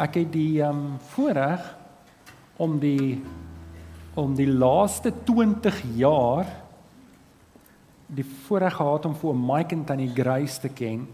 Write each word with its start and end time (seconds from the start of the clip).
ek 0.00 0.16
het 0.22 0.32
die 0.32 0.62
ehm 0.62 0.76
um, 0.76 0.96
voorreg 1.12 1.64
om 2.56 2.78
die 2.80 3.20
om 4.18 4.34
die 4.34 4.48
laaste 4.48 5.12
20 5.24 5.82
jaar 5.96 6.48
die 8.10 8.26
voorreg 8.46 8.74
gehad 8.74 9.06
om 9.06 9.14
vir 9.14 9.36
Mike 9.38 9.76
en 9.76 9.84
Tannie 9.86 10.10
Grace 10.10 10.58
te 10.60 10.68
ken. 10.68 11.06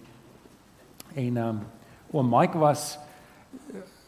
En 1.15 1.37
ehm 1.37 1.49
um, 1.49 1.61
oom 2.15 2.31
Mike 2.31 2.59
was 2.59 2.99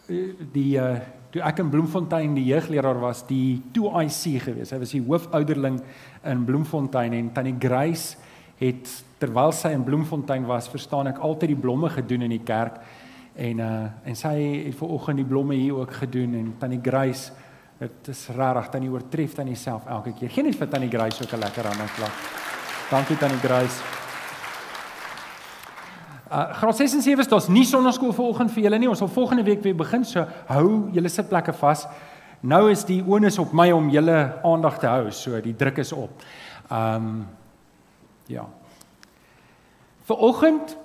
eh, 0.08 0.30
die 0.54 0.78
uh, 0.78 1.00
toe 1.34 1.42
ek 1.44 1.58
in 1.60 1.70
Bloemfontein 1.70 2.36
die 2.38 2.46
jeugleraar 2.48 3.00
was, 3.02 3.24
die 3.28 3.60
2IC 3.76 4.38
gewees. 4.46 4.72
Hy 4.72 4.78
was 4.80 4.94
die 4.94 5.02
hoofouderling 5.04 5.82
in 6.24 6.46
Bloemfontein 6.48 7.16
en 7.18 7.32
Tannie 7.34 7.58
Grace 7.60 8.16
het 8.58 8.88
terwyl 9.18 9.52
sy 9.52 9.74
in 9.74 9.84
Bloemfontein 9.84 10.46
was, 10.48 10.70
verstaan 10.70 11.10
ek 11.10 11.20
altyd 11.22 11.52
die 11.52 11.60
blomme 11.60 11.90
gedoen 11.92 12.24
in 12.26 12.34
die 12.38 12.46
kerk. 12.46 12.80
En 13.38 13.58
uh 13.62 13.84
en 14.04 14.16
sy 14.18 14.34
het 14.66 14.74
ver 14.74 14.88
oggend 14.88 15.20
die 15.20 15.26
blomme 15.26 15.54
hier 15.54 15.76
ook 15.78 15.92
gedoen 15.94 16.34
en 16.34 16.54
Tannie 16.58 16.80
Grace 16.82 17.30
dit 17.78 18.08
is 18.10 18.24
regtig 18.34 18.68
tannie 18.72 18.90
oortref 18.90 19.36
tannie 19.38 19.56
self 19.56 19.86
elke 19.86 20.12
keer. 20.18 20.32
Geen 20.34 20.48
net 20.48 20.58
vir 20.58 20.68
Tannie 20.68 20.90
Grace 20.90 21.22
ook 21.22 21.32
'n 21.32 21.38
lekker 21.38 21.66
hande 21.66 21.86
klap. 21.94 22.10
Dankie 22.90 23.16
Tannie 23.16 23.38
Grace. 23.38 23.78
Uh 26.32 26.54
graad 26.54 26.76
6 26.76 26.94
en 26.94 27.02
7 27.02 27.20
is 27.20 27.28
daar's 27.28 27.48
nie 27.48 27.64
sonnaskool 27.64 28.12
vanoggend 28.12 28.50
vir 28.52 28.62
julle 28.62 28.78
nie. 28.78 28.88
Ons 28.88 28.98
sal 28.98 29.08
volgende 29.08 29.42
week 29.42 29.62
weer 29.62 29.76
begin. 29.76 30.04
So 30.04 30.26
hou 30.46 30.90
julle 30.92 31.08
sitplekke 31.08 31.52
vas. 31.52 31.86
Nou 32.40 32.70
is 32.70 32.84
die 32.84 33.02
onus 33.06 33.38
op 33.38 33.52
my 33.52 33.70
om 33.72 33.88
julle 33.90 34.40
aandag 34.42 34.78
te 34.78 34.86
hou. 34.86 35.10
So 35.10 35.40
die 35.40 35.56
druk 35.56 35.78
is 35.78 35.92
op. 35.92 36.10
Um 36.70 37.26
ja. 38.26 38.44
Vanoggend 40.04 40.76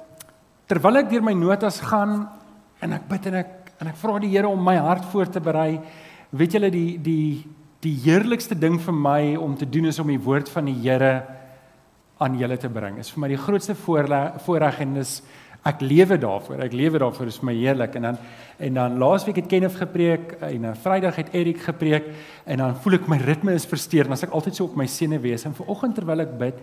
terwyl 0.68 0.96
ek 0.98 1.10
deur 1.10 1.24
my 1.24 1.34
notas 1.34 1.80
gaan 1.80 2.30
en 2.84 2.98
ek 3.00 3.08
bid 3.10 3.28
en 3.32 3.40
ek 3.42 3.60
en 3.82 3.90
ek 3.92 4.00
vra 4.00 4.20
die 4.22 4.32
Here 4.32 4.48
om 4.48 4.62
my 4.64 4.76
hart 4.80 5.06
voor 5.12 5.28
te 5.32 5.42
berei, 5.44 5.80
weet 6.32 6.58
julle 6.58 6.72
die 6.72 6.98
die 7.04 7.44
die 7.84 7.96
heerlikste 8.06 8.56
ding 8.56 8.78
vir 8.80 8.96
my 8.96 9.36
om 9.36 9.58
te 9.60 9.68
doen 9.68 9.90
is 9.90 10.00
om 10.00 10.08
die 10.08 10.22
woord 10.22 10.48
van 10.54 10.70
die 10.70 10.78
Here 10.86 11.14
aan 12.24 12.38
julle 12.40 12.56
te 12.58 12.70
bring. 12.72 13.00
Is 13.02 13.12
vir 13.12 13.26
my 13.26 13.30
die 13.34 13.42
grootste 13.42 13.76
voorreg 13.76 14.80
en 14.86 15.02
is 15.02 15.18
ek 15.68 15.82
lewe 15.84 16.18
daarvoor. 16.20 16.62
Ek 16.64 16.76
lewe 16.76 17.00
daarvoor 17.00 17.32
is 17.32 17.40
vir 17.40 17.50
my 17.50 17.56
heerlik 17.56 17.98
en 18.00 18.10
dan 18.10 18.22
en 18.64 18.78
dan 18.78 18.98
laasweek 19.02 19.40
het 19.42 19.50
Kenneth 19.52 19.76
gepreek 19.80 20.36
en 20.40 20.66
'n 20.66 20.76
Vrydag 20.76 21.16
het 21.16 21.34
Erik 21.34 21.62
gepreek 21.62 22.06
en 22.46 22.58
dan 22.58 22.76
voel 22.76 22.94
ek 22.94 23.08
my 23.08 23.18
ritme 23.18 23.54
is 23.54 23.66
versteur 23.66 24.06
en 24.06 24.12
as 24.12 24.24
ek 24.24 24.32
altyd 24.32 24.56
so 24.56 24.66
op 24.66 24.76
my 24.76 24.86
senuwees 24.86 25.46
en 25.46 25.56
vanoggend 25.56 25.96
terwyl 25.96 26.22
ek 26.22 26.38
bid 26.38 26.56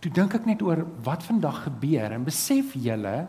toe 0.00 0.10
dink 0.10 0.34
ek 0.34 0.46
net 0.46 0.62
oor 0.62 0.84
wat 1.04 1.22
vandag 1.22 1.64
gebeur 1.64 2.12
en 2.12 2.24
besef 2.24 2.74
julle 2.74 3.28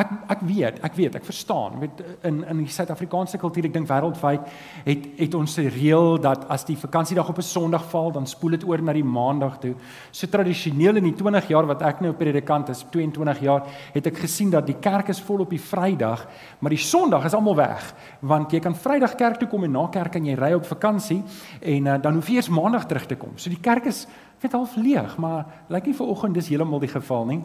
ek 0.00 0.12
ek 0.34 0.42
weet, 0.46 0.78
ek 0.86 0.96
weet, 0.96 1.16
ek 1.20 1.26
verstaan. 1.26 1.78
Met 1.80 2.00
in 2.26 2.40
in 2.48 2.62
die 2.64 2.72
Suid-Afrikaanse 2.72 3.38
kultuur, 3.40 3.68
ek 3.68 3.74
dink 3.74 3.88
wêreldwyd 3.90 4.46
het 4.86 5.08
het 5.18 5.34
ons 5.34 5.58
'n 5.58 5.68
reël 5.68 6.18
dat 6.20 6.46
as 6.48 6.64
die 6.64 6.76
vakansiedag 6.76 7.28
op 7.28 7.38
'n 7.38 7.42
Sondag 7.42 7.84
val, 7.90 8.10
dan 8.12 8.26
spoel 8.26 8.50
dit 8.50 8.64
oor 8.64 8.82
na 8.82 8.92
die 8.92 9.04
Maandag 9.04 9.58
toe. 9.60 9.74
So 10.10 10.26
tradisioneel 10.26 10.96
in 10.96 11.04
die 11.04 11.14
20 11.14 11.48
jaar 11.48 11.66
wat 11.66 11.82
ek 11.82 12.00
nou 12.00 12.12
predikant 12.12 12.68
is, 12.68 12.84
22 12.90 13.40
jaar, 13.40 13.62
het 13.92 14.06
ek 14.06 14.18
gesien 14.18 14.50
dat 14.50 14.66
die 14.66 14.78
kerk 14.80 15.08
is 15.08 15.20
vol 15.20 15.40
op 15.40 15.50
die 15.50 15.60
Vrydag, 15.60 16.26
maar 16.58 16.70
die 16.70 16.78
Sondag 16.78 17.24
is 17.24 17.34
almal 17.34 17.56
weg, 17.56 17.94
want 18.20 18.52
jy 18.52 18.60
kan 18.60 18.74
Vrydag 18.74 19.14
kerk 19.14 19.38
toe 19.38 19.48
kom 19.48 19.64
en 19.64 19.72
na 19.72 19.86
kerk 19.86 20.12
kan 20.12 20.24
jy 20.24 20.34
ry 20.34 20.52
op 20.52 20.64
vakansie 20.64 21.22
en 21.60 21.86
uh, 21.86 22.02
dan 22.02 22.14
hoef 22.14 22.28
jy 22.28 22.34
eers 22.34 22.48
Maandag 22.48 22.86
terug 22.86 23.06
te 23.06 23.16
kom. 23.16 23.32
So 23.36 23.50
die 23.50 23.60
kerk 23.60 23.86
is 23.86 24.06
net 24.42 24.52
half 24.52 24.76
leeg, 24.76 25.16
maar 25.20 25.46
lyk 25.68 25.90
nie 25.90 25.94
vir 25.94 26.06
oggend 26.06 26.34
dis 26.34 26.48
heeltemal 26.48 26.80
die 26.80 26.88
geval 26.88 27.26
nie. 27.28 27.40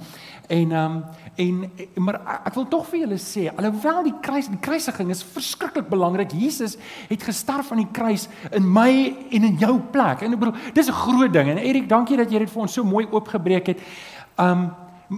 En 0.47 0.71
ehm 0.71 0.95
um, 0.95 1.03
en 1.35 2.03
maar 2.05 2.19
ek 2.45 2.53
wil 2.55 2.67
tog 2.71 2.85
vir 2.87 2.99
julle 2.99 3.17
sê, 3.19 3.49
alhoewel 3.51 4.03
die 4.07 4.15
kruis 4.21 4.47
die 4.47 4.61
kruisiging 4.61 5.09
is 5.11 5.23
verskriklik 5.23 5.89
belangrik. 5.89 6.31
Jesus 6.31 6.77
het 7.09 7.23
gesterf 7.23 7.71
aan 7.71 7.83
die 7.83 7.91
kruis 7.91 8.27
in 8.51 8.71
my 8.71 9.15
en 9.31 9.49
in 9.51 9.59
jou 9.59 9.79
plek. 9.91 10.23
En 10.23 10.33
ek 10.33 10.39
bedoel, 10.39 10.71
dis 10.73 10.87
'n 10.87 11.01
groot 11.03 11.33
ding. 11.33 11.49
En 11.49 11.57
Erik, 11.57 11.89
dankie 11.89 12.17
dat 12.17 12.31
jy 12.31 12.39
dit 12.39 12.49
vir 12.49 12.61
ons 12.61 12.73
so 12.73 12.83
mooi 12.83 13.07
oopgebreek 13.11 13.67
het. 13.67 13.79
Ehm 14.35 14.51
um, 14.51 14.71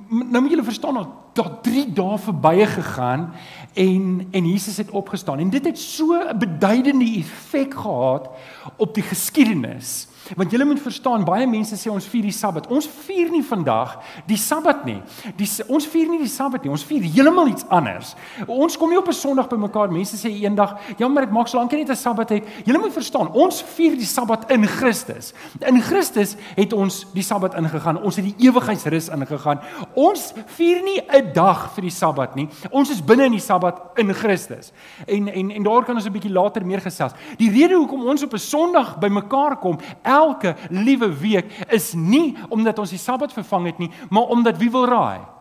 nou 0.10 0.42
moet 0.42 0.52
julle 0.52 0.64
verstaan 0.64 0.94
dat 0.94 1.08
daar 1.38 1.62
3 1.62 1.94
dae 1.94 2.18
verbye 2.18 2.68
gegaan 2.68 3.32
en 3.74 4.28
en 4.32 4.50
Jesus 4.50 4.78
het 4.78 4.90
opgestaan. 4.90 5.40
En 5.40 5.50
dit 5.50 5.66
het 5.66 5.80
so 5.80 6.14
'n 6.14 6.38
beduidende 6.38 7.18
effek 7.18 7.74
gehad 7.74 8.30
op 8.76 8.94
die 8.94 9.04
geskiedenis. 9.04 10.08
Want 10.36 10.52
julle 10.52 10.66
moet 10.66 10.82
verstaan, 10.82 11.24
baie 11.24 11.48
mense 11.48 11.76
sê 11.76 11.92
ons 11.92 12.08
vier 12.08 12.26
die 12.28 12.36
Sabbat. 12.36 12.68
Ons 12.74 12.88
vier 13.06 13.30
nie 13.32 13.44
vandag 13.46 13.98
die 14.28 14.38
Sabbat 14.38 14.84
nie. 14.88 14.98
Die 15.40 15.48
ons 15.68 15.88
vier 15.88 16.10
nie 16.10 16.20
die 16.20 16.32
Sabbat 16.32 16.66
nie. 16.66 16.72
Ons 16.74 16.84
vier 16.88 17.06
heeltemal 17.06 17.48
iets 17.48 17.68
anders. 17.70 18.16
Ons 18.48 18.78
kom 18.78 18.90
nie 18.90 18.98
op 19.00 19.08
'n 19.08 19.14
Sondag 19.14 19.48
bymekaar. 19.48 19.92
Mense 19.92 20.18
sê 20.18 20.30
eendag, 20.30 20.78
"Ja, 20.98 21.08
maar 21.08 21.26
dit 21.26 21.32
maak 21.32 21.48
so 21.48 21.58
lank 21.58 21.72
net 21.72 21.90
'n 21.90 21.96
Sabbat 21.96 22.30
het." 22.30 22.44
Julle 22.66 22.80
moet 22.80 22.94
verstaan, 22.94 23.32
ons 23.32 23.62
vier 23.62 23.96
die 23.96 24.06
Sabbat 24.06 24.52
in 24.52 24.68
Christus. 24.68 25.34
In 25.60 25.82
Christus 25.82 26.36
het 26.56 26.74
ons 26.74 27.06
die 27.14 27.24
Sabbat 27.24 27.54
ingegaan. 27.56 28.04
Ons 28.04 28.16
het 28.16 28.26
die 28.26 28.48
ewigheidsrus 28.50 29.10
ingegaan. 29.10 29.60
Ons 29.94 30.34
vier 30.46 30.84
nie 30.84 31.02
'n 31.08 31.27
dag 31.34 31.72
vir 31.76 31.88
die 31.88 31.94
Sabbat 31.94 32.36
nie. 32.36 32.48
Ons 32.72 32.92
is 32.92 33.02
binne 33.02 33.26
in 33.26 33.38
die 33.38 33.44
Sabbat 33.44 34.00
in 34.00 34.14
Christus. 34.14 34.72
En 35.06 35.28
en 35.28 35.52
en 35.52 35.64
daar 35.64 35.86
kan 35.86 35.96
ons 35.96 36.06
'n 36.06 36.12
bietjie 36.12 36.32
later 36.32 36.66
meer 36.66 36.82
gesels. 36.82 37.14
Die 37.38 37.52
rede 37.52 37.76
hoekom 37.76 38.08
ons 38.08 38.24
op 38.24 38.34
'n 38.34 38.38
Sondag 38.38 38.98
bymekaar 39.00 39.58
kom, 39.58 39.80
elke 40.04 40.56
liewe 40.70 41.20
week 41.20 41.66
is 41.70 41.94
nie 41.94 42.36
omdat 42.50 42.80
ons 42.80 42.90
die 42.90 43.00
Sabbat 43.00 43.34
vervang 43.34 43.66
het 43.66 43.78
nie, 43.78 43.92
maar 44.10 44.28
omdat 44.28 44.58
wie 44.58 44.72
wil 44.72 44.86
raai? 44.86 45.37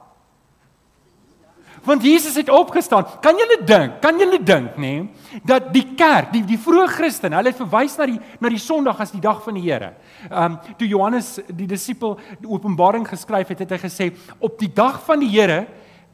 Want 1.87 2.03
Jesus 2.03 2.35
het 2.35 2.51
opgestaan. 2.51 3.07
Kan 3.23 3.39
julle 3.39 3.61
dink? 3.65 4.01
Kan 4.03 4.19
julle 4.19 4.41
dink, 4.43 4.75
nê, 4.77 4.93
nee, 4.99 5.41
dat 5.47 5.71
die 5.75 5.85
kerk, 5.95 6.33
die 6.35 6.43
die 6.47 6.59
vroeë 6.59 6.89
Christen, 6.91 7.37
hulle 7.39 7.53
het 7.53 7.61
verwys 7.61 7.95
na 8.01 8.09
die 8.11 8.19
na 8.43 8.51
die 8.51 8.61
Sondag 8.61 9.01
as 9.05 9.15
die 9.15 9.23
dag 9.23 9.39
van 9.45 9.55
die 9.55 9.65
Here. 9.69 9.93
Ehm 10.27 10.57
um, 10.57 10.59
toe 10.79 10.89
Johannes 10.91 11.37
die 11.47 11.69
disipel 11.71 12.19
Openbaring 12.43 13.07
geskryf 13.09 13.55
het, 13.55 13.63
het 13.63 13.77
hy 13.77 13.81
gesê 13.87 14.11
op 14.39 14.59
die 14.59 14.73
dag 14.75 14.99
van 15.07 15.23
die 15.23 15.31
Here 15.31 15.67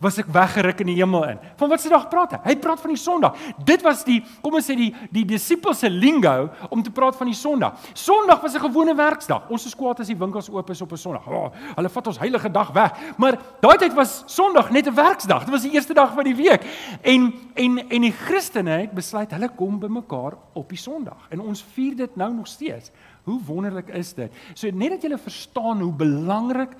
was 0.02 0.18
ek 0.18 0.30
weggeruk 0.34 0.80
in 0.82 0.90
die 0.90 0.96
hemel 0.98 1.24
in. 1.30 1.38
Van 1.60 1.70
wat 1.70 1.82
se 1.82 1.90
dag 1.92 2.08
praat 2.10 2.34
hy? 2.34 2.40
Hy 2.48 2.56
praat 2.62 2.80
van 2.82 2.90
die 2.90 2.98
Sondag. 2.98 3.36
Dit 3.62 3.84
was 3.86 4.02
die 4.06 4.18
kom 4.42 4.56
ons 4.58 4.66
sê 4.66 4.74
die 4.78 4.90
die 5.14 5.24
disippels 5.28 5.82
se 5.84 5.90
lingo 5.90 6.48
om 6.74 6.82
te 6.82 6.90
praat 6.94 7.16
van 7.18 7.30
die 7.30 7.38
Sondag. 7.38 7.78
Sondag 7.94 8.42
was 8.42 8.54
'n 8.54 8.64
gewone 8.66 8.94
werksdag. 8.94 9.48
Ons 9.50 9.66
is 9.66 9.74
kwaad 9.74 10.00
as 10.00 10.08
die 10.08 10.18
winkels 10.18 10.50
oop 10.50 10.70
is 10.70 10.82
op 10.82 10.92
'n 10.92 10.96
Sondag. 10.96 11.26
Oh, 11.26 11.52
hulle 11.76 11.88
vat 11.88 12.06
ons 12.06 12.18
heilige 12.18 12.50
dag 12.50 12.72
weg. 12.72 12.92
Maar 13.16 13.38
daai 13.60 13.78
tyd 13.78 13.94
was 13.94 14.24
Sondag 14.26 14.70
net 14.70 14.86
'n 14.86 14.94
werksdag. 14.94 15.44
Dit 15.44 15.50
was 15.50 15.62
die 15.62 15.72
eerste 15.72 15.94
dag 15.94 16.14
van 16.14 16.24
die 16.24 16.36
week. 16.36 16.64
En 17.02 17.32
en 17.54 17.78
en 17.88 18.00
die 18.00 18.12
Christene 18.12 18.80
het 18.80 18.92
besluit 18.92 19.30
hulle 19.30 19.48
kom 19.48 19.78
bymekaar 19.78 20.32
op 20.52 20.68
die 20.68 20.78
Sondag. 20.78 21.28
En 21.30 21.40
ons 21.40 21.64
vier 21.74 21.96
dit 21.96 22.16
nou 22.16 22.34
nog 22.34 22.46
steeds. 22.46 22.90
Hoe 23.24 23.40
wonderlik 23.46 23.88
is 23.88 24.14
dit? 24.14 24.32
So 24.54 24.68
net 24.70 24.90
dat 24.90 25.02
julle 25.02 25.18
verstaan 25.18 25.80
hoe 25.80 25.92
belangrik 25.92 26.70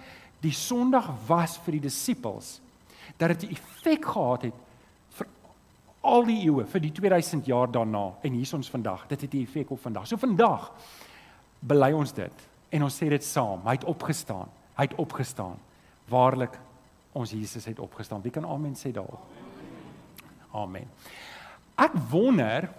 die 0.41 0.53
Sondag 0.53 1.07
was 1.27 1.59
vir 1.65 1.73
die 1.73 1.81
disippels 1.81 2.62
dat 3.29 3.41
dit 3.41 3.51
'n 3.51 3.53
effek 3.53 4.05
gehad 4.05 4.43
het 4.43 4.55
vir 5.09 5.27
al 6.01 6.25
die 6.25 6.41
eeue, 6.43 6.67
vir 6.67 6.81
die 6.81 6.93
2000 6.93 7.47
jaar 7.47 7.71
daarna 7.71 8.15
en 8.23 8.33
hier 8.33 8.43
is 8.43 8.53
ons 8.53 8.71
vandag. 8.71 9.07
Dit 9.07 9.21
het 9.21 9.35
'n 9.35 9.43
effek 9.43 9.71
op 9.71 9.81
vandag. 9.81 10.07
So 10.07 10.17
vandag 10.17 10.73
bely 11.59 11.93
ons 11.93 12.13
dit 12.13 12.49
en 12.69 12.83
ons 12.83 13.03
sê 13.03 13.09
dit 13.09 13.25
saam. 13.25 13.61
Hy 13.65 13.71
het 13.71 13.85
opgestaan. 13.85 14.49
Hy 14.77 14.83
het 14.83 14.95
opgestaan. 14.95 15.59
Waarlik 16.09 16.59
ons 17.13 17.31
Jesus 17.31 17.65
het 17.65 17.79
opgestaan. 17.79 18.23
Wie 18.23 18.31
kan 18.31 18.47
amen 18.47 18.75
sê 18.75 18.93
daarop? 18.93 19.21
Amen. 20.53 20.89
Ek 21.77 21.93
wonder 22.11 22.71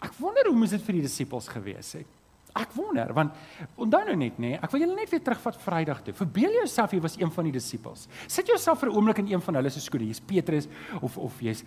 ek 0.00 0.14
wonder 0.16 0.46
hoe 0.46 0.56
moes 0.56 0.70
dit 0.70 0.82
vir 0.82 0.92
die 0.92 1.02
disippels 1.02 1.48
gewees 1.48 1.92
het? 1.92 2.19
Ek 2.58 2.72
wonder 2.74 3.12
want 3.14 3.34
onthou 3.78 4.02
nou 4.08 4.16
net 4.18 4.38
nê, 4.38 4.54
nee, 4.54 4.58
ek 4.58 4.72
wil 4.74 4.82
julle 4.82 4.96
net 4.96 5.10
weer 5.12 5.22
terugvat 5.22 5.58
Vrydag 5.62 6.02
toe. 6.06 6.14
Verbeel 6.18 6.56
jouself 6.60 6.94
jy 6.94 7.00
was 7.02 7.16
een 7.20 7.30
van 7.30 7.46
die 7.46 7.54
disippels. 7.54 8.08
Sit 8.26 8.50
jouself 8.50 8.80
vir 8.80 8.90
'n 8.90 8.96
oomblik 8.96 9.18
in 9.18 9.32
een 9.32 9.40
van 9.40 9.54
hulle 9.54 9.70
se 9.70 9.80
skoene. 9.80 10.06
Jy's 10.06 10.20
Petrus 10.20 10.68
of 11.00 11.16
of 11.18 11.40
jy's 11.40 11.62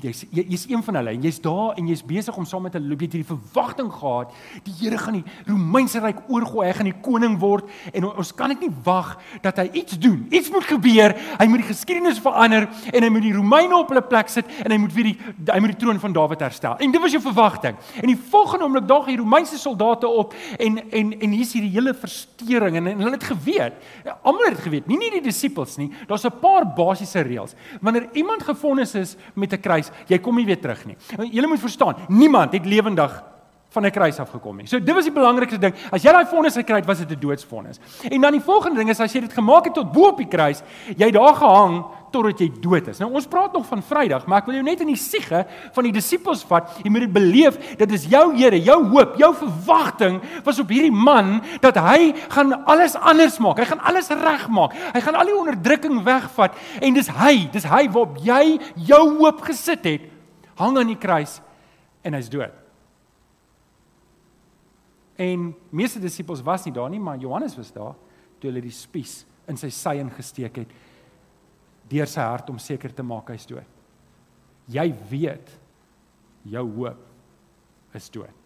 jy's 0.00 0.24
jy's 0.30 0.66
een 0.68 0.82
van 0.82 0.94
hulle 0.94 1.10
en 1.10 1.22
jy's 1.22 1.40
daar 1.40 1.74
en 1.76 1.86
jy's 1.86 2.02
besig 2.02 2.36
om 2.36 2.44
saam 2.44 2.62
met 2.62 2.72
hulle 2.72 2.88
loop 2.88 3.00
jy 3.00 3.08
hierdie 3.08 3.36
verwagting 3.36 3.92
gehad. 3.92 4.32
Die 4.64 4.74
Here 4.76 4.98
gaan 4.98 5.14
die 5.14 5.24
Romeinse 5.46 6.00
ryk 6.00 6.18
oorgooi. 6.28 6.66
Hy 6.66 6.72
gaan 6.72 6.90
die 6.92 7.00
koning 7.02 7.38
word 7.38 7.68
en 7.92 8.04
ons 8.04 8.32
kan 8.32 8.48
net 8.48 8.60
nie 8.60 8.72
wag 8.84 9.18
dat 9.42 9.56
hy 9.56 9.70
iets 9.72 9.98
doen. 9.98 10.26
Iets 10.30 10.50
moet 10.50 10.64
gebeur. 10.64 11.14
Hy 11.38 11.46
moet 11.46 11.58
die 11.58 11.68
geskiedenis 11.72 12.18
verander 12.18 12.68
en 12.92 13.02
hy 13.02 13.08
moet 13.08 13.22
die 13.22 13.32
Romeine 13.32 13.76
op 13.76 13.88
hulle 13.88 14.02
plek 14.02 14.28
sit 14.28 14.46
en 14.64 14.70
hy 14.70 14.78
moet 14.78 14.92
weer 14.92 15.04
die 15.04 15.18
hy 15.52 15.60
moet 15.60 15.74
die 15.76 15.80
troon 15.84 16.00
van 16.00 16.12
Dawid 16.12 16.40
herstel. 16.40 16.76
En 16.78 16.90
dit 16.90 17.00
was 17.00 17.12
jou 17.12 17.22
verwagting. 17.22 17.76
En 18.00 18.06
die 18.06 18.16
volgende 18.16 18.64
oomblik 18.64 18.88
daag 18.88 19.06
die 19.06 19.16
Romeinse 19.16 19.58
soldate 19.66 20.08
op 20.08 20.34
en 20.58 20.80
en 20.90 21.12
en 21.20 21.36
hier's 21.36 21.52
hierdie 21.56 21.74
hele 21.74 21.94
verstoring 21.94 22.78
en, 22.80 22.90
en 22.92 23.04
hulle 23.04 23.18
het 23.18 23.28
geweet. 23.30 23.78
Almal 24.22 24.50
het 24.50 24.64
geweet, 24.64 24.88
nie 24.90 24.98
net 25.00 25.18
die 25.18 25.26
disippels 25.28 25.76
nie. 25.80 25.90
Daar's 26.08 26.26
'n 26.26 26.40
paar 26.40 26.66
basiese 26.74 27.22
reëls. 27.22 27.54
Wanneer 27.80 28.08
iemand 28.12 28.42
gefonnis 28.42 28.94
is 28.94 29.16
met 29.34 29.52
'n 29.52 29.60
kruis, 29.60 29.90
jy 30.06 30.18
kom 30.18 30.36
nie 30.36 30.46
weer 30.46 30.60
terug 30.60 30.84
nie. 30.86 30.96
Jy 31.30 31.46
moet 31.46 31.60
verstaan, 31.60 31.96
niemand 32.08 32.52
het 32.52 32.66
lewendig 32.66 33.35
van 33.76 33.84
'n 33.84 33.92
kruis 33.92 34.18
af 34.20 34.30
gekom 34.32 34.56
nie. 34.56 34.66
So 34.66 34.80
dit 34.80 34.94
was 34.94 35.04
die 35.04 35.12
belangrikste 35.12 35.58
ding. 35.60 35.74
As 35.92 36.02
jy 36.02 36.12
daai 36.12 36.26
vonnis 36.26 36.56
gekry 36.56 36.80
het, 36.80 36.86
was 36.86 36.98
dit 36.98 37.10
'n 37.10 37.20
doodsvonnis. 37.20 37.78
En 38.08 38.20
dan 38.20 38.32
die 38.32 38.40
volgende 38.40 38.78
ding 38.78 38.90
is 38.90 39.00
as 39.00 39.12
jy 39.12 39.20
dit 39.20 39.32
gemaak 39.32 39.64
het 39.64 39.74
tot 39.74 39.92
bo 39.92 40.08
op 40.08 40.16
die 40.16 40.28
kruis, 40.28 40.62
jy 40.96 41.10
daar 41.10 41.34
gehang 41.34 41.84
totdat 42.10 42.40
jy 42.40 42.50
dood 42.60 42.88
is. 42.88 42.98
Nou 42.98 43.12
ons 43.12 43.26
praat 43.26 43.52
nog 43.52 43.66
van 43.66 43.82
Vrydag, 43.82 44.26
maar 44.26 44.38
ek 44.38 44.46
wil 44.46 44.54
jou 44.54 44.64
net 44.64 44.80
in 44.80 44.86
die 44.86 44.96
siege 44.96 45.44
van 45.72 45.84
die 45.84 45.92
disippels 45.92 46.44
vat. 46.44 46.70
Jy 46.82 46.90
moet 46.90 47.00
dit 47.00 47.12
beleef, 47.12 47.58
dit 47.76 47.92
is 47.92 48.06
jou 48.06 48.24
Here, 48.36 48.58
jou 48.60 48.84
hoop, 48.88 49.16
jou 49.16 49.34
verwagting 49.34 50.20
was 50.44 50.58
op 50.58 50.68
hierdie 50.68 50.92
man 50.92 51.40
dat 51.60 51.76
hy 51.76 52.12
gaan 52.28 52.64
alles 52.64 52.96
anders 52.96 53.38
maak. 53.38 53.58
Hy 53.58 53.64
gaan 53.64 53.80
alles 53.80 54.08
regmaak. 54.08 54.72
Hy 54.94 55.00
gaan 55.00 55.14
al 55.14 55.26
die 55.26 55.36
onderdrukking 55.36 56.02
wegvat 56.04 56.52
en 56.80 56.94
dis 56.94 57.08
hy, 57.08 57.48
dis 57.52 57.64
hy 57.64 57.86
waarop 57.88 58.16
jy 58.24 58.58
jou 58.88 59.02
hoop 59.18 59.40
gesit 59.42 59.84
het, 59.84 60.00
hang 60.56 60.78
aan 60.78 60.94
die 60.94 61.00
kruis 61.00 61.40
en 62.02 62.14
hy's 62.14 62.30
dood. 62.32 62.65
En 65.16 65.54
meeste 65.70 66.00
disippels 66.00 66.42
was 66.44 66.64
nie 66.64 66.74
daar 66.76 66.90
nie, 66.92 67.00
maar 67.00 67.18
Johannes 67.18 67.56
was 67.56 67.72
daar 67.72 67.94
toe 68.38 68.50
hulle 68.50 68.60
die 68.60 68.74
spies 68.74 69.24
in 69.48 69.56
sy 69.56 69.70
sy 69.72 69.96
ingesteek 70.02 70.60
het 70.62 70.74
deur 71.88 72.10
sy 72.10 72.24
hart 72.26 72.50
om 72.50 72.58
seker 72.58 72.92
te 72.92 73.04
maak 73.06 73.30
hy's 73.30 73.46
dood. 73.46 73.68
Jy 74.66 74.90
weet 75.08 75.52
jou 76.50 76.64
hoop 76.80 77.94
is 77.96 78.10
dood. 78.10 78.44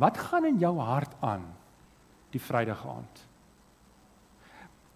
Wat 0.00 0.18
gaan 0.18 0.46
in 0.48 0.60
jou 0.60 0.72
hart 0.80 1.16
aan 1.24 1.44
die 2.32 2.40
Vrydag 2.40 2.84
aand? 2.88 3.22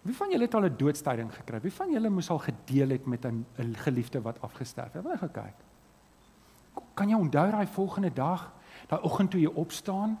Wie 0.07 0.15
van 0.15 0.31
julle 0.31 0.47
het 0.47 0.55
al 0.55 0.65
'n 0.65 0.77
doodstyding 0.77 1.31
gekry? 1.33 1.59
Wie 1.61 1.73
van 1.73 1.91
julle 1.91 2.09
moes 2.09 2.29
al 2.29 2.39
gedeel 2.39 2.89
het 2.89 3.05
met 3.05 3.25
'n 3.25 3.45
geliefde 3.75 4.21
wat 4.21 4.41
afgesterf 4.41 4.93
het? 4.93 5.03
Wat 5.03 5.19
gekyk? 5.19 5.57
Kan 6.93 7.09
jy 7.09 7.15
onthou 7.15 7.51
daai 7.51 7.67
volgende 7.67 8.13
dag, 8.13 8.51
daai 8.87 9.01
oggend 9.01 9.31
toe 9.31 9.41
jy 9.41 9.51
opstaan 9.53 10.19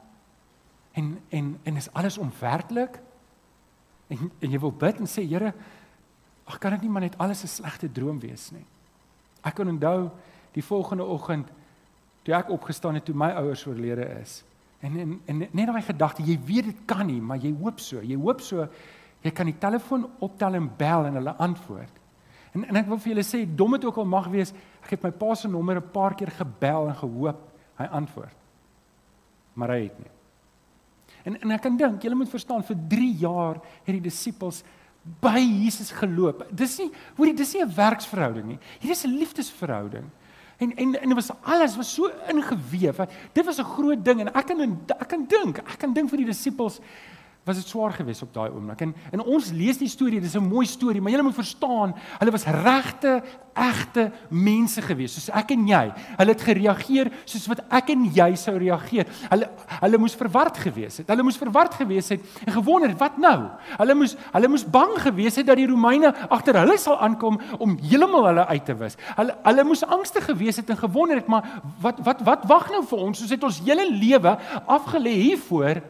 en 0.93 1.17
en 1.29 1.59
en 1.63 1.75
is 1.75 1.91
alles 1.93 2.17
onwerklik? 2.17 2.99
En, 4.07 4.31
en 4.39 4.51
jy 4.51 4.59
wil 4.59 4.71
bid 4.71 4.99
en 4.99 5.09
sê 5.09 5.23
Here, 5.27 5.53
ag 6.47 6.57
kan 6.63 6.71
dit 6.71 6.81
nie 6.81 6.89
maar 6.89 7.01
net 7.01 7.17
alles 7.17 7.43
'n 7.43 7.47
slegte 7.47 7.91
droom 7.91 8.19
wees 8.19 8.51
nie. 8.51 8.65
Ek 9.43 9.55
kan 9.55 9.67
onthou 9.67 10.09
die 10.51 10.63
volgende 10.63 11.03
oggend 11.03 11.51
toe 12.23 12.35
ek 12.35 12.49
opgestaan 12.49 12.93
het 12.93 13.05
toe 13.05 13.15
my 13.15 13.31
ouers 13.31 13.65
oorlede 13.67 14.05
is. 14.21 14.43
En 14.79 14.99
en, 14.99 15.21
en 15.25 15.37
net 15.37 15.67
daai 15.67 15.81
gedagte, 15.81 16.23
jy 16.23 16.39
weet 16.45 16.65
dit 16.65 16.85
kan 16.85 17.05
nie, 17.05 17.21
maar 17.21 17.37
jy 17.37 17.53
hoop 17.61 17.79
so. 17.79 18.01
Jy 18.01 18.15
hoop 18.15 18.41
so 18.41 18.67
jy 19.21 19.31
kan 19.31 19.49
die 19.49 19.57
telefoon 19.59 20.05
optel 20.23 20.53
en 20.59 20.69
bel 20.77 21.05
en 21.09 21.19
hulle 21.19 21.35
antwoord. 21.43 22.01
En 22.55 22.65
en 22.65 22.79
ek 22.79 22.89
wil 22.89 22.99
vir 23.01 23.13
julle 23.13 23.25
sê, 23.25 23.43
dom 23.45 23.75
dit 23.75 23.85
ook 23.85 23.97
al 23.97 24.09
mag 24.09 24.27
wees, 24.33 24.53
ek 24.85 24.95
het 24.95 25.03
my 25.03 25.11
pa 25.11 25.35
se 25.35 25.47
nommer 25.47 25.77
'n 25.77 25.91
paar 25.91 26.15
keer 26.15 26.31
gebel 26.31 26.89
en 26.89 26.95
gehoop 26.95 27.39
hy 27.77 27.85
antwoord. 27.85 28.36
Maar 29.57 29.73
hy 29.75 29.81
het 29.87 29.99
nie. 29.99 30.13
En 31.27 31.39
en 31.41 31.55
ek 31.57 31.65
kan 31.65 31.77
dink, 31.77 32.03
julle 32.05 32.15
moet 32.15 32.31
verstaan 32.31 32.63
vir 32.63 32.77
3 32.93 33.09
jaar 33.23 33.57
het 33.83 33.95
die 33.95 34.05
disippels 34.05 34.61
by 35.23 35.39
Jesus 35.39 35.91
geloop. 35.95 36.45
Dis 36.51 36.77
nie 36.81 36.91
hoorie, 37.17 37.35
dis 37.35 37.53
nie 37.53 37.63
'n 37.63 37.73
werksverhouding 37.75 38.47
nie. 38.47 38.59
Hier 38.79 38.91
is 38.91 39.03
'n 39.05 39.17
liefdesverhouding. 39.17 40.05
En 40.57 40.75
en 40.75 40.95
en 41.01 41.07
dit 41.09 41.13
was 41.13 41.31
alles 41.43 41.75
was 41.75 41.93
so 41.93 42.09
ingeweef. 42.29 42.97
Dit 43.33 43.45
was 43.45 43.59
'n 43.59 43.63
groot 43.63 44.05
ding 44.05 44.19
en 44.21 44.33
ek 44.33 44.45
kan 44.45 44.79
ek 44.87 45.07
kan 45.07 45.25
dink, 45.25 45.57
ek 45.57 45.77
kan 45.77 45.93
dink 45.93 46.09
vir 46.09 46.17
die 46.17 46.25
disippels 46.25 46.79
was 47.47 47.55
dit 47.61 47.67
swaar 47.67 47.93
geweest 47.95 48.21
op 48.21 48.33
daai 48.35 48.49
oomblik. 48.51 48.81
En 48.81 48.95
en 49.11 49.23
ons 49.23 49.51
lees 49.55 49.77
die 49.79 49.89
storie, 49.89 50.21
dis 50.21 50.35
'n 50.35 50.47
mooi 50.47 50.65
storie, 50.65 51.01
maar 51.01 51.11
jy 51.11 51.21
moet 51.21 51.33
verstaan, 51.33 51.95
hulle 52.19 52.31
was 52.31 52.45
regte, 52.45 53.23
egte 53.57 54.11
mense 54.29 54.81
geweest, 54.81 55.17
soos 55.17 55.29
ek 55.35 55.51
en 55.55 55.65
jy. 55.67 55.83
Hulle 56.19 56.33
het 56.33 56.43
gereageer 56.45 57.09
soos 57.25 57.47
wat 57.47 57.63
ek 57.73 57.89
en 57.93 58.05
jy 58.13 58.35
sou 58.35 58.55
reageer. 58.57 59.09
Hulle 59.31 59.49
hulle 59.81 59.97
moes 59.97 60.15
verward 60.15 60.57
geweest 60.57 60.97
het. 61.01 61.09
Hulle 61.09 61.23
moes 61.23 61.37
verward 61.37 61.73
geweest 61.73 62.09
het 62.09 62.21
en 62.45 62.53
gewonder 62.53 62.93
wat 62.97 63.17
nou? 63.17 63.49
Hulle 63.77 63.95
moes 63.95 64.15
hulle 64.31 64.47
moes 64.47 64.65
bang 64.65 64.93
geweest 65.01 65.41
het 65.41 65.49
dat 65.49 65.57
die 65.57 65.67
Romeine 65.67 66.13
agter 66.29 66.59
hulle 66.61 66.77
sal 66.77 66.99
aankom 66.99 67.39
om 67.59 67.77
heeltemal 67.81 68.29
hulle 68.31 68.47
uit 68.53 68.65
te 68.65 68.77
wis. 68.77 68.97
Hulle 69.17 69.37
hulle 69.43 69.63
moes 69.63 69.83
angstig 69.83 70.25
geweest 70.29 70.57
het 70.57 70.69
en 70.69 70.77
gewonder 70.77 71.15
het, 71.21 71.27
maar 71.27 71.61
wat 71.81 72.01
wat 72.05 72.23
wat 72.27 72.47
wag 72.49 72.71
nou 72.71 72.83
vir 72.85 73.05
ons? 73.09 73.21
Ons 73.21 73.33
het 73.33 73.43
ons 73.43 73.61
hele 73.65 73.89
lewe 73.91 74.37
afgelê 74.67 75.15
hiervoor 75.17 75.81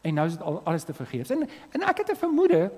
en 0.00 0.14
nou 0.14 0.26
is 0.26 0.36
dit 0.36 0.42
al 0.42 0.60
alles 0.64 0.84
te 0.84 0.94
vergeefs. 0.96 1.30
En 1.30 1.48
en 1.76 1.82
ek 1.88 1.98
het 2.04 2.10
'n 2.10 2.16
vermoede 2.16 2.70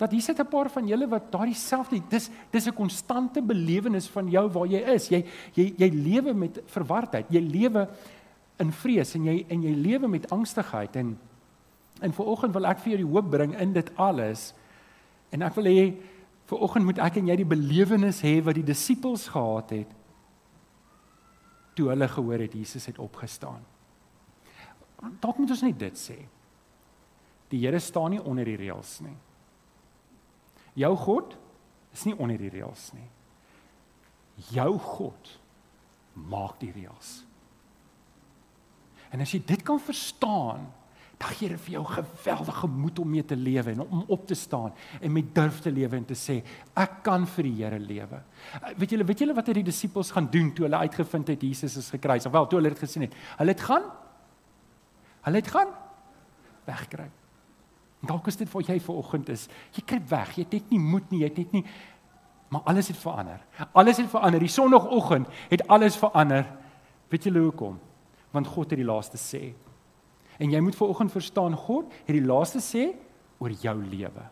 dat 0.00 0.10
hier 0.10 0.22
sit 0.22 0.38
'n 0.40 0.48
paar 0.48 0.70
van 0.70 0.86
julle 0.86 1.08
wat 1.08 1.32
daardie 1.32 1.54
selfde 1.54 2.00
dis 2.08 2.30
dis 2.50 2.66
'n 2.66 2.74
konstante 2.74 3.42
belewenis 3.42 4.08
van 4.08 4.30
jou 4.30 4.48
waar 4.48 4.66
jy 4.66 4.80
is. 4.80 5.08
Jy 5.08 5.24
jy 5.52 5.74
jy 5.76 5.88
lewe 5.88 6.34
met 6.34 6.60
verwardheid. 6.66 7.26
Jy 7.28 7.40
lewe 7.40 7.88
in 8.58 8.72
vrees 8.72 9.14
en 9.14 9.24
jy 9.24 9.44
en 9.48 9.62
jy 9.62 9.74
lewe 9.74 10.08
met 10.08 10.30
angstigheid 10.30 10.96
en 10.96 11.18
en 12.00 12.12
vooroggend 12.12 12.52
wil 12.52 12.66
ek 12.66 12.78
vir 12.78 12.88
jou 12.88 12.96
die 12.96 13.12
hoop 13.12 13.30
bring 13.30 13.60
in 13.60 13.72
dit 13.72 13.90
alles. 13.96 14.54
En 15.30 15.42
ek 15.42 15.54
wil 15.54 15.64
hê 15.64 15.94
vooroggend 16.46 16.84
moet 16.84 16.98
ek 16.98 17.16
en 17.16 17.26
jy 17.26 17.36
die 17.36 17.44
belewenis 17.44 18.22
hê 18.22 18.42
wat 18.42 18.54
die 18.54 18.64
disippels 18.64 19.28
gehad 19.28 19.70
het 19.70 19.90
toe 21.74 21.88
hulle 21.88 22.08
gehoor 22.08 22.38
het 22.38 22.52
Jesus 22.52 22.86
het 22.86 22.98
opgestaan. 22.98 23.60
Dalk 25.20 25.38
moet 25.38 25.50
ons 25.50 25.62
net 25.62 25.78
dit 25.78 25.98
sê. 25.98 26.18
Die 27.50 27.60
Here 27.64 27.80
staan 27.82 28.14
nie 28.14 28.22
onder 28.22 28.46
die 28.46 28.58
reëls 28.60 28.98
nie. 29.04 29.16
Jou 30.78 30.92
God 30.96 31.34
is 31.92 32.04
nie 32.06 32.14
onder 32.16 32.38
die 32.38 32.52
reëls 32.52 32.90
nie. 32.94 33.08
Jou 34.54 34.72
God 34.78 35.32
maak 36.30 36.60
die 36.62 36.72
reëls. 36.74 37.20
En 39.10 39.22
as 39.24 39.32
jy 39.34 39.40
dit 39.46 39.62
kan 39.66 39.80
verstaan, 39.82 40.68
dan 41.20 41.34
gee 41.36 41.50
dit 41.52 41.60
vir 41.66 41.74
jou 41.74 41.82
geweldige 41.84 42.68
moed 42.72 43.00
om 43.02 43.10
mee 43.12 43.24
te 43.28 43.36
lewe 43.36 43.74
en 43.74 43.82
om 43.82 44.04
op 44.14 44.22
te 44.26 44.36
staan 44.38 44.72
en 45.00 45.12
met 45.12 45.34
durf 45.36 45.58
te 45.60 45.72
lewe 45.74 45.98
en 45.98 46.06
te 46.08 46.16
sê 46.16 46.38
ek 46.80 47.02
kan 47.04 47.26
vir 47.34 47.48
die 47.50 47.56
Here 47.58 47.80
lewe. 47.82 48.22
Weet 48.78 48.94
julle, 48.94 49.04
weet 49.04 49.24
julle 49.26 49.36
wat 49.36 49.50
het 49.50 49.58
die 49.60 49.66
disippels 49.66 50.14
gaan 50.16 50.30
doen 50.32 50.48
toe 50.56 50.64
hulle 50.64 50.80
uitgevind 50.86 51.34
het 51.34 51.44
Jesus 51.44 51.76
is 51.76 51.90
gekruis? 51.92 52.24
Wel, 52.24 52.48
toe 52.48 52.60
hulle 52.60 52.72
dit 52.72 52.84
gesien 52.86 53.04
het. 53.04 53.18
Hulle 53.42 53.52
het 53.56 53.66
gaan 53.68 53.90
Hulle 55.20 55.36
het 55.36 55.48
gaan 55.52 55.68
wegkruip. 56.64 57.19
Dalk 58.06 58.26
is 58.26 58.36
dit 58.40 58.48
vir 58.48 58.62
jy 58.62 58.78
vanoggend 58.80 59.28
is. 59.28 59.48
Jy 59.76 59.82
kry 59.86 60.00
weg. 60.08 60.36
Jy 60.36 60.44
het 60.44 60.52
net 60.52 60.70
nie 60.70 60.80
moed 60.80 61.10
nie. 61.10 61.20
Jy 61.20 61.28
het 61.28 61.40
net 61.42 61.52
nie 61.58 61.64
maar 62.50 62.60
alles 62.64 62.88
het 62.88 62.96
verander. 62.96 63.40
Alles 63.72 63.96
het 63.96 64.10
verander. 64.10 64.40
Die 64.40 64.48
sonoggend 64.48 65.28
het 65.48 65.68
alles 65.68 65.96
verander. 65.96 66.46
Weet 67.08 67.24
julle 67.24 67.38
hoekom? 67.38 67.78
Want 68.30 68.46
God 68.46 68.70
het 68.70 68.78
die 68.78 68.86
laaste 68.86 69.18
sê. 69.18 69.52
En 70.38 70.50
jy 70.50 70.60
moet 70.60 70.76
vanoggend 70.76 71.12
verstaan 71.12 71.54
God 71.54 71.92
het 71.92 72.14
die 72.16 72.26
laaste 72.26 72.58
sê 72.58 72.88
oor 73.38 73.54
jou 73.54 73.76
lewe. 73.84 74.26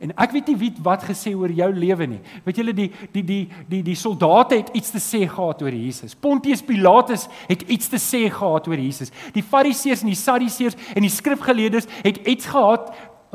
En 0.00 0.14
ek 0.16 0.32
weet 0.32 0.46
nie 0.48 0.56
wie 0.56 0.70
wat 0.80 1.02
gesê 1.04 1.34
oor 1.36 1.52
jou 1.52 1.68
lewe 1.76 2.06
nie. 2.08 2.20
Weet 2.46 2.60
julle 2.62 2.72
die 2.72 2.88
die 3.12 3.22
die 3.22 3.40
die 3.68 3.82
die 3.84 3.96
soldate 3.98 4.56
het 4.56 4.70
iets 4.72 4.94
te 4.94 5.00
sê 5.02 5.26
gehad 5.28 5.60
oor 5.60 5.76
Jesus. 5.76 6.14
Pontius 6.16 6.62
Pilatus 6.64 7.26
het 7.50 7.66
iets 7.68 7.90
te 7.92 8.00
sê 8.00 8.22
gehad 8.32 8.68
oor 8.70 8.80
Jesus. 8.80 9.12
Die 9.36 9.44
Fariseërs 9.44 10.00
en 10.00 10.08
die 10.08 10.16
Sadduseërs 10.16 10.78
en 10.94 11.04
die 11.04 11.12
skrifgeleerdes 11.12 11.90
het 12.00 12.22
iets 12.24 12.48
gehad 12.48 12.88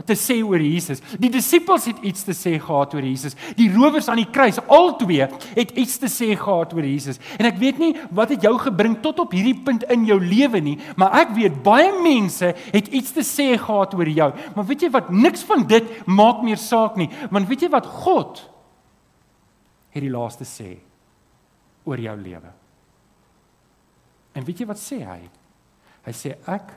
te 0.03 0.15
sê 0.19 0.41
oor 0.43 0.59
Jesus. 0.59 0.99
Die 1.21 1.29
disippels 1.31 1.85
het 1.87 2.01
iets 2.03 2.25
te 2.27 2.33
sê 2.35 2.57
gehad 2.59 2.93
oor 2.97 3.05
Jesus. 3.05 3.37
Die 3.55 3.69
rowers 3.71 4.09
aan 4.11 4.19
die 4.19 4.27
kruis, 4.27 4.59
albei 4.67 5.21
het 5.55 5.71
iets 5.79 5.95
te 6.01 6.09
sê 6.11 6.33
gehad 6.35 6.73
oor 6.75 6.83
Jesus. 6.83 7.21
En 7.39 7.47
ek 7.47 7.61
weet 7.61 7.79
nie 7.79 7.93
wat 8.11 8.33
het 8.35 8.43
jou 8.43 8.51
gebring 8.59 8.97
tot 9.03 9.21
op 9.23 9.31
hierdie 9.35 9.55
punt 9.63 9.85
in 9.93 10.03
jou 10.09 10.17
lewe 10.19 10.59
nie, 10.63 10.75
maar 10.99 11.15
ek 11.21 11.31
weet 11.37 11.61
baie 11.63 11.93
mense 12.03 12.51
het 12.57 12.91
iets 12.91 13.15
te 13.15 13.23
sê 13.23 13.53
gehad 13.55 13.95
oor 13.95 14.11
jou. 14.11 14.27
Maar 14.57 14.67
weet 14.67 14.83
jy 14.83 14.91
wat? 14.97 15.13
Niks 15.15 15.47
van 15.47 15.63
dit 15.69 15.87
maak 16.11 16.43
meer 16.43 16.59
saak 16.59 16.99
nie, 16.99 17.07
want 17.31 17.47
weet 17.47 17.63
jy 17.63 17.71
wat 17.71 17.87
God 18.03 18.43
het 19.95 20.03
die 20.03 20.11
laaste 20.11 20.43
sê 20.43 20.73
oor 21.87 22.03
jou 22.03 22.17
lewe. 22.19 22.51
En 24.35 24.43
weet 24.43 24.59
jy 24.59 24.67
wat 24.67 24.81
sê 24.81 24.99
hy? 25.07 25.21
Hy 26.03 26.13
sê 26.13 26.35
ek 26.51 26.75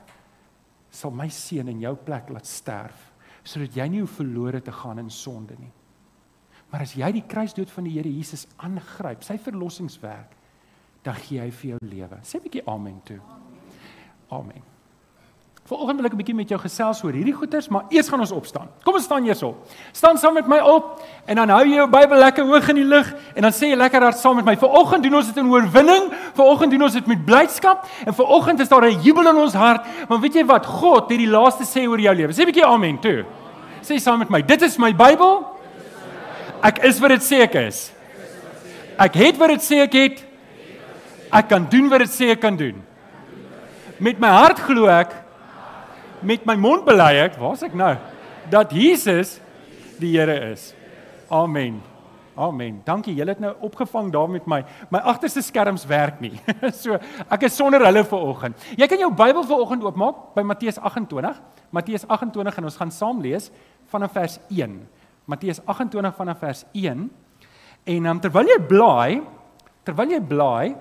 sal 0.95 1.11
my 1.11 1.27
seun 1.35 1.75
in 1.75 1.83
jou 1.83 1.97
plek 2.07 2.31
laat 2.31 2.47
sterf 2.47 3.08
sodat 3.49 3.77
jy 3.77 3.87
nie 3.89 4.01
hoef 4.03 4.19
verlore 4.21 4.61
te 4.61 4.73
gaan 4.73 5.01
in 5.01 5.11
sonde 5.11 5.57
nie. 5.59 5.73
Maar 6.69 6.85
as 6.85 6.93
jy 7.01 7.09
die 7.17 7.25
kruisdood 7.25 7.71
van 7.73 7.87
die 7.89 7.95
Here 7.97 8.11
Jesus 8.13 8.45
aangryp, 8.61 9.23
sy 9.25 9.39
verlossingswerk, 9.41 10.35
dan 11.07 11.17
gee 11.25 11.41
hy 11.41 11.51
vir 11.51 11.71
jou 11.71 11.79
lewe. 11.89 12.19
Sê 12.23 12.37
'n 12.37 12.43
bietjie 12.45 12.67
amen 12.67 13.01
toe. 13.05 13.21
Amen. 14.31 14.78
Vanoggend 15.69 16.01
wil 16.01 16.07
ek 16.07 16.13
'n 16.13 16.17
bietjie 16.17 16.35
met 16.35 16.49
jou 16.49 16.59
gesels 16.61 17.03
oor 17.05 17.13
hierdie 17.13 17.35
goeters, 17.35 17.69
maar 17.69 17.85
eers 17.91 18.09
gaan 18.09 18.21
ons 18.21 18.33
opstaan. 18.33 18.69
Kom 18.85 18.95
ons 18.95 19.05
staan 19.05 19.27
eers 19.27 19.43
op. 19.43 19.69
Staan 19.93 20.17
saam 20.17 20.33
met 20.35 20.47
my 20.49 20.61
op 20.61 21.03
en 21.27 21.37
dan 21.37 21.49
hou 21.49 21.65
jy 21.65 21.75
jou 21.75 21.89
Bybel 21.89 22.19
lekker 22.19 22.45
hoog 22.45 22.69
in 22.69 22.75
die 22.75 22.85
lug 22.85 23.15
en 23.35 23.43
dan 23.43 23.53
sê 23.53 23.69
jy 23.69 23.77
lekker 23.77 24.03
hard 24.03 24.17
saam 24.17 24.37
met 24.37 24.45
my. 24.45 24.57
Vanoggend 24.57 25.03
doen 25.03 25.15
ons 25.15 25.27
dit 25.27 25.37
in 25.37 25.51
oorwinning. 25.51 26.11
Vanoggend 26.35 26.71
doen 26.71 26.83
ons 26.83 26.93
dit 26.93 27.07
met 27.07 27.25
blydskap 27.25 27.87
en 28.07 28.15
vanoggend 28.15 28.61
is 28.61 28.69
daar 28.69 28.85
'n 28.85 29.01
jubel 29.03 29.29
in 29.29 29.37
ons 29.37 29.53
hart. 29.53 29.85
Maar 30.09 30.21
weet 30.21 30.35
jy 30.35 30.45
wat? 30.47 30.67
God 30.67 31.11
het 31.11 31.19
die 31.19 31.29
laaste 31.29 31.65
sê 31.65 31.87
oor 31.87 32.01
jou 32.01 32.15
lewe. 32.15 32.33
Sê 32.33 32.41
'n 32.41 32.47
bietjie 32.47 32.65
amen 32.65 32.99
toe. 33.01 33.25
Sê 33.83 33.99
saam 33.99 34.19
met 34.19 34.31
my. 34.31 34.43
Dit 34.43 34.63
is 34.63 34.79
my 34.79 34.95
Bybel. 34.95 35.45
Ek 36.63 36.79
is 36.79 36.99
wat 36.99 37.11
dit 37.11 37.23
sê 37.23 37.43
ek 37.43 37.55
is. 37.55 37.93
Ek 38.99 39.15
het 39.15 39.37
wat 39.37 39.49
dit 39.49 39.61
sê 39.61 39.83
ek 39.83 39.93
het. 39.93 40.25
Ek 41.31 41.49
kan 41.49 41.67
doen 41.69 41.89
wat 41.89 41.99
dit 41.99 42.11
sê 42.11 42.31
ek 42.31 42.41
kan 42.41 42.57
doen. 42.57 42.83
Met 43.99 44.19
my 44.19 44.29
hart 44.29 44.59
glo 44.59 44.87
ek 44.87 45.28
met 46.23 46.47
my 46.47 46.57
mond 46.59 46.87
bely 46.87 47.13
ek, 47.25 47.39
waar's 47.41 47.63
ek 47.67 47.77
nou? 47.79 47.95
Dat 48.51 48.73
Jesus 48.75 49.39
die 50.01 50.15
Here 50.17 50.35
is. 50.53 50.73
Amen. 51.31 51.81
Amen. 52.39 52.79
Dankie. 52.87 53.17
Julle 53.19 53.35
het 53.35 53.41
nou 53.43 53.51
opgevang 53.67 54.13
daar 54.15 54.29
met 54.31 54.47
my. 54.47 54.61
My 54.95 55.01
agterste 55.11 55.43
skerms 55.43 55.83
werk 55.91 56.21
nie. 56.23 56.37
so 56.83 56.95
ek 57.27 57.49
is 57.49 57.57
sonder 57.59 57.83
hulle 57.83 58.05
vir 58.07 58.27
oggend. 58.31 58.69
Jy 58.79 58.87
kan 58.91 59.03
jou 59.03 59.11
Bybel 59.11 59.43
vir 59.49 59.65
oggend 59.65 59.87
oopmaak 59.87 60.21
by 60.37 60.45
Matteus 60.47 60.79
28. 60.79 61.41
Matteus 61.75 62.07
28 62.07 62.61
en 62.63 62.69
ons 62.71 62.79
gaan 62.79 62.95
saam 62.95 63.23
lees 63.25 63.51
vanaf 63.91 64.15
vers 64.15 64.39
1. 64.55 64.79
Matteus 65.29 65.61
28 65.67 66.15
vanaf 66.17 66.39
vers 66.45 66.63
1. 66.73 67.09
En 67.89 68.07
um, 68.13 68.21
terwyl 68.23 68.55
jy 68.55 68.61
blaai, 68.71 69.19
terwyl 69.89 70.15
jy 70.15 70.23
blaai, 70.23 70.77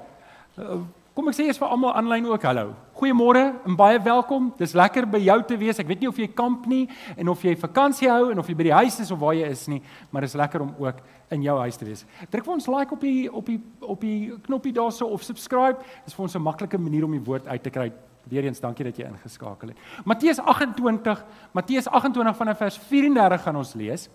uh, 0.62 0.80
kom 1.18 1.32
ek 1.32 1.40
sê 1.40 1.48
eers 1.50 1.60
vir 1.60 1.74
almal 1.74 1.98
aanlyn 1.98 2.30
ook 2.30 2.46
hallo. 2.46 2.70
Goeiemôre 2.98 3.54
en 3.62 3.76
baie 3.78 4.00
welkom. 4.02 4.48
Dis 4.58 4.72
lekker 4.74 5.06
by 5.06 5.20
jou 5.22 5.36
te 5.46 5.56
wees. 5.62 5.78
Ek 5.78 5.86
weet 5.86 6.00
nie 6.02 6.08
of 6.10 6.18
jy 6.18 6.26
kamp 6.34 6.64
nie 6.66 6.88
en 7.14 7.30
of 7.30 7.44
jy 7.46 7.52
vakansie 7.62 8.08
hou 8.10 8.32
en 8.34 8.40
of 8.42 8.48
jy 8.50 8.56
by 8.58 8.66
die 8.66 8.74
huis 8.74 8.96
is 9.04 9.12
of 9.14 9.20
waar 9.22 9.36
jy 9.38 9.50
is 9.54 9.68
nie, 9.70 9.84
maar 10.10 10.26
dis 10.26 10.34
lekker 10.34 10.64
om 10.66 10.72
ook 10.82 11.04
in 11.36 11.44
jou 11.46 11.54
huis 11.60 11.76
te 11.78 11.86
wees. 11.86 12.02
Druk 12.34 12.48
vir 12.48 12.54
ons 12.56 12.68
like 12.74 12.96
op 12.96 13.04
die 13.06 13.28
op 13.30 13.52
die 13.52 13.60
op 13.86 14.02
die 14.02 14.32
knoppie 14.48 14.74
daarso 14.74 15.06
of 15.14 15.22
subscribe. 15.22 15.86
Dis 16.08 16.18
vir 16.18 16.24
ons 16.26 16.36
'n 16.36 16.42
maklike 16.42 16.80
manier 16.82 17.06
om 17.06 17.12
die 17.14 17.22
woord 17.22 17.46
uit 17.48 17.64
te 17.64 17.70
kry. 17.70 17.92
Weereens 18.26 18.60
dankie 18.60 18.86
dat 18.86 18.98
jy 18.98 19.06
ingeskakel 19.06 19.70
het. 19.70 19.78
Matteus 20.04 20.40
28, 20.40 21.26
Matteus 21.54 21.88
28 21.88 22.36
vanaf 22.36 22.58
vers 22.58 22.78
34 22.78 23.42
gaan 23.44 23.56
ons 23.56 23.74
lees. 23.76 24.10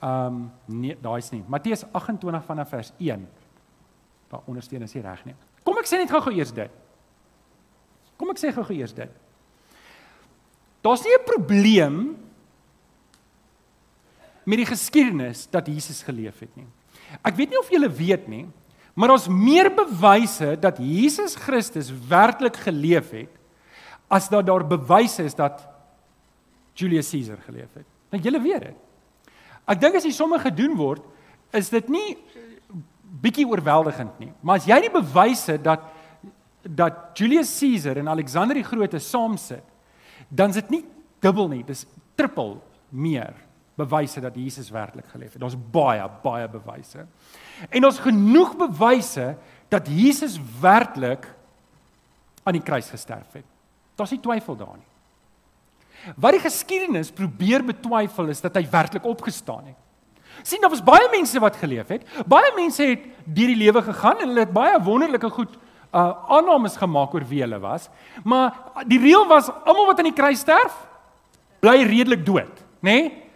Ehm 0.00 0.26
um, 0.26 0.52
nee, 0.66 0.96
daai's 1.00 1.30
nie. 1.32 1.42
Matteus 1.48 1.84
28 1.92 2.44
vanaf 2.44 2.68
vers 2.68 2.92
1. 2.98 3.26
Daar 4.28 4.42
ondersteun 4.46 4.82
is 4.82 4.94
nie 4.94 5.02
reg 5.02 5.24
nie. 5.24 5.34
Kom 5.64 5.76
ek 5.78 5.86
sê 5.86 5.98
net 5.98 6.10
gou-gou 6.10 6.32
eers 6.32 6.52
dit. 6.52 6.70
Kom 8.20 8.28
ek 8.34 8.40
sê 8.42 8.52
gou-gou 8.52 8.76
eers 8.76 8.92
dit. 8.92 9.12
Daar's 10.84 11.04
nie 11.04 11.16
'n 11.16 11.24
probleem 11.24 11.96
met 14.44 14.58
die 14.60 14.68
geskiedenis 14.68 15.46
dat 15.50 15.66
Jesus 15.66 16.02
geleef 16.02 16.40
het 16.40 16.52
nie. 16.56 16.66
Ek 17.24 17.36
weet 17.36 17.50
nie 17.50 17.58
of 17.58 17.70
julle 17.70 17.88
weet 17.88 18.28
nie, 18.28 18.46
maar 18.94 19.10
ons 19.10 19.28
meer 19.28 19.70
bewyse 19.70 20.56
dat 20.60 20.78
Jesus 20.78 21.34
Christus 21.34 21.90
werklik 22.08 22.56
geleef 22.56 23.10
het 23.10 23.32
as 24.10 24.28
dat 24.28 24.46
daar 24.46 24.66
bewyse 24.66 25.24
is 25.24 25.34
dat 25.34 25.66
Julius 26.74 27.10
Caesar 27.10 27.38
geleef 27.46 27.70
het. 27.74 27.86
Nou 28.10 28.22
julle 28.22 28.40
weet 28.42 28.60
dit. 28.60 28.76
Ek 29.68 29.80
dink 29.80 29.94
as 29.94 30.02
dit 30.02 30.14
sommer 30.14 30.40
gedoen 30.42 30.76
word, 30.76 31.02
is 31.52 31.70
dit 31.70 31.88
nie 31.88 32.16
bietjie 33.20 33.46
oorweldigend 33.46 34.18
nie. 34.18 34.32
Maar 34.40 34.60
as 34.60 34.66
jy 34.66 34.80
die 34.80 34.92
bewyse 34.92 35.58
dat 35.62 35.80
dat 36.62 37.16
Julius 37.18 37.58
Caesar 37.58 37.96
en 37.96 38.08
Alexander 38.08 38.54
die 38.54 38.66
Grote 38.66 38.98
saam 38.98 39.36
sit, 39.36 39.64
dan 40.28 40.52
is 40.52 40.60
dit 40.60 40.70
nie 40.70 40.84
dubbel 41.20 41.48
nie, 41.48 41.62
dis 41.64 41.86
triple 42.18 42.58
meer 42.88 43.34
bewyse 43.80 44.20
dat 44.20 44.36
Jesus 44.36 44.70
werklik 44.72 45.08
geleef 45.12 45.32
het. 45.32 45.40
Daar's 45.40 45.56
baie 45.72 46.04
baie 46.22 46.48
bewyse. 46.52 47.06
En 47.68 47.86
ons 47.88 48.00
genoeg 48.02 48.56
bewyse 48.60 49.34
dat 49.72 49.88
Jesus 49.88 50.36
werklik 50.60 51.28
aan 52.44 52.56
die 52.56 52.64
kruis 52.64 52.90
gesterf 52.90 53.38
het. 53.38 53.46
Daar's 53.96 54.12
nie 54.12 54.20
twyfel 54.20 54.56
daar 54.56 54.76
nie. 54.76 54.88
Wat 56.16 56.32
die 56.32 56.42
geskiedenis 56.42 57.12
probeer 57.12 57.64
betwyfel 57.64 58.32
is 58.32 58.40
dat 58.40 58.56
hy 58.56 58.64
werklik 58.70 59.04
opgestaan 59.04 59.72
het. 59.72 59.78
sien 60.42 60.60
daar 60.60 60.72
was 60.72 60.84
baie 60.84 61.08
mense 61.12 61.40
wat 61.40 61.56
geleef 61.56 61.88
het. 61.88 62.04
Baie 62.26 62.52
mense 62.56 62.82
het 62.82 63.02
deur 63.24 63.50
die 63.52 63.60
lewe 63.60 63.82
gegaan 63.82 64.20
en 64.20 64.28
hulle 64.28 64.46
het 64.46 64.52
baie 64.52 64.78
wonderlike 64.82 65.30
goed 65.30 65.58
uh 65.90 66.12
aannames 66.36 66.76
gemaak 66.78 67.14
oor 67.14 67.24
wie 67.26 67.42
hulle 67.42 67.58
was, 67.62 67.88
maar 68.24 68.54
die 68.86 69.00
reël 69.00 69.26
was 69.26 69.50
almal 69.64 69.90
wat 69.90 69.98
aan 69.98 70.10
die 70.10 70.16
kruis 70.16 70.44
sterf 70.44 70.76
bly 71.60 71.82
redelik 71.84 72.24
dood, 72.26 72.62
nê? 72.80 72.94
Nee? 72.94 73.29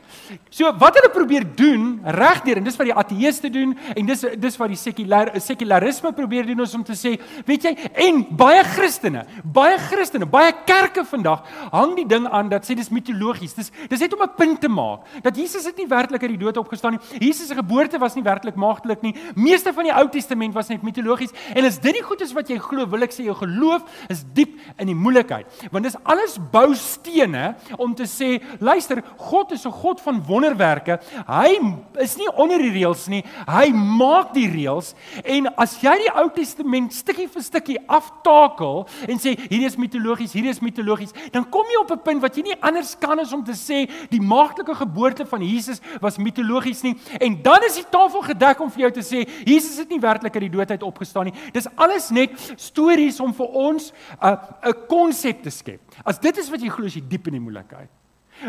So 0.51 0.71
wat 0.79 0.99
hulle 0.99 1.11
probeer 1.13 1.45
doen 1.57 2.01
regdeur 2.05 2.61
en 2.61 2.65
dis 2.65 2.77
wat 2.79 2.89
die 2.89 2.95
ateëste 2.95 3.51
doen 3.53 3.75
en 3.95 4.07
dis 4.07 4.25
dis 4.41 4.59
wat 4.61 4.73
die 4.73 4.79
sekulêr 4.79 5.33
sekularisme 5.43 6.13
probeer 6.17 6.47
doen 6.47 6.63
is 6.65 6.75
om 6.75 6.85
te 6.87 6.97
sê, 6.99 7.15
weet 7.47 7.67
jy, 7.67 7.73
en 8.07 8.23
baie 8.37 8.63
Christene, 8.75 9.25
baie 9.45 9.79
Christene, 9.79 10.27
baie 10.31 10.53
kerke 10.67 11.05
vandag 11.09 11.45
hang 11.73 11.95
die 11.99 12.07
ding 12.09 12.29
aan 12.31 12.49
dat 12.53 12.67
sê 12.67 12.77
dis 12.79 12.93
mitologies. 12.95 13.57
Dis 13.57 13.73
dis 13.91 14.01
net 14.01 14.15
om 14.15 14.23
'n 14.23 14.35
punt 14.37 14.61
te 14.61 14.69
maak 14.69 15.05
dat 15.23 15.37
Jesus 15.37 15.65
het 15.65 15.77
nie 15.77 15.89
werklik 15.89 16.23
uit 16.23 16.37
die 16.37 16.45
dood 16.45 16.57
opgestaan 16.57 16.99
nie. 16.99 17.29
Jesus 17.29 17.49
se 17.49 17.55
geboorte 17.55 17.99
was 17.99 18.15
nie 18.15 18.23
werklik 18.23 18.57
maagdelik 18.57 19.03
nie. 19.03 19.15
Meeste 19.35 19.73
van 19.73 19.85
die 19.85 19.93
Ou 19.93 20.09
Testament 20.09 20.55
was 20.55 20.69
net 20.69 20.83
mitologies 20.83 21.33
en 21.55 21.65
as 21.65 21.79
dit 21.79 21.93
nie 21.93 22.03
goed 22.03 22.21
is 22.21 22.33
wat 22.33 22.49
jy 22.49 22.59
glo, 22.59 22.87
wil 22.87 23.03
ek 23.03 23.13
sê 23.13 23.25
jou 23.25 23.35
geloof 23.35 23.83
is 24.09 24.25
diep 24.35 24.59
in 24.79 24.87
die 24.87 24.95
moeilikheid. 24.95 25.47
Want 25.71 25.85
dis 25.85 25.97
alles 26.05 26.39
boustene 26.53 27.55
om 27.79 27.95
te 27.95 28.07
sê, 28.09 28.41
luister, 28.61 29.03
God 29.17 29.53
is 29.53 29.67
'n 29.67 29.71
God 29.71 29.94
van 30.01 30.23
wonderwerke. 30.27 30.99
Hy 31.27 31.59
is 32.03 32.17
nie 32.17 32.29
onder 32.35 32.59
die 32.59 32.73
reëls 32.75 33.07
nie. 33.13 33.23
Hy 33.47 33.71
maak 33.73 34.33
die 34.35 34.49
reëls 34.51 34.95
en 35.23 35.49
as 35.61 35.77
jy 35.83 35.95
die 36.05 36.13
Ou 36.15 36.29
Testament 36.35 36.95
stukkie 36.95 37.29
vir 37.29 37.43
stukkie 37.43 37.79
aftakel 37.87 38.85
en 39.09 39.19
sê 39.19 39.35
hierdie 39.37 39.67
is 39.67 39.79
mitologies, 39.81 40.35
hierdie 40.35 40.53
is 40.53 40.63
mitologies, 40.65 41.15
dan 41.33 41.47
kom 41.51 41.67
jy 41.71 41.81
op 41.83 41.93
'n 41.93 42.05
punt 42.05 42.23
wat 42.23 42.37
jy 42.37 42.43
nie 42.43 42.61
anders 42.61 42.95
kan 42.99 43.19
as 43.21 43.33
om 43.33 43.45
te 43.45 43.53
sê 43.53 43.89
die 44.11 44.21
maagtelike 44.21 44.75
geboorte 44.75 45.27
van 45.27 45.43
Jesus 45.43 45.81
was 46.01 46.19
mitologies 46.19 46.83
nie. 46.83 46.97
En 47.21 47.43
dan 47.43 47.63
is 47.65 47.77
die 47.77 47.91
tafel 47.91 48.23
gedek 48.23 48.61
om 48.61 48.71
vir 48.71 48.81
jou 48.81 48.91
te 48.91 49.03
sê 49.03 49.29
Jesus 49.47 49.79
het 49.79 49.89
nie 49.89 50.01
werklik 50.01 50.35
uit 50.35 50.51
die 50.51 50.57
dood 50.57 50.71
uit 50.71 50.83
opgestaan 50.83 51.25
nie. 51.25 51.35
Dis 51.53 51.69
alles 51.77 52.11
net 52.11 52.31
stories 52.57 53.21
om 53.21 53.33
vir 53.35 53.47
ons 53.47 53.93
'n 53.93 54.27
uh, 54.27 54.37
'n 54.65 54.87
konsep 54.89 55.43
te 55.43 55.51
skep. 55.51 55.81
As 56.05 56.19
dit 56.19 56.37
is 56.39 56.51
wat 56.51 56.61
jy 56.61 56.69
glo, 56.69 56.87
is 56.87 56.97
jy 56.97 57.05
diep 57.09 57.29
in 57.29 57.39
die 57.39 57.45
moeilikheid. 57.45 57.91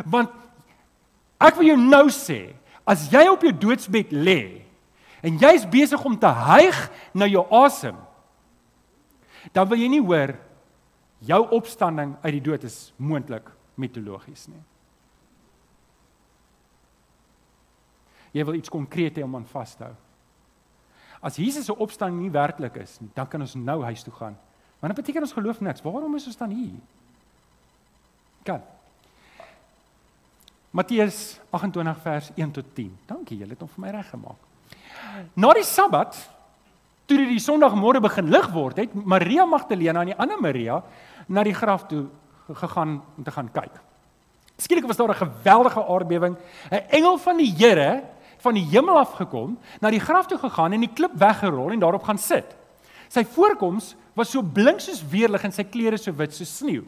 Want 0.06 0.30
Ek 1.46 1.58
wil 1.60 1.70
jou 1.70 1.78
nou 1.80 2.08
sê, 2.14 2.56
as 2.86 3.08
jy 3.12 3.26
op 3.30 3.44
jou 3.46 3.54
doodsbed 3.54 4.14
lê 4.14 4.66
en 5.26 5.38
jy's 5.42 5.66
besig 5.70 6.02
om 6.06 6.18
te 6.18 6.30
hyg 6.30 6.78
na 7.18 7.28
jou 7.30 7.44
asem, 7.54 7.98
dan 9.54 9.70
wil 9.70 9.80
jy 9.80 9.90
nie 9.90 10.04
hoor 10.04 10.36
jou 11.26 11.42
opstanding 11.58 12.16
uit 12.24 12.34
die 12.38 12.46
dood 12.46 12.66
is 12.68 12.92
moontlik 12.98 13.48
mitologies 13.80 14.48
nie. 14.50 14.62
Jy 18.36 18.44
wil 18.44 18.58
iets 18.60 18.72
konkreet 18.72 19.16
hê 19.16 19.24
om 19.24 19.38
aan 19.38 19.48
vas 19.48 19.78
te 19.78 19.86
hou. 19.86 19.96
As 21.26 21.40
Jesus 21.40 21.66
se 21.70 21.74
opstanding 21.74 22.20
nie 22.26 22.34
werklik 22.34 22.76
is 22.82 22.98
nie, 23.02 23.10
dan 23.16 23.30
kan 23.32 23.42
ons 23.42 23.56
nou 23.58 23.80
huis 23.88 24.04
toe 24.06 24.14
gaan. 24.14 24.36
Want 24.82 24.92
dit 24.92 25.00
beteken 25.02 25.24
ons 25.26 25.34
geloof 25.34 25.62
niks. 25.64 25.82
Waarom 25.82 26.18
is 26.20 26.28
ons 26.30 26.38
dan 26.38 26.52
hier? 26.54 26.76
Kan. 28.46 28.62
Matteus 30.76 31.40
28 31.56 32.02
vers 32.04 32.32
1 32.36 32.52
tot 32.52 32.66
10. 32.76 32.92
Dankie, 33.08 33.38
julle 33.40 33.56
het 33.56 33.62
hom 33.64 33.72
vir 33.78 33.84
my 33.86 33.92
reggemaak. 33.96 34.42
Na 35.40 35.54
die 35.56 35.64
Sabbat, 35.64 36.18
toe 37.08 37.20
dit 37.22 37.32
die 37.32 37.40
Sondagmôre 37.40 38.02
begin 38.04 38.28
lig 38.34 38.50
word, 38.52 38.82
het 38.84 38.96
Maria 38.96 39.46
Magdalena 39.48 40.04
en 40.04 40.12
die 40.12 40.18
ander 40.20 40.42
Maria 40.44 40.82
na 41.32 41.46
die 41.48 41.56
graf 41.56 41.88
toe 41.88 42.06
gegaan 42.50 42.98
om 43.16 43.24
te 43.24 43.32
gaan 43.32 43.48
kyk. 43.56 43.80
Skielik 44.60 44.88
was 44.88 44.98
daar 44.98 45.16
'n 45.16 45.24
geweldige 45.24 45.80
aardbewing. 45.80 46.36
'n 46.72 46.84
Engel 46.90 47.18
van 47.18 47.38
die 47.38 47.54
Here 47.56 48.04
van 48.38 48.54
die 48.54 48.66
hemel 48.70 48.98
af 48.98 49.14
gekom, 49.14 49.58
na 49.82 49.90
die 49.90 50.00
graf 50.00 50.28
toe 50.28 50.38
gegaan 50.38 50.74
en 50.74 50.80
die 50.80 50.94
klip 50.94 51.14
weggerol 51.14 51.72
en 51.72 51.80
daarop 51.80 52.04
gaan 52.04 52.18
sit. 52.18 52.56
Sy 53.10 53.24
voorkoms 53.26 53.96
was 54.14 54.32
so 54.32 54.42
blink 54.42 54.80
soos 54.80 55.04
weerlig 55.10 55.44
en 55.44 55.52
sy 55.52 55.64
klere 55.64 55.98
so 55.98 56.12
wit 56.12 56.34
soos 56.34 56.58
sneeu. 56.58 56.84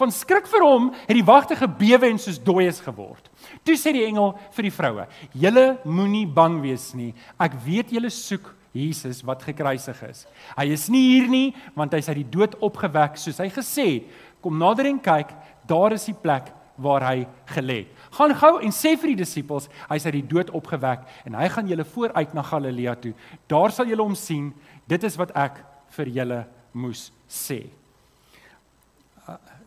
Van 0.00 0.12
skrik 0.14 0.46
vir 0.48 0.64
hom 0.64 0.88
het 0.94 1.16
die 1.16 1.26
wagte 1.26 1.58
gebewe 1.58 2.08
en 2.08 2.20
soos 2.20 2.38
dooies 2.40 2.80
geword. 2.80 3.26
Toe 3.66 3.76
sê 3.76 3.92
die 3.92 4.06
engel 4.06 4.32
vir 4.56 4.68
die 4.68 4.72
vroue: 4.72 5.04
"Julle 5.36 5.66
moenie 5.84 6.26
bang 6.26 6.60
wees 6.62 6.94
nie. 6.94 7.12
Ek 7.38 7.58
weet 7.66 7.92
julle 7.92 8.10
soek 8.10 8.54
Jesus 8.72 9.24
wat 9.26 9.42
gekruisig 9.42 9.98
is. 10.06 10.26
Hy 10.56 10.66
is 10.70 10.88
nie 10.88 11.02
hier 11.02 11.28
nie, 11.28 11.54
want 11.74 11.92
hy's 11.92 12.08
uit 12.08 12.22
die 12.22 12.30
dood 12.38 12.54
opgewek 12.62 13.18
soos 13.18 13.40
hy 13.42 13.48
gesê 13.50 13.86
het. 13.88 14.04
Kom 14.40 14.58
nader 14.58 14.86
en 14.86 15.00
kyk, 15.02 15.34
daar 15.66 15.92
is 15.92 16.06
die 16.06 16.14
plek 16.14 16.52
waar 16.80 17.02
hy 17.04 17.26
gelê 17.50 17.82
het. 17.82 17.96
Gaan 18.16 18.34
gou 18.34 18.52
en 18.62 18.72
sê 18.72 18.94
vir 18.96 19.12
die 19.12 19.20
disippels, 19.20 19.68
hy's 19.90 20.06
uit 20.06 20.16
die 20.20 20.28
dood 20.30 20.50
opgewek 20.56 21.02
en 21.26 21.34
hy 21.34 21.48
gaan 21.52 21.68
julle 21.68 21.84
vooruit 21.84 22.32
na 22.34 22.42
Galilea 22.46 22.94
toe. 22.94 23.12
Daar 23.50 23.74
sal 23.74 23.90
julle 23.90 24.06
hom 24.06 24.16
sien. 24.16 24.54
Dit 24.88 25.04
is 25.04 25.18
wat 25.20 25.34
ek 25.36 25.60
vir 25.98 26.14
julle 26.20 26.40
moes 26.72 27.10
sê." 27.28 27.66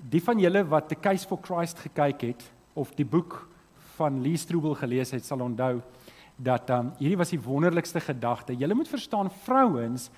Die 0.10 0.22
van 0.24 0.40
julle 0.40 0.64
wat 0.68 0.90
The 0.92 1.00
Case 1.00 1.28
for 1.28 1.40
Christ 1.42 1.80
gekyk 1.86 2.28
het 2.28 2.46
of 2.76 2.92
die 2.98 3.08
boek 3.08 3.38
van 3.96 4.22
Lee 4.24 4.38
Strobel 4.38 4.76
gelees 4.76 5.14
het, 5.14 5.26
sal 5.26 5.44
onthou 5.46 5.78
dat 6.44 6.70
um, 6.74 6.92
hierdie 6.98 7.20
was 7.20 7.32
die 7.32 7.42
wonderlikste 7.42 8.02
gedagte. 8.02 8.56
Julle 8.58 8.76
moet 8.76 8.90
verstaan 8.90 9.30
vrouens 9.46 10.10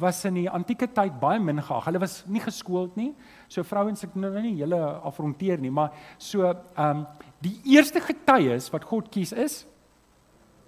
was 0.00 0.22
in 0.24 0.38
die 0.40 0.48
antieke 0.48 0.86
tyd 0.88 1.18
baie 1.20 1.40
min 1.40 1.60
geag. 1.60 1.84
Hulle 1.88 2.00
was 2.00 2.22
nie 2.26 2.40
geskoold 2.40 2.94
nie. 2.96 3.10
So 3.52 3.64
vrouens 3.66 4.04
ek 4.04 4.14
nou 4.16 4.30
nie 4.40 4.54
hulle 4.60 4.80
afronteer 5.04 5.60
nie, 5.60 5.72
maar 5.72 5.92
so 6.18 6.46
ehm 6.48 7.02
um, 7.02 7.04
die 7.42 7.56
eerste 7.74 7.98
getuies 7.98 8.68
wat 8.70 8.84
God 8.86 9.08
kies 9.10 9.32
is 9.34 9.64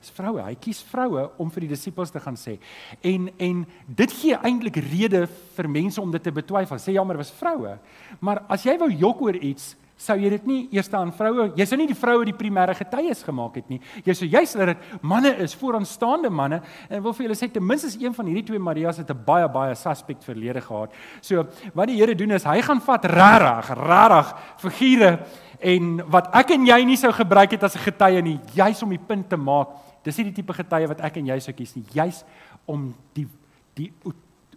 Dis 0.04 0.12
vroue. 0.12 0.42
Hy 0.44 0.52
kies 0.60 0.82
vroue 0.84 1.30
om 1.40 1.48
vir 1.54 1.64
die 1.64 1.70
disippels 1.72 2.10
te 2.12 2.20
gaan 2.20 2.36
sê. 2.36 2.58
En 3.00 3.30
en 3.40 3.62
dit 3.88 4.16
gee 4.18 4.36
eintlik 4.36 4.76
rede 4.84 5.22
vir 5.56 5.68
mense 5.72 6.02
om 6.02 6.12
dit 6.12 6.22
te 6.22 6.32
betwyfel. 6.34 6.80
Sê 6.82 6.92
ja, 6.92 7.04
maar 7.04 7.22
was 7.22 7.32
vroue. 7.32 7.78
Maar 8.20 8.42
as 8.52 8.66
jy 8.68 8.76
wou 8.82 8.90
jok 8.92 9.22
oor 9.24 9.38
iets, 9.40 9.72
sou 10.04 10.16
jy 10.18 10.28
dit 10.34 10.46
nie 10.50 10.58
eers 10.74 10.90
aan 10.98 11.12
vroue, 11.14 11.46
jy 11.56 11.64
sou 11.70 11.78
nie 11.78 11.86
die 11.88 11.96
vroue 11.96 12.26
die 12.26 12.34
primêre 12.36 12.74
getuies 12.76 13.22
gemaak 13.24 13.56
het 13.60 13.70
nie. 13.72 13.78
Jy 14.04 14.16
sou 14.18 14.28
juist 14.28 14.58
dat 14.58 14.72
dit 14.74 15.04
manne 15.06 15.30
is, 15.40 15.54
vooraanstaande 15.56 16.28
manne 16.34 16.58
en 16.90 17.04
wil 17.04 17.14
vir 17.14 17.28
julle 17.28 17.38
sê 17.38 17.48
ten 17.54 17.64
minste 17.64 17.94
een 18.02 18.12
van 18.16 18.28
hierdie 18.28 18.44
twee 18.50 18.60
Marias 18.60 18.98
het 19.00 19.10
'n 19.10 19.24
baie 19.24 19.48
baie 19.48 19.74
suspect 19.74 20.24
verlede 20.24 20.60
gehad. 20.60 20.90
So 21.22 21.46
wat 21.74 21.88
die 21.88 21.96
Here 21.96 22.14
doen 22.14 22.32
is 22.32 22.44
hy 22.44 22.60
gaan 22.60 22.80
vat 22.80 23.04
rarig, 23.04 23.68
rarig 23.70 24.34
figure 24.58 25.24
en 25.60 26.10
wat 26.10 26.34
ek 26.34 26.50
en 26.50 26.66
jy 26.66 26.84
nie 26.84 26.96
sou 26.96 27.12
gebruik 27.12 27.50
het 27.50 27.62
as 27.62 27.76
'n 27.76 27.86
getuie 27.90 28.22
nie, 28.22 28.40
juis 28.54 28.82
om 28.82 28.90
die 28.90 28.98
punt 28.98 29.28
te 29.28 29.36
maak. 29.36 29.68
Dis 30.02 30.16
nie 30.16 30.24
die 30.24 30.42
tipe 30.42 30.52
getuie 30.52 30.88
wat 30.88 31.00
ek 31.00 31.16
en 31.16 31.26
jy 31.26 31.38
sou 31.40 31.52
kies 31.52 31.76
nie, 31.76 31.84
juis 31.92 32.24
om 32.66 32.94
die 33.14 33.28
die 33.74 33.92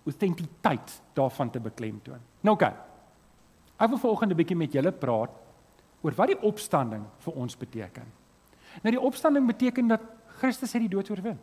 authenticiteit 0.05 1.01
daarvan 1.13 1.49
te 1.49 1.59
beklemtoon. 1.59 2.19
Nou 2.41 2.55
oké. 2.55 2.65
Okay. 2.65 2.75
Ek 3.77 3.89
wil 3.89 3.97
vanoggend 3.97 4.31
'n 4.31 4.35
bietjie 4.35 4.57
met 4.57 4.73
julle 4.73 4.91
praat 4.91 5.29
oor 6.01 6.13
wat 6.15 6.27
die 6.27 6.41
opstanding 6.41 7.03
vir 7.19 7.33
ons 7.33 7.57
beteken. 7.57 8.05
Nou 8.83 8.91
die 8.91 9.01
opstanding 9.01 9.47
beteken 9.47 9.87
dat 9.87 10.01
Christus 10.39 10.73
het 10.73 10.81
die 10.81 10.89
dood 10.89 11.09
oorwin. 11.09 11.39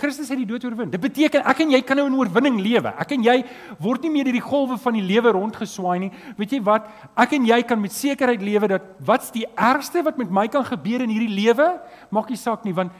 Christus 0.00 0.30
het 0.32 0.40
die 0.40 0.48
dood 0.48 0.64
oorwin. 0.64 0.90
Dit 0.92 1.02
beteken 1.02 1.44
ek 1.50 1.60
en 1.64 1.74
jy 1.74 1.80
kan 1.86 1.98
nou 2.00 2.06
in 2.08 2.16
oorwinning 2.16 2.56
lewe. 2.64 2.92
Ek 3.02 3.12
en 3.16 3.26
jy 3.26 3.36
word 3.82 4.06
nie 4.06 4.12
meer 4.14 4.28
deur 4.28 4.38
die 4.38 4.44
golwe 4.44 4.78
van 4.80 4.96
die 4.96 5.04
lewe 5.04 5.34
rondgeswaai 5.36 5.98
nie. 6.06 6.10
Weet 6.38 6.56
jy 6.56 6.62
wat? 6.66 6.88
Ek 7.20 7.36
en 7.36 7.46
jy 7.48 7.60
kan 7.68 7.80
met 7.80 7.94
sekerheid 7.94 8.42
lewe 8.44 8.72
dat 8.72 8.88
wat's 9.04 9.30
die 9.34 9.44
ergste 9.54 10.04
wat 10.06 10.18
met 10.20 10.32
my 10.32 10.46
kan 10.52 10.64
gebeur 10.66 11.04
in 11.04 11.12
hierdie 11.12 11.36
lewe? 11.42 11.68
Maak 12.10 12.32
nie 12.32 12.40
saak 12.40 12.64
nie 12.64 12.74
want 12.76 12.96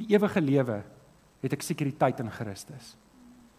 die 0.00 0.14
ewige 0.16 0.40
lewe 0.42 0.80
het 1.42 1.54
ek 1.54 1.64
sekuriteit 1.66 2.22
in 2.22 2.30
Christus. 2.32 2.94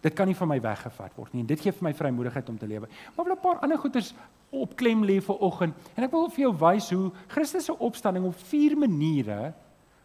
Dit 0.03 0.17
kan 0.17 0.27
nie 0.27 0.35
van 0.35 0.49
my 0.51 0.59
weggevat 0.63 1.15
word 1.15 1.35
nie 1.35 1.45
en 1.45 1.47
dit 1.47 1.61
gee 1.63 1.71
vir 1.71 1.87
my 1.87 1.93
vrymoedigheid 1.95 2.49
om 2.51 2.57
te 2.59 2.67
lewe. 2.67 2.89
Maar 3.15 3.25
wil 3.25 3.35
'n 3.35 3.43
paar 3.43 3.59
ander 3.63 3.77
goeters 3.77 4.13
op 4.51 4.75
klem 4.75 5.03
lê 5.03 5.21
vir 5.21 5.37
oggend 5.39 5.73
en 5.95 6.03
ek 6.03 6.11
wil 6.11 6.29
vir 6.29 6.43
jou 6.49 6.53
wys 6.57 6.89
hoe 6.89 7.11
Christus 7.27 7.65
se 7.65 7.79
opstanding 7.79 8.25
op 8.25 8.35
vier 8.35 8.75
maniere 8.77 9.53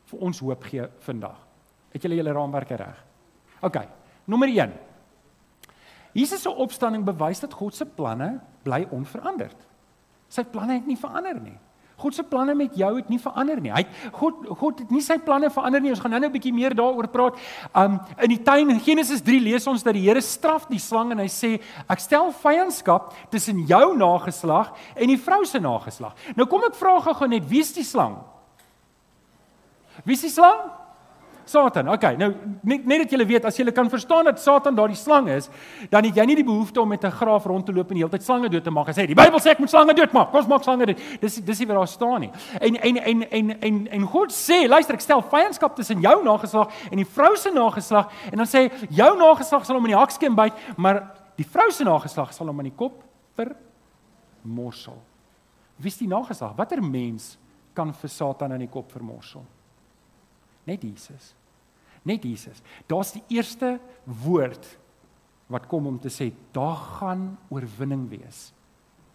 vir 0.07 0.21
ons 0.21 0.39
hoop 0.39 0.63
gee 0.63 0.87
vandag. 1.01 1.48
Het 1.93 2.03
julle 2.03 2.19
julle 2.21 2.33
raamwerke 2.33 2.77
reg? 2.77 3.05
OK. 3.61 3.79
Nommer 4.29 4.49
1. 4.49 4.73
Jesus 6.13 6.43
se 6.43 6.51
opstanding 6.51 7.05
bewys 7.05 7.41
dat 7.41 7.55
God 7.55 7.75
se 7.75 7.87
planne 7.87 8.39
bly 8.67 8.87
onveranderd. 8.91 9.57
Sy 10.29 10.45
planne 10.45 10.81
het 10.81 10.87
nie 10.89 10.99
verander 10.99 11.41
nie. 11.41 11.57
God 11.99 12.15
se 12.15 12.23
planne 12.23 12.55
met 12.55 12.77
jou 12.79 12.91
het 12.95 13.09
nie 13.11 13.19
verander 13.19 13.59
nie. 13.61 13.73
Hy 13.75 13.83
God 14.15 14.45
God 14.61 14.83
het 14.85 14.91
nie 14.95 15.03
sy 15.03 15.17
planne 15.23 15.51
verander 15.51 15.83
nie. 15.83 15.91
Ons 15.91 16.03
gaan 16.05 16.13
nou-nou 16.15 16.31
'n 16.31 16.37
bietjie 16.37 16.55
meer 16.55 16.75
daaroor 16.75 17.09
praat. 17.11 17.35
Um 17.75 17.99
in 18.23 18.31
die 18.31 18.43
tuin 18.43 18.71
in 18.71 18.81
Genesis 18.81 19.21
3 19.21 19.41
lees 19.41 19.67
ons 19.67 19.83
dat 19.83 19.95
die 19.95 20.07
Here 20.07 20.21
straf 20.21 20.69
die 20.69 20.79
slang 20.79 21.11
en 21.11 21.19
hy 21.19 21.27
sê 21.27 21.61
ek 21.89 21.99
stel 21.99 22.31
vyandskap 22.31 23.15
tussen 23.31 23.67
jou 23.67 23.97
nageslag 23.97 24.73
en 24.95 25.09
die 25.09 25.19
vrou 25.19 25.45
se 25.45 25.59
nageslag. 25.59 26.15
Nou 26.37 26.47
kom 26.47 26.63
ek 26.65 26.75
vra 26.75 27.01
gou 27.01 27.27
net 27.27 27.49
wie 27.49 27.61
is 27.61 27.73
die 27.73 27.85
slang? 27.85 28.19
Wie 30.05 30.15
is 30.15 30.23
die 30.23 30.31
slang? 30.31 30.71
Satan. 31.49 31.89
Okay, 31.89 32.17
nou 32.17 32.33
net 32.63 32.87
net 32.87 33.05
dat 33.05 33.13
julle 33.15 33.27
weet 33.27 33.47
as 33.49 33.57
julle 33.57 33.73
kan 33.73 33.89
verstaan 33.91 34.25
dat 34.29 34.41
Satan 34.41 34.77
daardie 34.77 34.97
slang 34.97 35.29
is, 35.33 35.49
dan 35.91 36.05
het 36.05 36.17
jy 36.17 36.27
nie 36.29 36.37
die 36.41 36.47
behoefte 36.47 36.81
om 36.81 36.89
met 36.89 37.05
'n 37.05 37.11
graaf 37.11 37.45
rond 37.47 37.67
te 37.67 37.73
loop 37.73 37.89
en 37.91 37.95
die 37.95 38.05
hele 38.05 38.11
tyd 38.11 38.23
slange 38.23 38.49
dood 38.49 38.65
te 38.65 38.71
maak. 38.71 38.87
Hy 38.87 38.93
sê 38.93 39.07
die 39.07 39.15
Bybel 39.15 39.41
sê 39.41 39.51
ek 39.51 39.59
moet 39.59 39.71
slange 39.71 39.95
doodmaak. 39.95 40.31
Kom 40.31 40.41
ons 40.41 40.49
maak 40.49 40.63
slange 40.63 40.87
dood. 40.87 41.01
Dis 41.21 41.37
dis 41.37 41.59
nie 41.59 41.67
wat 41.67 41.77
daar 41.77 41.89
staan 41.89 42.21
nie. 42.21 42.31
En 42.61 42.77
en 42.77 42.97
en 42.97 43.23
en 43.31 43.61
en 43.61 43.89
en 43.91 44.07
God 44.07 44.33
sê, 44.33 44.69
luister, 44.69 44.95
ek 44.95 45.01
stel 45.01 45.23
vyandskap 45.23 45.77
tussen 45.77 46.01
jou 46.01 46.25
nageslag 46.25 46.69
en 46.91 46.97
die 46.97 47.07
vrou 47.07 47.37
se 47.37 47.51
nageslag 47.51 48.11
en 48.33 48.37
dan 48.37 48.47
sê 48.47 48.71
jou 48.91 49.17
nageslag 49.17 49.65
sal 49.65 49.77
hom 49.77 49.85
in 49.85 49.93
die 49.93 50.01
hakskeen 50.01 50.35
byt, 50.35 50.53
maar 50.77 51.15
die 51.37 51.47
vrou 51.47 51.71
se 51.71 51.85
nageslag 51.85 52.33
sal 52.33 52.47
hom 52.47 52.61
in 52.61 52.71
die 52.71 52.77
kop 52.77 53.03
vermorsel. 53.35 54.99
Wie 55.79 55.91
is 55.91 55.99
die 55.99 56.09
nageslag? 56.09 56.57
Watter 56.57 56.83
mens 56.83 57.37
kan 57.75 57.93
vir 57.95 58.11
Satan 58.11 58.53
in 58.53 58.67
die 58.67 58.73
kop 58.73 58.91
vermorsel? 58.93 59.45
Net 60.67 60.83
Jesus. 60.83 61.38
Net 62.09 62.25
Jesus. 62.25 62.63
Daar's 62.89 63.13
die 63.17 63.25
eerste 63.37 63.77
woord 64.05 64.67
wat 65.49 65.67
kom 65.69 65.89
om 65.89 65.99
te 66.01 66.13
sê 66.13 66.31
daar 66.57 66.77
gaan 67.01 67.31
oorwinning 67.53 68.07
wees. 68.13 68.49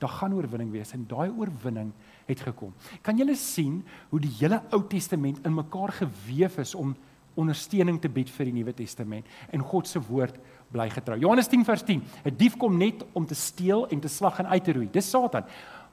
Daar 0.02 0.12
gaan 0.20 0.34
oorwinning 0.36 0.72
wees 0.74 0.94
en 0.96 1.06
daai 1.08 1.30
oorwinning 1.32 1.94
het 2.28 2.42
gekom. 2.44 2.74
Kan 3.06 3.20
julle 3.20 3.36
sien 3.40 3.82
hoe 4.12 4.22
die 4.22 4.32
hele 4.40 4.62
Ou 4.74 4.82
Testament 4.90 5.44
in 5.46 5.56
mekaar 5.56 5.94
gewewe 6.02 6.62
is 6.66 6.74
om 6.76 6.96
ondersteuning 7.40 7.98
te 8.02 8.12
bied 8.14 8.30
vir 8.30 8.50
die 8.50 8.56
Nuwe 8.60 8.74
Testament 8.78 9.30
en 9.54 9.64
God 9.66 9.90
se 9.90 10.02
woord 10.10 10.36
bly 10.74 10.90
getrou. 10.94 11.18
Johannes 11.22 11.50
10 11.50 11.66
vers 11.66 11.86
10. 11.86 12.04
'n 12.26 12.36
Dief 12.38 12.58
kom 12.58 12.78
net 12.78 13.06
om 13.14 13.26
te 13.26 13.36
steel 13.36 13.88
en 13.88 14.00
te 14.00 14.08
slag 14.10 14.40
en 14.40 14.48
uit 14.48 14.64
te 14.64 14.74
roei. 14.74 14.90
Dis 14.92 15.10
Satan. 15.10 15.46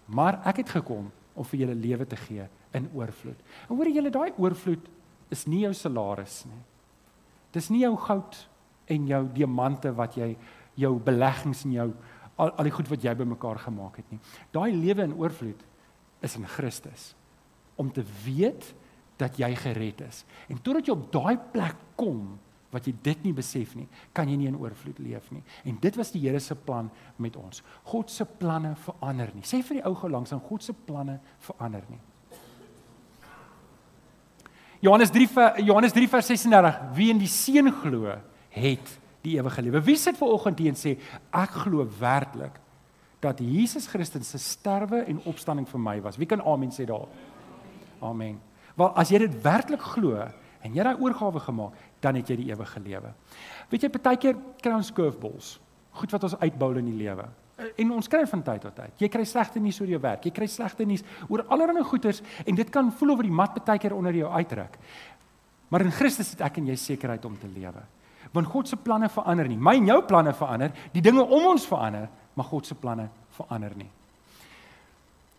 Maar 0.07 0.41
ek 0.45 0.57
het 0.57 0.69
gekom 0.69 1.11
om 1.35 1.45
vir 1.45 1.61
julle 1.61 1.75
lewe 1.75 2.07
te 2.07 2.17
gee 2.17 2.49
in 2.73 2.89
oorvloed. 2.95 3.39
En 3.69 3.77
hoor 3.77 3.89
julle 3.89 4.11
daai 4.11 4.33
oorvloed 4.37 4.89
is 5.31 5.47
nie 5.47 5.61
jou 5.61 5.73
salaris 5.75 6.45
nie. 6.45 6.63
Dis 7.55 7.71
nie 7.73 7.85
jou 7.85 7.95
goud 7.97 8.39
en 8.91 9.07
jou 9.11 9.23
diamante 9.35 9.93
wat 9.95 10.17
jy 10.19 10.35
jou 10.81 10.95
beleggings 11.05 11.65
en 11.67 11.73
jou 11.75 11.89
al, 12.41 12.53
al 12.57 12.67
die 12.67 12.75
goed 12.75 12.89
wat 12.91 13.05
jy 13.05 13.15
bymekaar 13.19 13.61
gemaak 13.67 14.01
het 14.01 14.13
nie. 14.13 14.21
Daai 14.55 14.71
lewe 14.73 15.05
in 15.05 15.17
oorvloed 15.19 15.65
is 16.25 16.37
in 16.39 16.47
Christus 16.49 17.15
om 17.81 17.91
te 17.93 18.05
weet 18.25 18.75
dat 19.21 19.39
jy 19.41 19.51
gered 19.57 20.03
is. 20.05 20.25
En 20.53 20.61
totdat 20.61 20.89
jy 20.89 20.95
op 20.97 21.11
daai 21.13 21.37
plek 21.53 21.77
kom 22.01 22.39
wat 22.71 22.87
jy 22.87 22.95
dit 23.03 23.25
nie 23.27 23.33
besef 23.35 23.73
nie, 23.75 23.89
kan 24.15 24.29
jy 24.31 24.37
nie 24.39 24.49
in 24.51 24.59
oorvloed 24.61 25.01
leef 25.03 25.27
nie. 25.35 25.43
En 25.67 25.79
dit 25.83 25.97
was 25.99 26.13
die 26.15 26.23
Here 26.23 26.41
se 26.41 26.55
plan 26.55 26.91
met 27.19 27.37
ons. 27.37 27.65
God 27.91 28.13
se 28.13 28.25
planne 28.25 28.77
verander 28.85 29.33
nie. 29.35 29.43
Sê 29.43 29.59
vir 29.67 29.81
die 29.81 29.87
ou 29.89 29.97
gou 29.99 30.11
langs 30.13 30.33
aan 30.33 30.45
God 30.45 30.65
se 30.65 30.77
planne 30.87 31.19
verander 31.49 31.83
nie. 31.91 31.99
Johannes 34.81 35.11
3 35.13 35.61
Johannes 35.65 35.93
3 35.93 36.09
vers 36.09 36.27
36 36.27 36.81
wie 36.97 37.11
in 37.13 37.21
die 37.21 37.29
seun 37.29 37.69
glo 37.83 38.15
het 38.51 38.97
die 39.21 39.37
ewige 39.37 39.63
lewe. 39.63 39.83
Wie 39.85 39.97
sit 40.01 40.17
ver 40.17 40.33
oggend 40.33 40.59
hier 40.59 40.73
en 40.73 40.79
sê 40.79 40.97
ek 41.37 41.59
glo 41.67 41.85
werklik 42.01 42.57
dat 43.21 43.43
Jesus 43.45 43.87
Christus 43.87 44.31
se 44.33 44.41
sterwe 44.41 45.03
en 45.05 45.21
opstanding 45.29 45.69
vir 45.69 45.83
my 45.83 45.99
was. 46.01 46.17
Wie 46.17 46.29
kan 46.29 46.41
amen 46.41 46.73
sê 46.73 46.87
daar? 46.89 47.09
Amen. 48.01 48.39
Wel 48.79 48.95
as 48.97 49.13
jy 49.13 49.21
dit 49.27 49.35
werklik 49.45 49.85
glo 49.93 50.17
en 50.65 50.77
jy 50.77 50.85
daai 50.85 50.97
oorgawe 51.01 51.41
gemaak, 51.41 51.77
dan 52.01 52.17
het 52.17 52.33
jy 52.33 52.39
die 52.41 52.49
ewige 52.53 52.81
lewe. 52.85 53.13
Weet 53.69 53.85
jy 53.85 53.93
partykeer 53.93 54.41
kry 54.61 54.73
ons 54.77 54.93
curveballs. 54.97 55.59
Goed 56.01 56.13
wat 56.17 56.25
ons 56.29 56.37
uitbou 56.41 56.73
in 56.81 56.89
die 56.89 56.97
lewe. 56.97 57.29
En 57.77 57.93
ons 57.97 58.09
kry 58.09 58.25
van 58.27 58.43
tyd 58.43 58.65
tot 58.65 58.75
tyd. 58.77 58.95
Jy 59.03 59.09
kry 59.13 59.25
slegte 59.29 59.61
nuus 59.61 59.81
oor 59.83 59.93
jou 59.93 60.01
werk. 60.01 60.27
Jy 60.27 60.33
kry 60.35 60.49
slegte 60.49 60.87
nuus 60.89 61.05
oor 61.29 61.45
allerlei 61.49 61.85
goeders 61.85 62.23
en 62.47 62.59
dit 62.59 62.73
kan 62.73 62.91
voel 62.93 63.15
of 63.17 63.25
die 63.27 63.33
mat 63.33 63.59
baie 63.65 63.83
keer 63.83 63.97
onder 63.97 64.17
jou 64.17 64.31
uitruk. 64.31 64.79
Maar 65.71 65.87
in 65.87 65.95
Christus 65.95 66.33
het 66.35 66.43
ek 66.49 66.59
en 66.59 66.71
jy 66.73 66.77
sekerheid 66.81 67.25
om 67.25 67.37
te 67.39 67.49
lewe. 67.51 67.83
Want 68.35 68.51
God 68.51 68.69
se 68.69 68.79
planne 68.79 69.09
verander 69.11 69.49
nie. 69.49 69.59
My 69.59 69.77
en 69.79 69.89
jou 69.91 70.01
planne 70.07 70.33
verander, 70.37 70.75
die 70.93 71.03
dinge 71.03 71.23
om 71.23 71.47
ons 71.53 71.67
verander, 71.67 72.09
maar 72.35 72.49
God 72.51 72.67
se 72.67 72.77
planne 72.79 73.09
verander 73.37 73.75
nie. 73.79 73.91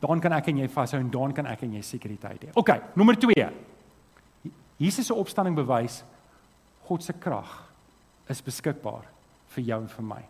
Dan 0.02 0.22
kan 0.24 0.34
ek 0.34 0.50
en 0.50 0.64
jy 0.64 0.70
vashou 0.72 1.00
en 1.00 1.12
dan 1.14 1.34
kan 1.38 1.48
ek 1.52 1.66
en 1.68 1.76
jy 1.78 1.84
sekuriteit 1.86 2.48
hê. 2.48 2.54
OK, 2.58 2.72
nommer 2.98 3.20
2. 3.22 3.46
Jesus 4.82 5.12
se 5.12 5.14
opstanding 5.14 5.56
bewys 5.56 6.02
God 6.88 7.04
se 7.06 7.14
krag 7.14 7.52
is 8.32 8.42
beskikbaar 8.44 9.06
vir 9.54 9.68
jou 9.68 9.78
en 9.84 9.92
vir 9.92 10.08
my. 10.08 10.22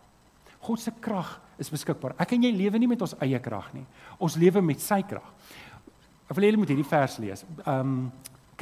God 0.62 0.82
se 0.82 0.92
krag 1.02 1.38
is 1.62 1.70
beskikbaar. 1.72 2.16
Ek 2.20 2.34
en 2.36 2.44
jy 2.46 2.50
lewe 2.56 2.80
nie 2.82 2.90
met 2.90 3.02
ons 3.04 3.14
eie 3.22 3.38
krag 3.42 3.70
nie. 3.76 3.84
Ons 4.22 4.36
lewe 4.40 4.62
met 4.64 4.82
sy 4.82 5.00
krag. 5.06 5.30
Ek 6.28 6.36
wil 6.36 6.46
hê 6.46 6.52
jy 6.52 6.60
moet 6.60 6.74
hierdie 6.74 6.90
vers 6.90 7.16
lees. 7.22 7.46
Ehm 7.64 7.80
um, 7.80 8.04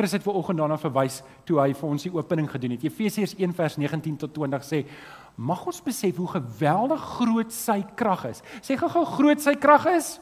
Chris 0.00 0.14
het 0.14 0.22
vanoggend 0.22 0.56
daarna 0.56 0.78
verwys 0.80 1.18
toe 1.44 1.58
hy 1.60 1.74
vir 1.76 1.88
ons 1.90 2.04
die 2.06 2.12
opening 2.14 2.46
gedoen 2.48 2.72
het. 2.72 2.84
Efesiërs 2.86 3.34
1 3.36 3.52
vers 3.58 3.74
19 3.76 4.14
tot 4.22 4.32
20 4.32 4.62
sê: 4.64 4.78
"Mag 5.36 5.66
ons 5.66 5.82
besef 5.84 6.16
hoe 6.16 6.28
geweldig 6.28 7.02
groot 7.18 7.52
sy 7.52 7.82
krag 7.98 8.24
is." 8.30 8.40
Sê 8.62 8.78
gou-gou 8.80 9.04
groot 9.04 9.40
sy 9.40 9.54
krag 9.60 9.86
is. 9.92 10.20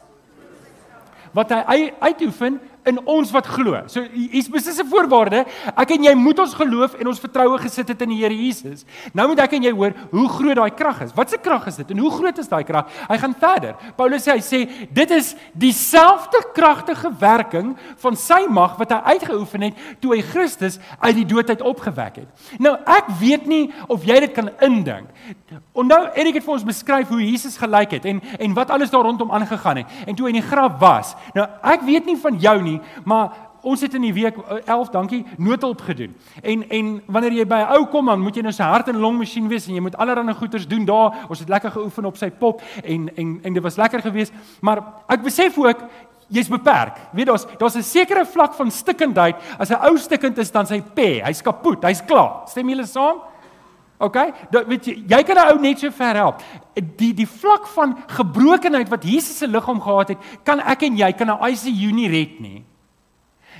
Wat 1.32 1.52
hy 1.52 1.92
uitoefen 2.00 2.58
in 2.88 3.00
ons 3.06 3.30
wat 3.34 3.46
glo. 3.46 3.82
So 3.86 4.04
hier's 4.12 4.48
presies 4.48 4.80
'n 4.80 4.88
voorwaarde. 4.88 5.44
Ek 5.76 5.90
en 5.90 6.04
jy 6.04 6.14
moet 6.14 6.38
ons 6.38 6.54
geloof 6.54 6.94
en 6.94 7.06
ons 7.06 7.20
vertroue 7.20 7.58
gesit 7.58 7.88
het 7.88 8.02
in 8.02 8.08
die 8.08 8.18
Here 8.22 8.34
Jesus. 8.34 8.84
Nou 9.12 9.28
moet 9.28 9.38
ek 9.40 9.52
en 9.52 9.62
jy 9.62 9.72
hoor 9.72 9.92
hoe 10.10 10.28
groot 10.28 10.56
daai 10.56 10.70
krag 10.70 11.02
is. 11.02 11.12
Wat 11.14 11.32
'n 11.32 11.40
krag 11.40 11.66
is 11.66 11.76
dit 11.76 11.90
en 11.90 11.98
hoe 11.98 12.10
groot 12.10 12.38
is 12.38 12.48
daai 12.48 12.64
krag? 12.64 12.86
Hy 13.08 13.18
gaan 13.18 13.34
verder. 13.34 13.74
Paulus 13.96 14.24
sê 14.26 14.32
hy 14.32 14.40
sê 14.40 14.88
dit 14.90 15.10
is 15.10 15.34
dieselfde 15.52 16.42
kragtige 16.54 17.10
werking 17.18 17.76
van 17.96 18.16
sy 18.16 18.46
mag 18.48 18.76
wat 18.78 18.90
hy 18.90 19.00
uitgeoefen 19.14 19.62
het 19.62 19.74
toe 20.00 20.14
hy 20.14 20.22
Christus 20.22 20.78
uit 21.00 21.14
die 21.14 21.26
dood 21.26 21.48
uit 21.48 21.62
opgewek 21.62 22.16
het. 22.16 22.28
Nou 22.58 22.76
ek 22.86 23.08
weet 23.20 23.46
nie 23.46 23.72
of 23.88 24.04
jy 24.04 24.20
dit 24.20 24.32
kan 24.32 24.50
indink. 24.60 25.08
Onthou 25.72 26.08
Erik 26.14 26.34
het 26.34 26.44
vir 26.44 26.54
ons 26.54 26.64
beskryf 26.64 27.08
hoe 27.08 27.22
Jesus 27.22 27.56
gelyk 27.56 27.90
het 27.90 28.04
en 28.04 28.20
en 28.38 28.54
wat 28.54 28.70
alles 28.70 28.90
daar 28.90 29.02
rondom 29.02 29.30
aangegaan 29.30 29.76
het 29.76 29.86
en 30.06 30.14
toe 30.14 30.26
hy 30.26 30.34
in 30.34 30.40
die 30.40 30.48
graf 30.48 30.78
was. 30.80 31.14
Nou 31.34 31.46
ek 31.62 31.82
weet 31.86 32.06
nie 32.06 32.16
van 32.16 32.38
jou 32.38 32.56
nie, 32.62 32.77
maar 33.04 33.30
ons 33.62 33.80
het 33.80 33.94
in 33.94 34.02
die 34.06 34.12
week 34.12 34.36
11, 34.64 34.90
dankie, 34.94 35.24
noodhulp 35.36 35.80
gedoen. 35.80 36.16
En 36.42 36.64
en 36.68 36.90
wanneer 37.06 37.32
jy 37.32 37.46
by 37.46 37.60
'n 37.64 37.76
ou 37.76 37.86
kom 37.86 38.06
dan 38.06 38.20
moet 38.20 38.36
jy 38.36 38.42
nou 38.42 38.52
sy 38.52 38.62
hart 38.62 38.88
en 38.88 38.98
long 38.98 39.18
masjien 39.18 39.48
wees 39.48 39.66
en 39.68 39.74
jy 39.74 39.80
moet 39.80 39.96
allerlei 39.96 40.34
goeders 40.34 40.66
doen 40.66 40.84
daar. 40.84 41.26
Ons 41.28 41.38
het 41.38 41.48
lekker 41.48 41.70
geoefen 41.70 42.04
op 42.04 42.16
sy 42.16 42.30
pop 42.30 42.62
en 42.84 43.10
en 43.16 43.40
en 43.42 43.52
dit 43.52 43.62
was 43.62 43.76
lekker 43.76 44.00
geweest, 44.00 44.32
maar 44.60 44.82
ek 45.08 45.22
besef 45.22 45.58
ook 45.58 45.78
jy's 46.28 46.48
beperk. 46.48 46.96
Weet 47.12 47.26
daar's 47.26 47.46
daar's 47.58 47.76
'n 47.76 47.82
sekere 47.82 48.26
vlak 48.26 48.54
van 48.54 48.70
stikkindheid. 48.70 49.36
As 49.58 49.70
'n 49.70 49.80
ou 49.80 49.96
stikkend 49.96 50.38
is 50.38 50.50
dan 50.50 50.66
sy 50.66 50.80
pê, 50.80 51.22
hy's 51.24 51.42
kapot, 51.42 51.82
hy's 51.82 52.04
klaar. 52.04 52.46
Stem 52.46 52.68
julle 52.68 52.86
saam? 52.86 53.20
OK? 53.98 54.16
Dat 54.50 54.66
weet 54.66 54.86
jy, 54.86 54.94
jy 55.06 55.22
kan 55.26 55.36
'n 55.36 55.50
ou 55.52 55.60
net 55.60 55.78
so 55.78 55.90
ver 55.90 56.14
help. 56.14 56.42
Die 56.74 57.14
die 57.14 57.26
vlak 57.26 57.66
van 57.66 57.96
gebrokenheid 58.06 58.88
wat 58.88 59.04
Jesus 59.04 59.38
se 59.38 59.48
liggaam 59.48 59.80
gehad 59.80 60.08
het, 60.08 60.18
kan 60.44 60.60
ek 60.60 60.82
en 60.82 60.96
jy 60.96 61.12
kan 61.12 61.30
'n 61.30 61.50
ICU 61.50 61.92
nie 61.92 62.08
red 62.08 62.40
nie. 62.40 62.64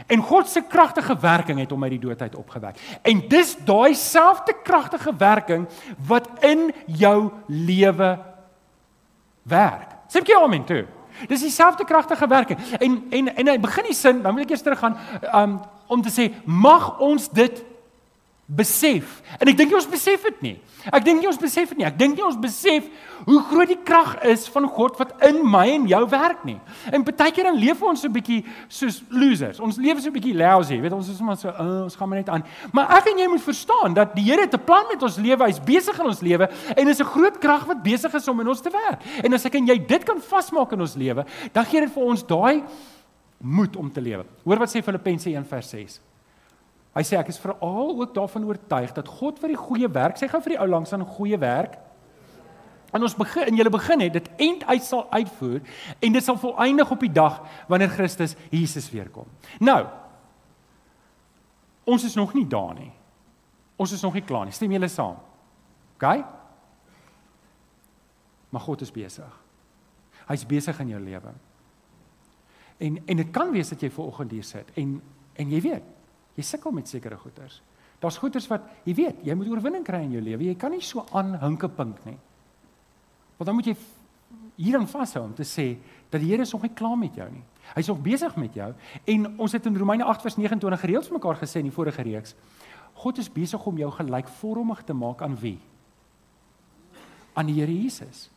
En 0.06 0.22
God 0.22 0.48
se 0.48 0.62
kragtige 0.62 1.16
werking 1.20 1.58
het 1.58 1.70
hom 1.70 1.82
uit 1.82 1.90
die 1.90 2.06
dood 2.06 2.22
uit 2.22 2.36
opgewek. 2.36 2.78
En 3.02 3.28
dis 3.28 3.56
daai 3.64 3.94
selfde 3.94 4.54
kragtige 4.62 5.16
werking 5.16 5.68
wat 6.06 6.28
in 6.40 6.72
jou 6.86 7.32
lewe 7.46 8.18
werk. 9.42 9.96
Sê 10.08 10.22
ek 10.22 10.32
amen 10.32 10.64
toe. 10.64 10.86
Dis 11.26 11.42
dieselfde 11.42 11.84
kragtige 11.84 12.26
werking. 12.26 12.58
En 12.78 13.06
en 13.10 13.34
en 13.34 13.48
hy 13.48 13.58
begin 13.58 13.84
die 13.84 13.96
sin, 13.96 14.22
dan 14.22 14.34
moet 14.34 14.46
ek 14.46 14.54
eers 14.54 14.62
teruggaan 14.62 14.96
um 15.34 15.60
om 15.88 16.02
te 16.04 16.12
sê 16.12 16.28
mag 16.44 16.98
ons 17.00 17.28
dit 17.32 17.64
besef. 18.48 19.18
En 19.36 19.50
ek 19.50 19.58
dink 19.58 19.74
ons 19.76 19.86
besef 19.90 20.22
dit 20.24 20.44
nie. 20.46 20.54
Ek 20.88 21.04
dink 21.04 21.20
nie 21.20 21.28
ons 21.28 21.40
besef 21.40 21.68
dit 21.68 21.82
nie. 21.82 21.84
Ek 21.84 21.98
dink 22.00 22.16
nie 22.16 22.24
ons 22.24 22.38
besef 22.40 22.86
hoe 23.26 23.40
groot 23.50 23.68
die 23.68 23.76
krag 23.84 24.14
is 24.30 24.46
van 24.48 24.64
God 24.72 24.96
wat 24.96 25.12
in 25.26 25.42
my 25.44 25.66
en 25.74 25.84
jou 25.90 26.00
werk 26.08 26.46
nie. 26.48 26.56
En 26.88 27.04
baie 27.04 27.34
keer 27.34 27.50
dan 27.50 27.58
leef 27.60 27.82
ons 27.84 28.00
so 28.00 28.08
'n 28.08 28.14
bietjie 28.14 28.40
soos 28.68 29.02
losers. 29.10 29.60
Ons 29.60 29.76
lewe 29.76 30.00
so 30.00 30.08
'n 30.08 30.16
bietjie 30.16 30.32
lousy. 30.32 30.74
Jy 30.74 30.80
weet 30.80 30.96
ons 30.96 31.08
is 31.08 31.20
maar 31.20 31.36
so 31.36 31.48
uh, 31.48 31.84
ons 31.84 31.96
gaan 31.96 32.08
maar 32.08 32.18
net 32.18 32.28
aan. 32.28 32.44
Maar 32.72 32.96
ek 32.96 33.12
en 33.12 33.18
jy 33.18 33.28
moet 33.28 33.42
verstaan 33.42 33.94
dat 33.94 34.14
die 34.14 34.24
Here 34.24 34.40
het 34.40 34.54
'n 34.54 34.64
plan 34.64 34.86
met 34.88 35.02
ons 35.02 35.16
lewe. 35.16 35.44
Hy's 35.44 35.60
besig 35.60 35.98
in 35.98 36.06
ons 36.06 36.20
lewe 36.20 36.48
en 36.76 36.86
dis 36.86 37.00
'n 37.00 37.04
groot 37.04 37.38
krag 37.38 37.66
wat 37.66 37.82
besig 37.82 38.14
is 38.14 38.28
om 38.28 38.40
in 38.40 38.48
ons 38.48 38.60
te 38.60 38.70
werk. 38.70 39.02
En 39.24 39.34
as 39.34 39.44
ek 39.44 39.54
en 39.54 39.66
jy 39.66 39.86
dit 39.86 40.04
kan 40.04 40.20
vasmaak 40.20 40.72
in 40.72 40.80
ons 40.80 40.94
lewe, 40.96 41.24
dan 41.52 41.64
gee 41.64 41.80
dit 41.80 41.92
vir 41.92 42.02
ons 42.02 42.22
daai 42.26 42.62
moed 43.40 43.76
om 43.76 43.92
te 43.92 44.00
lewe. 44.00 44.24
Hoor 44.44 44.58
wat 44.58 44.70
sê 44.70 44.82
Filippense 44.82 45.28
1:6. 45.28 46.00
Hy 46.96 47.04
sê 47.04 47.18
ek 47.20 47.28
is 47.30 47.40
veral 47.40 47.92
ook 47.94 48.14
daarvan 48.16 48.46
oortuig 48.48 48.94
dat 48.96 49.08
God 49.20 49.38
vir 49.42 49.52
die 49.52 49.60
goeie 49.60 49.90
werk, 49.92 50.16
sê 50.18 50.28
gou 50.30 50.40
vir 50.42 50.56
die 50.56 50.60
ou 50.62 50.68
langs 50.70 50.92
aan 50.92 51.04
goeie 51.06 51.38
werk. 51.38 51.76
En 52.92 53.04
ons 53.04 53.16
begin 53.16 53.50
en 53.50 53.58
julle 53.58 53.72
begin 53.72 54.00
het 54.00 54.14
dit 54.16 54.28
eind 54.40 54.64
uit 54.64 54.84
sal 54.84 55.04
uitvoer 55.12 55.60
en 56.00 56.14
dit 56.16 56.24
sal 56.24 56.38
volëindig 56.40 56.90
op 56.90 57.02
die 57.04 57.12
dag 57.12 57.42
wanneer 57.68 57.92
Christus 57.92 58.34
Jesus 58.50 58.88
weer 58.90 59.10
kom. 59.12 59.28
Nou 59.60 59.82
ons 61.88 62.04
is 62.04 62.16
nog 62.16 62.34
nie 62.36 62.44
daar 62.48 62.74
nie. 62.76 62.90
Ons 63.80 63.92
is 63.96 64.02
nog 64.04 64.16
nie 64.16 64.24
klaar 64.24 64.44
nie. 64.44 64.52
Stem 64.52 64.72
julle 64.72 64.88
saam? 64.92 65.16
OK? 65.96 66.04
Maar 68.52 68.64
God 68.64 68.82
is 68.84 68.92
besig. 68.92 69.36
Hy's 70.28 70.44
besig 70.48 70.80
in 70.84 70.92
jou 70.92 71.00
lewe. 71.00 71.32
En 72.78 72.98
en 73.04 73.20
dit 73.22 73.30
kan 73.32 73.52
wees 73.52 73.72
dat 73.72 73.82
jy 73.82 73.90
ver 73.92 74.08
oggend 74.08 74.32
hier 74.32 74.44
sit 74.44 74.72
en 74.80 74.98
en 75.38 75.52
jy 75.52 75.60
weet 75.60 75.97
Jy 76.38 76.46
sukkel 76.46 76.74
met 76.74 76.88
sekere 76.88 77.18
goeters. 77.18 77.58
Daar's 77.98 78.18
goeters 78.22 78.46
wat 78.50 78.66
jy 78.86 78.94
weet, 78.94 79.22
jy 79.26 79.34
moet 79.34 79.50
oorwinning 79.50 79.84
kry 79.86 80.04
in 80.06 80.14
jou 80.14 80.22
lewe. 80.22 80.46
Jy 80.46 80.58
kan 80.58 80.70
nie 80.70 80.84
so 80.86 81.02
aanhinke 81.18 81.70
pink 81.74 81.98
nie. 82.06 82.18
Want 83.38 83.50
dan 83.50 83.56
moet 83.58 83.70
jy 83.72 83.74
hieraan 84.58 84.86
vashou 84.90 85.24
om 85.24 85.34
te 85.34 85.46
sê 85.46 85.72
dat 86.10 86.20
die 86.22 86.30
Here 86.30 86.42
is 86.42 86.52
nog 86.54 86.64
nie 86.66 86.74
klaar 86.74 86.96
met 86.98 87.16
jou 87.18 87.26
nie. 87.30 87.42
Hy's 87.74 87.90
nog 87.90 88.00
besig 88.02 88.36
met 88.40 88.54
jou 88.54 88.70
en 89.14 89.26
ons 89.38 89.52
het 89.54 89.66
in 89.66 89.76
Romeine 89.78 90.06
8:29 90.06 90.80
gereeld 90.82 91.06
vir 91.06 91.18
mekaar 91.18 91.38
gesê 91.42 91.60
in 91.62 91.70
die 91.70 91.74
vorige 91.74 92.02
reeks. 92.02 92.34
God 92.94 93.18
is 93.18 93.30
besig 93.30 93.66
om 93.66 93.78
jou 93.78 93.90
gelykvormig 93.94 94.82
te 94.84 94.94
maak 94.94 95.22
aan 95.22 95.36
wie? 95.38 95.58
Aan 97.34 97.46
die 97.46 97.60
Here 97.60 97.72
Jesus. 97.72 98.30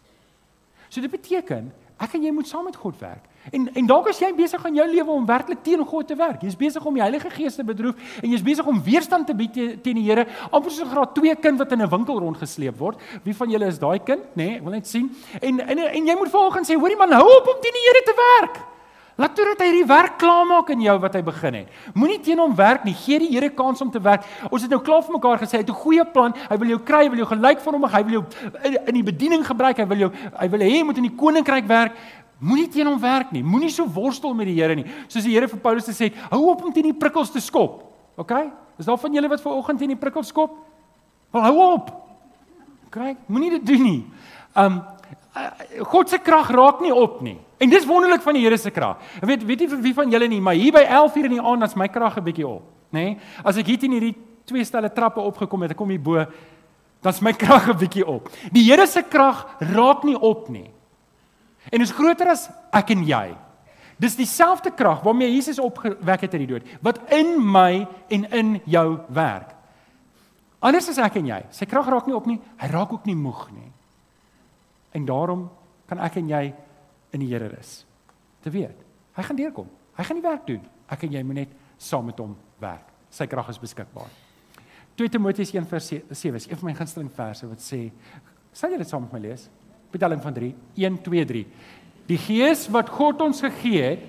So 0.90 1.02
dit 1.02 1.12
beteken 1.12 1.72
ek 2.02 2.16
en 2.18 2.24
jy 2.26 2.32
moet 2.34 2.48
saam 2.50 2.66
met 2.66 2.76
God 2.76 2.98
werk. 3.00 3.28
En 3.52 3.68
en 3.74 3.88
dalk 3.90 4.10
is 4.12 4.20
jy 4.22 4.30
besig 4.38 4.66
aan 4.66 4.76
jou 4.78 4.86
lewe 4.90 5.12
om 5.12 5.26
werklik 5.26 5.64
teen 5.66 5.82
God 5.86 6.08
te 6.08 6.16
werk. 6.16 6.42
Jy's 6.46 6.58
besig 6.58 6.86
om 6.86 6.98
die 6.98 7.02
Heilige 7.02 7.30
Gees 7.34 7.58
te 7.58 7.66
bedroef 7.66 8.20
en 8.22 8.30
jy's 8.30 8.44
besig 8.46 8.68
om 8.68 8.82
weerstand 8.86 9.28
te 9.28 9.36
bied 9.38 9.54
teen 9.84 9.98
die 9.98 10.06
Here. 10.06 10.26
amper 10.52 10.72
so 10.72 10.84
'n 10.84 10.90
graad 10.90 11.16
2 11.16 11.36
kind 11.36 11.58
wat 11.58 11.72
in 11.72 11.82
'n 11.82 11.90
winkel 11.90 12.20
rondgesleep 12.20 12.78
word. 12.78 13.00
Wie 13.24 13.36
van 13.36 13.50
julle 13.50 13.68
is 13.68 13.80
daai 13.80 14.00
kind, 14.00 14.24
nê? 14.36 14.44
Nee, 14.44 14.56
ek 14.58 14.64
wil 14.64 14.72
net 14.72 14.88
sien. 14.88 15.12
En 15.42 15.60
en 15.60 15.80
en 15.80 16.06
jy 16.06 16.16
moet 16.16 16.30
volgens 16.30 16.70
sê, 16.70 16.76
hoorie 16.76 16.98
man, 16.98 17.12
hou 17.12 17.26
op 17.38 17.48
om 17.48 17.62
teen 17.62 17.74
die 17.74 17.88
Here 17.88 18.04
te 18.06 18.16
werk. 18.16 18.71
Laat 19.22 19.36
toe 19.38 19.46
dat 19.52 19.60
hy 19.62 19.68
die 19.76 19.86
werk 19.86 20.16
klaarmaak 20.18 20.72
in 20.74 20.82
jou 20.82 20.96
wat 21.04 21.14
hy 21.14 21.22
begin 21.26 21.58
het. 21.60 21.82
Moenie 21.94 22.18
teen 22.26 22.40
hom 22.42 22.56
werk 22.58 22.88
nie. 22.88 22.96
Gee 22.98 23.20
die 23.22 23.30
Here 23.30 23.52
kans 23.54 23.82
om 23.84 23.92
te 23.94 24.02
werk. 24.02 24.26
Ons 24.50 24.66
het 24.66 24.72
nou 24.74 24.80
klaar 24.82 25.04
vir 25.06 25.14
mekaar 25.14 25.38
gesê 25.44 25.60
hy 25.60 25.62
het 25.62 25.70
'n 25.70 25.84
goeie 25.84 26.06
plan. 26.06 26.34
Hy 26.50 26.58
wil 26.58 26.70
jou 26.70 26.80
kry, 26.80 27.04
hy 27.04 27.10
wil 27.10 27.22
jou 27.22 27.28
gelyk 27.28 27.60
vir 27.62 27.74
hom, 27.74 27.84
hy 27.84 28.04
wil 28.04 28.14
jou 28.14 28.24
in 28.88 28.94
die 28.94 29.04
bediening 29.04 29.46
gebruik. 29.46 29.78
Hy 29.78 29.86
wil 29.86 29.98
jou 29.98 30.12
hy 30.40 30.48
wil 30.50 30.60
hê 30.60 30.78
jy 30.78 30.84
moet 30.84 30.98
in 30.98 31.04
die 31.04 31.16
koninkryk 31.16 31.68
werk. 31.68 31.94
Moenie 32.40 32.68
teen 32.68 32.88
hom 32.88 33.00
werk 33.00 33.32
nie. 33.32 33.44
Moenie 33.44 33.70
so 33.70 33.86
worstel 33.86 34.34
met 34.34 34.48
die 34.48 34.56
Here 34.56 34.76
nie. 34.76 34.86
Soos 35.08 35.24
die 35.24 35.34
Here 35.34 35.48
vir 35.48 35.60
Paulus 35.60 35.86
gesê 35.86 36.10
het, 36.10 36.16
hou 36.32 36.50
op 36.50 36.64
om 36.64 36.74
teen 36.74 36.90
die 36.90 36.94
prikkels 36.94 37.30
te 37.32 37.40
skop. 37.40 37.84
OK? 38.18 38.32
Is 38.80 38.86
daar 38.86 38.98
van 38.98 39.14
julle 39.14 39.30
wat 39.30 39.42
ver 39.42 39.52
oggend 39.52 39.78
teen 39.78 39.90
die 39.90 40.00
prikkels 40.00 40.28
skop? 40.28 40.58
Wel 41.32 41.42
hou 41.42 41.74
op. 41.74 41.92
OK? 42.88 43.16
Moenie 43.28 43.52
dit 43.52 43.66
doen 43.66 43.84
nie. 43.84 44.06
Um 44.56 44.82
God 45.84 46.10
se 46.10 46.18
krag 46.18 46.50
raak 46.50 46.82
nie 46.82 46.94
op 46.94 47.22
nie. 47.22 47.38
En 47.62 47.70
dis 47.70 47.86
wonderlik 47.86 48.24
van 48.26 48.34
die 48.38 48.42
Here 48.42 48.58
se 48.58 48.72
krag. 48.74 49.02
Ek 49.22 49.28
weet 49.30 49.44
weet 49.46 49.64
nie 49.64 49.70
vir 49.70 49.82
wie 49.84 49.94
van 49.94 50.10
julle 50.10 50.28
nie, 50.32 50.42
maar 50.42 50.58
hier 50.58 50.74
by 50.74 50.82
11:00 50.82 51.28
in 51.30 51.36
die 51.36 51.42
aand 51.42 51.62
dan's 51.62 51.78
my 51.78 51.88
krag 51.88 52.18
'n 52.18 52.24
bietjie 52.24 52.48
op, 52.48 52.64
nê? 52.90 53.04
Nee? 53.14 53.18
As 53.44 53.58
ek 53.58 53.68
hier 53.68 53.78
teen 53.78 53.92
hierdie 53.92 54.16
twee 54.46 54.64
stelle 54.66 54.90
trappe 54.90 55.22
opgekom 55.22 55.62
het, 55.62 55.72
ek 55.72 55.78
kom 55.78 55.90
hier 55.90 56.02
bo, 56.02 56.26
dan's 57.02 57.22
my 57.22 57.34
krag 57.44 57.70
'n 57.70 57.78
bietjie 57.78 58.08
op. 58.08 58.30
Die 58.52 58.64
Here 58.64 58.88
se 58.88 59.04
krag 59.04 59.46
raak 59.60 60.04
nie 60.04 60.18
op 60.18 60.50
nie. 60.50 60.72
En 61.70 61.82
is 61.82 61.92
groter 61.92 62.28
as 62.30 62.50
ek 62.74 62.90
en 62.90 63.06
jy. 63.06 63.36
Dis 64.00 64.16
dieselfde 64.16 64.72
krag 64.72 65.04
waarmee 65.04 65.30
Jesus 65.30 65.60
opgewek 65.60 66.22
het 66.22 66.34
uit 66.34 66.48
die 66.48 66.48
dood 66.48 66.66
wat 66.82 66.98
in 67.12 67.38
my 67.38 67.88
en 68.10 68.26
in 68.32 68.62
jou 68.66 68.98
werk. 69.10 69.54
Anders 70.60 70.90
as 70.90 70.98
ek 70.98 71.16
en 71.16 71.28
jy. 71.28 71.42
Sy 71.52 71.66
krag 71.66 71.88
raak 71.90 72.08
nie 72.08 72.16
op 72.16 72.26
nie, 72.26 72.40
hy 72.58 72.68
raak 72.68 72.94
ook 72.94 73.06
nie 73.06 73.16
moeg 73.16 73.52
nie. 73.52 73.72
En 74.92 75.06
daarom 75.06 75.50
kan 75.86 76.00
ek 76.00 76.18
en 76.18 76.30
jy 76.30 76.54
in 77.12 77.24
die 77.24 77.30
Here 77.32 77.48
rus. 77.52 77.86
Te 78.42 78.50
weet, 78.50 78.84
hy 79.18 79.24
gaan 79.24 79.40
deurkom. 79.40 79.70
Hy 79.98 80.04
gaan 80.08 80.20
die 80.20 80.26
werk 80.26 80.46
doen. 80.48 80.62
Ek 80.92 81.04
en 81.04 81.14
jy 81.14 81.24
moet 81.24 81.42
net 81.44 81.56
saam 81.78 82.06
met 82.06 82.20
hom 82.20 82.36
werk. 82.60 82.88
Sy 83.12 83.28
krag 83.28 83.50
is 83.52 83.60
beskikbaar. 83.60 84.12
2 85.00 85.10
Timoteus 85.10 85.52
1:7 85.54 86.36
is 86.36 86.48
een 86.48 86.58
van 86.58 86.70
my 86.70 86.74
gunsteling 86.76 87.12
verse 87.12 87.48
wat 87.48 87.60
sê, 87.60 87.92
sal 88.54 88.72
jy 88.72 88.78
dit 88.78 88.88
saam 88.88 89.04
met 89.08 89.14
my 89.14 89.20
lees? 89.30 89.50
betelling 89.92 90.22
van 90.24 90.34
3 90.34 90.56
1 90.76 91.02
2 91.04 91.26
3 91.26 91.46
die 92.10 92.20
gees 92.20 92.66
wat 92.72 92.90
God 92.92 93.22
ons 93.28 93.44
gegee 93.44 93.84
het 93.84 94.08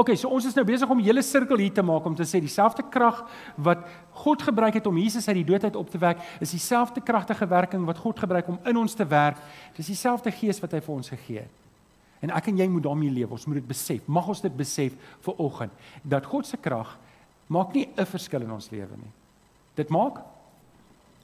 okay, 0.00 0.16
so 0.16 0.30
ons 0.32 0.46
is 0.48 0.56
nou 0.56 0.64
besig 0.64 0.88
om 0.88 0.98
'n 0.98 1.04
hele 1.04 1.22
sirkel 1.22 1.58
hier 1.58 1.72
te 1.72 1.82
maak 1.82 2.04
om 2.06 2.14
te 2.14 2.24
sê 2.24 2.40
dieselfde 2.40 2.82
krag 2.88 3.24
wat 3.56 3.84
God 4.12 4.42
gebruik 4.42 4.74
het 4.74 4.86
om 4.86 4.96
Jesus 4.96 5.28
uit 5.28 5.36
die 5.36 5.44
dood 5.44 5.64
uit 5.64 5.76
op 5.76 5.90
te 5.90 5.98
wek, 5.98 6.18
is 6.40 6.50
dieselfde 6.50 7.00
kragtige 7.00 7.46
werking 7.46 7.84
wat 7.84 7.98
God 7.98 8.18
gebruik 8.18 8.48
om 8.48 8.58
in 8.64 8.76
ons 8.76 8.94
te 8.94 9.06
werk. 9.06 9.36
Dis 9.76 9.86
dieselfde 9.86 10.30
gees 10.30 10.60
wat 10.60 10.72
hy 10.72 10.80
vir 10.80 10.94
ons 10.94 11.08
gegee 11.08 11.38
het. 11.38 11.50
En 12.20 12.30
ek 12.30 12.46
en 12.48 12.58
jy 12.58 12.68
moet 12.68 12.82
daarmee 12.82 13.10
leef. 13.10 13.30
Ons 13.30 13.46
moet 13.46 13.54
dit 13.54 13.66
besef. 13.66 14.06
Mag 14.06 14.28
ons 14.28 14.40
dit 14.40 14.56
besef 14.56 14.92
vir 15.20 15.34
oggend 15.38 15.72
dat 16.02 16.26
God 16.26 16.46
se 16.46 16.56
krag 16.56 16.98
maak 17.48 17.74
nie 17.74 17.88
'n 17.96 18.06
verskil 18.06 18.42
in 18.42 18.50
ons 18.50 18.70
lewe 18.70 18.96
nie. 18.96 19.12
Dit 19.76 19.90
maak 19.90 20.20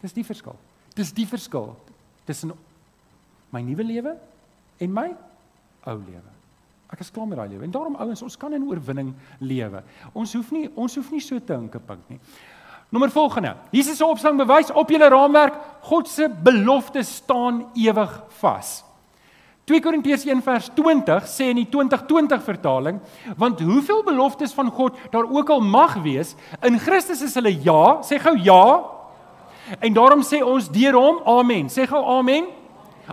dis 0.02 0.12
die 0.12 0.24
verskil. 0.24 0.56
Dis 0.94 1.12
die 1.12 1.26
verskil 1.26 1.76
tussen 2.24 2.52
my 3.52 3.60
nuwe 3.60 3.84
lewe 3.84 4.16
en 4.78 4.92
my 4.92 5.14
ou 5.86 5.98
lewe. 5.98 6.35
Ek 6.92 7.00
is 7.02 7.10
klaar 7.10 7.26
met 7.26 7.38
daai 7.38 7.48
lewe. 7.48 7.64
En 7.66 7.74
daarom 7.74 7.96
ouens, 7.98 8.22
ons 8.22 8.36
kan 8.38 8.52
in 8.54 8.66
oorwinning 8.68 9.14
lewe. 9.38 9.82
Ons 10.14 10.34
hoef 10.38 10.52
nie 10.54 10.68
ons 10.74 10.94
hoef 10.94 11.10
nie 11.14 11.22
so 11.24 11.38
te 11.42 11.56
hinkepink 11.56 12.12
nie. 12.12 12.20
Nommer 12.94 13.10
volgende. 13.10 13.56
Jesus 13.74 13.98
se 13.98 14.06
opstaan 14.06 14.38
bewys 14.38 14.70
op 14.70 14.90
julle 14.90 15.08
raamwerk, 15.10 15.56
God 15.88 16.08
se 16.08 16.28
beloftes 16.28 17.16
staan 17.18 17.64
ewig 17.74 18.12
vas. 18.38 18.82
2 19.66 19.80
Korintiërs 19.82 20.22
1 20.22 20.42
vers 20.46 20.68
20 20.76 21.24
sê 21.26 21.48
in 21.50 21.58
die 21.58 21.66
2020 21.72 22.42
vertaling, 22.46 23.00
want 23.34 23.60
hoeveel 23.66 24.04
beloftes 24.06 24.54
van 24.54 24.70
God 24.70 24.94
daar 25.10 25.26
ook 25.26 25.50
al 25.50 25.64
mag 25.64 25.96
wees, 26.04 26.36
in 26.62 26.78
Christus 26.78 27.24
is 27.26 27.34
hulle 27.34 27.50
ja, 27.64 27.96
sê 28.06 28.20
gou 28.22 28.36
ja. 28.38 28.62
En 29.82 29.96
daarom 29.96 30.22
sê 30.22 30.38
ons 30.46 30.70
deur 30.70 30.94
hom 30.94 31.18
amen. 31.26 31.66
Sê 31.66 31.88
gou 31.90 32.04
amen. 32.14 32.46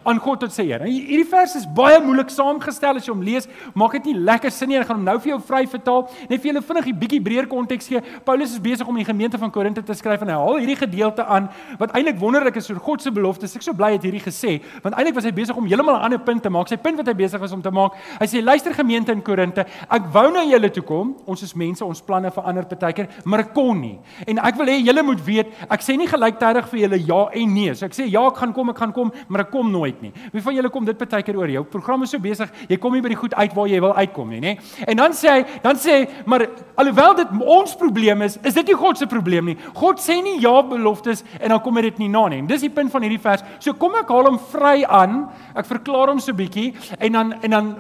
Aan 0.02 0.20
God 0.20 0.40
tot 0.44 0.54
sy 0.54 0.66
eer. 0.72 0.84
Hierdie 0.88 1.28
vers 1.30 1.56
is 1.60 1.66
baie 1.66 2.00
moeilik 2.04 2.32
saamgestel 2.34 2.98
as 2.98 3.08
jy 3.08 3.14
hom 3.14 3.24
lees. 3.26 3.48
Maak 3.78 3.98
dit 4.00 4.10
nie 4.12 4.16
lekker 4.18 4.52
sin 4.52 4.72
nie. 4.72 4.80
Ek 4.82 4.88
gaan 4.90 5.00
hom 5.00 5.06
nou 5.06 5.18
vir 5.22 5.34
jou 5.34 5.40
vry 5.48 5.64
vertaal. 5.70 6.08
Net 6.30 6.42
vir 6.42 6.52
julle 6.52 6.64
vinnig 6.66 6.88
'n 6.88 7.00
bietjie 7.00 7.22
breër 7.22 7.48
konteks 7.48 7.88
gee. 7.88 8.02
Paulus 8.26 8.54
is 8.54 8.60
besig 8.60 8.88
om 8.88 8.96
die 8.96 9.06
gemeente 9.06 9.38
van 9.38 9.52
Korinte 9.52 9.84
te 9.84 9.94
skryf 9.94 10.22
en 10.22 10.30
hy 10.30 10.34
haal 10.34 10.58
hierdie 10.58 10.76
gedeelte 10.76 11.26
aan 11.26 11.50
wat 11.80 11.92
eintlik 11.94 12.20
wonderlik 12.20 12.56
is 12.56 12.70
oor 12.70 12.80
God 12.80 13.02
se 13.02 13.12
beloftes. 13.12 13.56
Ek 13.56 13.62
so 13.62 13.74
bly 13.74 13.94
het 13.94 14.04
hierdie 14.04 14.24
gesê, 14.24 14.62
want 14.82 14.96
eintlik 14.96 15.16
was 15.16 15.26
hy 15.26 15.32
besig 15.32 15.56
om 15.56 15.66
heeltemal 15.66 15.96
'n 15.96 16.04
ander 16.04 16.20
punt 16.20 16.42
te 16.44 16.50
maak. 16.50 16.68
Sy 16.68 16.78
punt 16.78 16.98
wat 16.98 17.08
hy 17.08 17.14
besig 17.14 17.40
was 17.40 17.52
om 17.52 17.62
te 17.62 17.72
maak. 17.72 17.94
Hy 18.20 18.26
sê 18.26 18.44
luister 18.44 18.74
gemeente 18.74 19.12
in 19.12 19.22
Korinte, 19.22 19.66
ek 19.90 20.04
wou 20.12 20.32
na 20.32 20.44
julle 20.44 20.70
toe 20.70 20.84
kom. 20.84 21.16
Ons 21.26 21.44
is 21.44 21.54
mense, 21.54 21.86
ons 21.86 22.02
planne 22.02 22.32
verander 22.32 22.66
partykeer, 22.66 23.08
maar 23.26 23.40
ek 23.40 23.54
kon 23.54 23.80
nie. 23.80 24.00
En 24.28 24.38
ek 24.40 24.56
wil 24.56 24.68
hê 24.68 24.84
julle 24.84 25.04
moet 25.04 25.26
weet, 25.26 25.48
ek 25.70 25.82
sê 25.82 25.98
nie 25.98 26.08
gelyktydig 26.08 26.68
vir 26.68 26.80
julle 26.80 27.06
ja 27.08 27.30
en 27.34 27.54
nee. 27.54 27.74
So 27.74 27.86
ek 27.86 27.94
sê 27.94 28.10
ja, 28.10 28.28
ek 28.28 28.38
gaan 28.38 28.54
kom, 28.54 28.70
ek 28.70 28.78
gaan 28.78 28.92
kom, 28.92 29.12
maar 29.28 29.42
ek 29.42 29.52
kom 29.52 29.72
nooit 29.72 29.83
nie. 30.04 30.12
Wie 30.34 30.42
van 30.44 30.56
julle 30.56 30.72
kom 30.74 30.86
dit 30.88 30.98
baie 30.98 31.26
keer 31.26 31.38
oor 31.40 31.52
jou 31.52 31.64
program 31.68 32.06
is 32.06 32.14
so 32.14 32.22
besig, 32.24 32.52
jy 32.70 32.78
kom 32.82 32.94
nie 32.96 33.04
by 33.04 33.12
die 33.14 33.20
goed 33.20 33.36
uit 33.36 33.56
waar 33.56 33.70
jy 33.72 33.82
wil 33.84 33.96
uitkom 33.98 34.30
nie, 34.34 34.42
nê? 34.44 34.56
En 34.88 34.98
dan 34.98 35.16
sê 35.18 35.32
hy, 35.32 35.46
dan 35.64 35.80
sê 35.80 35.98
hy, 35.98 36.08
maar 36.30 36.48
alhoewel 36.80 37.18
dit 37.22 37.34
ons 37.44 37.76
probleem 37.80 38.26
is, 38.28 38.38
is 38.44 38.58
dit 38.58 38.72
nie 38.72 38.78
God 38.80 39.00
se 39.00 39.08
probleem 39.12 39.52
nie. 39.52 39.58
God 39.78 40.02
sê 40.04 40.20
nie 40.24 40.40
ja 40.44 40.56
beloftes 40.68 41.26
en 41.40 41.56
dan 41.56 41.62
kom 41.64 41.82
dit 41.84 42.00
nie 42.00 42.12
na 42.12 42.28
nie. 42.32 42.44
Dis 42.50 42.64
die 42.66 42.74
punt 42.74 42.92
van 42.94 43.06
hierdie 43.06 43.22
vers. 43.22 43.44
So 43.64 43.76
kom 43.78 43.98
ek 44.00 44.12
haal 44.14 44.30
hom 44.32 44.40
vry 44.52 44.84
aan. 44.88 45.26
Ek 45.58 45.68
verklaar 45.70 46.14
hom 46.14 46.22
so 46.24 46.36
bietjie 46.38 46.72
en 47.00 47.20
dan 47.20 47.36
en 47.42 47.58
dan 47.58 47.74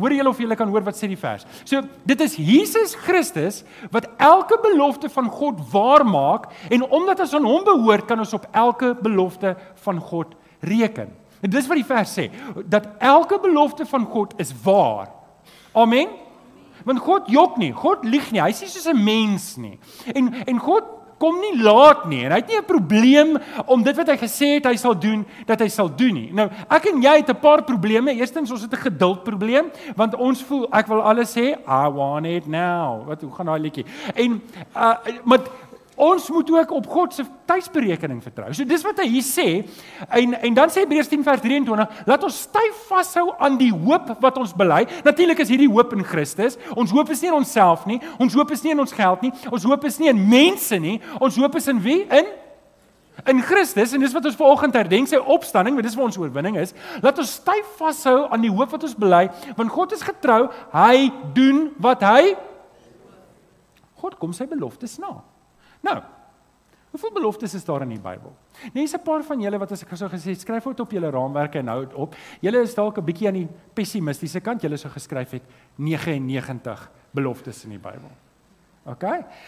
Hoor 0.00 0.14
julle 0.16 0.30
of 0.30 0.38
julle 0.40 0.56
kan 0.56 0.70
hoor 0.72 0.84
wat 0.86 0.96
sê 0.96 1.10
die 1.10 1.18
vers. 1.20 1.44
So 1.68 1.82
dit 2.08 2.20
is 2.24 2.38
Jesus 2.40 2.94
Christus 2.96 3.60
wat 3.92 4.06
elke 4.16 4.56
belofte 4.62 5.10
van 5.12 5.28
God 5.28 5.60
waar 5.72 6.06
maak 6.08 6.48
en 6.72 6.86
omdat 6.88 7.20
ons 7.26 7.34
aan 7.36 7.48
hom 7.48 7.66
behoort 7.66 8.08
kan 8.08 8.22
ons 8.22 8.32
op 8.36 8.46
elke 8.56 8.94
belofte 9.02 9.56
van 9.84 10.00
God 10.00 10.32
reken. 10.64 11.10
En 11.40 11.50
dis 11.50 11.66
wat 11.66 11.76
die 11.76 11.84
vers 11.84 12.18
sê 12.18 12.30
dat 12.66 12.88
elke 12.98 13.38
belofte 13.40 13.86
van 13.86 14.04
God 14.04 14.34
is 14.36 14.52
waar. 14.62 15.08
Amen. 15.72 16.08
Want 16.84 16.98
God 17.04 17.28
jok 17.28 17.56
nie, 17.60 17.72
God 17.72 18.04
lieg 18.04 18.30
nie. 18.32 18.40
Hy's 18.40 18.60
nie 18.60 18.68
soos 18.68 18.88
'n 18.88 19.04
mens 19.04 19.56
nie. 19.56 19.78
En 20.14 20.34
en 20.46 20.58
God 20.58 20.84
kom 21.20 21.36
nie 21.40 21.60
laat 21.60 22.06
nie 22.08 22.22
en 22.24 22.32
hy 22.32 22.40
het 22.40 22.48
nie 22.48 22.58
'n 22.58 22.64
probleem 22.64 23.36
om 23.66 23.82
dit 23.82 23.96
wat 23.96 24.08
hy 24.08 24.16
gesê 24.16 24.56
het 24.56 24.64
hy 24.64 24.76
sal 24.76 24.96
doen 24.98 25.26
dat 25.46 25.60
hy 25.60 25.68
sal 25.68 25.88
doen 25.88 26.14
nie. 26.14 26.32
Nou, 26.32 26.48
ek 26.70 26.86
en 26.86 27.02
jy 27.02 27.16
het 27.16 27.28
'n 27.28 27.40
paar 27.40 27.62
probleme. 27.62 28.14
Eerstens 28.14 28.50
ons 28.50 28.62
het 28.62 28.72
'n 28.72 28.88
geduldprobleem 28.88 29.70
want 29.96 30.14
ons 30.14 30.42
voel 30.42 30.66
ek 30.72 30.86
wil 30.86 31.02
alles 31.02 31.34
hê, 31.34 31.58
I 31.68 31.88
want 31.92 32.26
it 32.26 32.46
now. 32.46 33.06
Wat 33.06 33.20
hoe 33.20 33.32
gaan 33.32 33.46
daai 33.46 33.60
liedjie? 33.60 33.84
En 34.14 34.42
uh 34.74 34.96
maar 35.24 35.40
ons 36.00 36.28
moet 36.32 36.50
ook 36.50 36.70
op 36.70 36.86
God 36.88 37.14
se 37.14 37.24
tydsberekening 37.50 38.22
vertrou. 38.24 38.48
So 38.54 38.64
dis 38.64 38.84
wat 38.86 39.02
hy 39.02 39.06
hier 39.10 39.26
sê. 39.26 39.46
En 40.08 40.34
en 40.38 40.56
dan 40.56 40.72
sê 40.72 40.84
Hebreërs 40.84 41.10
10 41.12 41.24
vers 41.26 41.42
23, 41.44 42.04
laat 42.08 42.26
ons 42.26 42.40
styf 42.46 42.84
vashou 42.88 43.26
aan 43.38 43.58
die 43.60 43.72
hoop 43.72 44.14
wat 44.22 44.40
ons 44.40 44.54
bely. 44.56 44.82
Natuurlik 45.04 45.42
is 45.44 45.52
hierdie 45.52 45.70
hoop 45.70 45.92
in 45.96 46.04
Christus. 46.06 46.58
Ons 46.74 46.94
hoop 46.96 47.12
is 47.12 47.22
nie 47.22 47.32
in 47.32 47.38
onsself 47.38 47.86
nie. 47.90 48.00
Ons 48.18 48.36
hoop 48.38 48.52
is 48.56 48.64
nie 48.64 48.74
in 48.74 48.80
ons 48.80 48.96
geld 48.96 49.26
nie. 49.26 49.32
Ons 49.50 49.66
hoop 49.68 49.84
is 49.88 49.98
nie 50.00 50.12
in 50.12 50.22
mense 50.28 50.78
nie. 50.80 50.98
Ons 51.20 51.36
hoop 51.40 51.58
is 51.60 51.68
in 51.72 51.82
wie? 51.84 52.02
In 52.08 52.36
in 53.28 53.42
Christus 53.44 53.92
en 53.92 54.00
dis 54.00 54.14
wat 54.16 54.24
ons 54.24 54.36
vanoggend 54.38 54.76
herdenk 54.78 55.10
sy 55.10 55.18
opstanding, 55.20 55.74
want 55.76 55.84
dis 55.84 55.96
waar 55.98 56.06
ons 56.08 56.16
oorwinning 56.16 56.56
is. 56.56 56.70
Laat 57.04 57.18
ons 57.20 57.34
styf 57.40 57.74
vashou 57.76 58.22
aan 58.32 58.40
die 58.40 58.52
hoop 58.52 58.72
wat 58.72 58.86
ons 58.86 58.96
bely, 58.96 59.26
want 59.58 59.74
God 59.74 59.92
is 59.92 60.04
getrou. 60.06 60.46
Hy 60.72 61.10
doen 61.36 61.66
wat 61.84 62.06
hy 62.06 62.22
God 64.00 64.16
kom 64.16 64.32
sy 64.32 64.46
beloftes 64.48 64.96
na. 65.00 65.18
Nou, 65.80 66.02
hoeveel 66.90 67.12
beloftes 67.12 67.54
is 67.54 67.64
daar 67.64 67.82
in 67.82 67.88
die 67.88 68.00
Bybel? 68.00 68.32
Is 68.72 68.94
'n 68.94 69.02
paar 69.02 69.22
van 69.22 69.40
julle 69.40 69.58
wat 69.58 69.72
as 69.72 69.82
ek 69.82 69.96
sou 69.96 70.08
gesê 70.08 70.34
skryf 70.34 70.64
dit 70.64 70.80
op 70.80 70.90
julle 70.90 71.10
raamwerke 71.10 71.58
en 71.58 71.68
hou 71.68 71.80
dit 71.86 71.94
op. 71.94 72.14
Julle 72.40 72.62
is 72.62 72.74
dalk 72.74 72.98
'n 72.98 73.04
bietjie 73.04 73.28
aan 73.28 73.34
die 73.34 73.48
pessimistiese 73.74 74.40
kant. 74.40 74.62
Julle 74.62 74.76
sou 74.76 74.92
geskryf 74.92 75.30
het 75.30 75.42
99 75.76 76.90
beloftes 77.12 77.64
in 77.64 77.70
die 77.70 77.78
Bybel. 77.78 78.10
OK. 78.86 79.04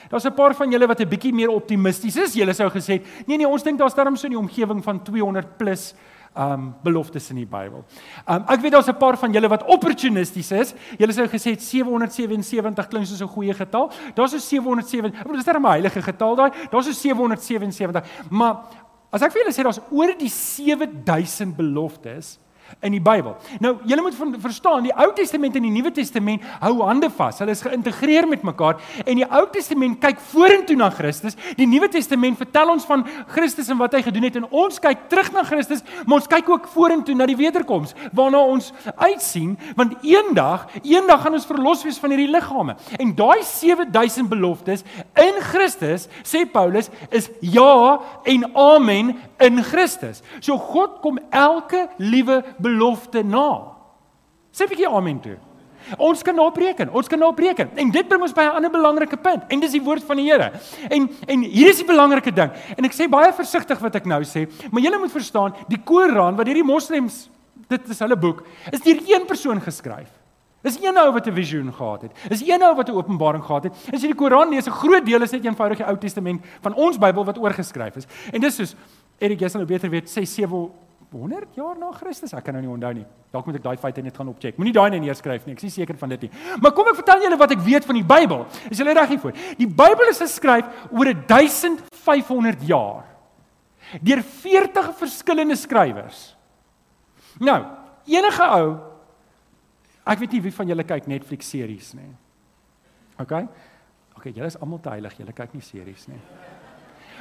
Daar's 0.09 0.25
'n 0.25 0.35
paar 0.35 0.55
van 0.55 0.71
julle 0.71 0.87
wat 0.87 1.01
'n 1.01 1.09
bietjie 1.09 1.33
meer 1.33 1.51
optimisties 1.51 2.16
is. 2.16 2.35
Julle 2.35 2.53
sou 2.53 2.68
gesê, 2.71 3.03
nee 3.27 3.37
nee, 3.37 3.49
ons 3.49 3.62
dink 3.62 3.79
daar's 3.79 3.95
darm 3.95 4.16
so 4.16 4.29
die 4.29 4.38
omgewing 4.38 4.83
van 4.83 5.03
200 5.03 5.57
plus 5.57 5.95
um 6.37 6.75
beloftes 6.83 7.31
in 7.31 7.37
die 7.37 7.47
Bybel. 7.47 7.85
Um 8.27 8.45
ek 8.49 8.61
weet 8.61 8.73
daar's 8.73 8.88
'n 8.88 8.97
paar 8.97 9.16
van 9.18 9.33
julle 9.33 9.49
wat 9.49 9.64
opportunisties 9.64 10.51
is. 10.53 10.75
Julle 10.99 11.12
sou 11.12 11.27
gesê 11.27 11.57
777 11.59 12.88
klink 12.88 13.07
soos 13.07 13.21
'n 13.21 13.29
goeie 13.29 13.55
getal. 13.55 13.90
Daar's 14.14 14.31
so 14.31 14.38
707. 14.38 15.12
Ek 15.12 15.23
bedoel 15.23 15.37
dis 15.37 15.47
net 15.47 15.57
'n 15.57 15.64
heilige 15.64 16.03
getal 16.03 16.37
daai. 16.37 16.51
Daar's 16.71 16.87
so 16.87 16.92
777. 16.92 18.03
Maar 18.31 18.57
as 19.11 19.23
ek 19.23 19.33
vir 19.33 19.42
julle 19.42 19.53
sê 19.53 19.62
daar's 19.62 19.81
oor 19.90 20.14
die 20.18 20.29
7000 20.29 21.57
beloftes 21.57 22.38
in 22.81 22.94
die 22.96 23.03
Bybel. 23.03 23.37
Nou, 23.62 23.77
julle 23.88 24.03
moet 24.03 24.16
verstaan, 24.42 24.87
die 24.87 24.94
Ou 24.96 25.11
Testament 25.16 25.57
en 25.59 25.66
die 25.66 25.72
Nuwe 25.72 25.92
Testament 25.94 26.44
hou 26.62 26.75
hande 26.83 27.11
vas. 27.12 27.38
Hulle 27.42 27.55
is 27.55 27.62
geïntegreer 27.64 28.27
met 28.31 28.44
mekaar 28.46 28.81
en 29.05 29.20
die 29.20 29.27
Ou 29.27 29.44
Testament 29.53 30.01
kyk 30.03 30.20
vorentoe 30.33 30.77
na 30.79 30.88
Christus. 30.94 31.37
Die 31.59 31.68
Nuwe 31.68 31.90
Testament 31.92 32.40
vertel 32.40 32.72
ons 32.72 32.87
van 32.88 33.05
Christus 33.35 33.70
en 33.72 33.81
wat 33.81 33.96
hy 33.96 34.03
gedoen 34.07 34.27
het 34.29 34.38
en 34.40 34.48
ons 34.48 34.81
kyk 34.83 35.07
terug 35.12 35.33
na 35.35 35.44
Christus, 35.46 35.85
maar 36.07 36.20
ons 36.20 36.31
kyk 36.31 36.48
ook 36.51 36.68
vorentoe 36.72 37.16
na 37.18 37.29
die 37.29 37.38
wederkoms 37.38 37.94
waarna 38.16 38.42
ons 38.53 38.72
uitsien, 38.96 39.55
want 39.79 39.98
eendag, 40.07 40.66
eendag 40.83 41.22
gaan 41.22 41.37
ons 41.38 41.48
verlos 41.48 41.85
wees 41.87 42.01
van 42.03 42.14
hierdie 42.14 42.31
liggame. 42.33 42.77
En 42.98 43.14
daai 43.16 43.42
7000 43.46 44.31
beloftes 44.31 44.85
in 45.18 45.40
Christus, 45.53 46.09
sê 46.27 46.44
Paulus, 46.48 46.90
is 47.11 47.31
ja 47.40 48.01
en 48.29 48.48
amen 48.59 49.14
in 49.42 49.62
Christus. 49.66 50.22
So 50.40 50.59
God 50.59 51.01
kom 51.03 51.18
elke 51.31 51.87
liewe 51.98 52.40
belofte 52.59 53.23
na. 53.23 53.73
Sê 54.53 54.65
'n 54.65 54.69
bietjie 54.69 54.88
amen 54.88 55.21
toe. 55.21 55.38
Ons 55.99 56.23
kan 56.23 56.37
daarop 56.37 56.57
reken. 56.57 56.91
Ons 56.93 57.09
kan 57.09 57.19
daarop 57.19 57.38
reken. 57.38 57.71
En 57.75 57.91
dit 57.91 58.09
bring 58.09 58.23
ons 58.23 58.33
by 58.33 58.43
'n 58.43 58.57
ander 58.57 58.71
belangrike 58.71 59.17
punt 59.17 59.43
en 59.49 59.61
dis 59.61 59.73
die 59.73 59.83
woord 59.83 60.05
van 60.05 60.17
die 60.17 60.31
Here. 60.31 60.53
En 60.88 61.11
en 61.27 61.43
hier 61.43 61.69
is 61.69 61.77
die 61.77 61.87
belangrike 61.87 62.33
ding. 62.33 62.51
En 62.77 62.85
ek 62.85 62.93
sê 62.93 63.09
baie 63.09 63.33
versigtig 63.33 63.79
wat 63.79 63.95
ek 63.95 64.05
nou 64.05 64.23
sê, 64.23 64.49
maar 64.71 64.83
julle 64.83 64.99
moet 64.99 65.12
verstaan, 65.12 65.55
die 65.69 65.81
Koran 65.85 66.37
wat 66.37 66.47
hierdie 66.47 66.65
moslems 66.65 67.31
dit 67.69 67.88
is 67.88 67.99
hulle 67.99 68.17
boek, 68.17 68.45
is 68.71 68.81
deur 68.81 69.01
een 69.07 69.27
persoon 69.27 69.61
geskryf. 69.61 70.11
Dis 70.62 70.79
een 70.81 70.97
ou 70.97 71.12
wat 71.12 71.27
'n 71.27 71.35
visioen 71.35 71.73
gehad 71.73 72.03
het. 72.03 72.12
Dis 72.29 72.43
een 72.49 72.62
ou 72.62 72.75
wat 72.75 72.88
'n 72.88 72.95
openbaring 72.95 73.45
gehad 73.45 73.65
het. 73.65 73.73
As 73.93 74.03
jy 74.03 74.09
die 74.09 74.15
Koran 74.15 74.51
lees, 74.51 74.67
'n 74.67 74.71
groot 74.71 75.05
deel 75.05 75.23
is 75.23 75.33
net 75.33 75.45
eenvoudig 75.45 75.79
die 75.79 75.87
Ou 75.87 75.97
Testament 75.99 76.45
van 76.61 76.75
ons 76.75 76.99
Bybel 76.99 77.25
wat 77.25 77.38
oorgeskryf 77.38 77.97
is. 77.97 78.07
En 78.33 78.41
dis 78.41 78.55
soos 78.55 78.77
Erik 79.23 79.41
jy 79.41 79.49
sal 79.49 79.62
nou 79.62 79.69
beter 79.71 79.91
weet 79.91 80.11
6 80.11 80.35
7 80.35 80.71
100 81.12 81.57
jaar 81.57 81.79
na 81.79 81.90
Christus. 81.96 82.33
Ek 82.35 82.44
kan 82.46 82.57
nou 82.57 82.62
nie 82.64 82.70
onthou 82.72 82.92
nie. 82.96 83.05
Dalk 83.33 83.46
moet 83.48 83.59
ek 83.59 83.64
daai 83.64 83.81
feite 83.81 84.03
net 84.05 84.16
gaan 84.16 84.31
opcheck. 84.33 84.59
Moenie 84.61 84.75
daai 84.75 84.90
net 84.94 85.03
neerskryf 85.05 85.46
nie. 85.46 85.55
Ek 85.57 85.64
is 85.64 85.77
seker 85.77 85.98
van 86.01 86.12
dit 86.14 86.27
nie. 86.27 86.31
Maar 86.62 86.75
kom 86.77 86.88
ek 86.90 86.98
vertel 87.01 87.27
julle 87.27 87.38
wat 87.40 87.55
ek 87.55 87.64
weet 87.64 87.88
van 87.88 87.98
die 87.98 88.07
Bybel. 88.07 88.46
Is 88.70 88.81
julle 88.81 88.94
reg 88.96 89.14
hiervoor? 89.14 89.35
Die 89.59 89.68
Bybel 89.68 90.12
is 90.12 90.22
geskryf 90.22 90.88
oor 90.90 91.12
1500 91.12 92.64
jaar 92.68 93.09
deur 94.01 94.22
40 94.25 94.88
verskillende 94.96 95.57
skrywers. 95.61 96.22
Nou, 97.42 97.59
enige 98.09 98.46
ou 98.57 98.70
ek 100.09 100.22
weet 100.25 100.38
nie 100.38 100.42
wie 100.46 100.55
van 100.57 100.72
julle 100.72 100.87
kyk 100.87 101.11
Netflix 101.11 101.51
series 101.53 101.92
nie. 101.98 102.09
OK? 103.20 103.37
OK, 104.16 104.31
julle 104.33 104.48
is 104.48 104.59
almal 104.59 104.81
te 104.83 104.90
heilig. 104.94 105.14
Julle 105.20 105.35
kyk 105.37 105.55
nie 105.57 105.64
series 105.66 106.09
nie. 106.09 106.20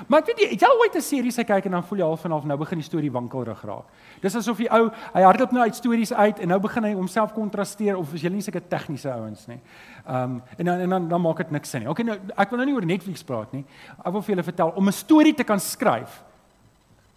Maar 0.07 0.19
ek 0.19 0.31
weet 0.31 0.39
jy, 0.39 0.47
het 0.51 0.61
jy 0.61 0.67
al 0.67 0.79
ooit 0.79 0.95
'n 0.95 1.01
serie 1.01 1.31
se 1.31 1.43
kyk 1.43 1.65
en 1.65 1.71
dan 1.71 1.83
voel 1.83 1.99
jy 1.99 2.05
half 2.05 2.25
en 2.25 2.31
half 2.31 2.45
nou 2.45 2.57
begin 2.57 2.77
die 2.77 2.85
storie 2.85 3.11
wankelrig 3.11 3.61
raak. 3.61 3.85
Dis 4.21 4.35
asof 4.35 4.57
die 4.57 4.69
ou, 4.71 4.89
hy 5.13 5.21
hardloop 5.21 5.51
nou 5.51 5.63
uit 5.63 5.75
stories 5.75 6.13
uit 6.13 6.39
en 6.39 6.47
nou 6.47 6.59
begin 6.59 6.83
hy 6.83 6.93
homself 6.93 7.33
kontrasteer 7.33 7.97
of 7.97 8.13
is 8.13 8.21
jy 8.21 8.29
nie 8.29 8.41
seker 8.41 8.61
tegniese 8.67 9.11
ouens 9.11 9.47
nie. 9.47 9.59
Ehm 10.07 10.23
um, 10.23 10.41
en 10.57 10.65
dan 10.65 10.79
en 10.79 10.89
dan 10.89 11.07
dan 11.07 11.21
maak 11.21 11.37
dit 11.37 11.51
niks 11.51 11.69
sin 11.69 11.81
nie. 11.81 11.89
Okay 11.89 12.05
nou 12.05 12.17
ek 12.37 12.49
wil 12.49 12.57
nou 12.57 12.65
nie 12.65 12.75
oor 12.75 12.85
Netflix 12.85 13.23
praat 13.23 13.53
nie. 13.53 13.65
Ek 14.05 14.11
wil 14.11 14.21
vir 14.21 14.35
julle 14.35 14.43
vertel 14.43 14.73
om 14.75 14.87
'n 14.87 14.91
storie 14.91 15.33
te 15.33 15.43
kan 15.43 15.59
skryf 15.59 16.23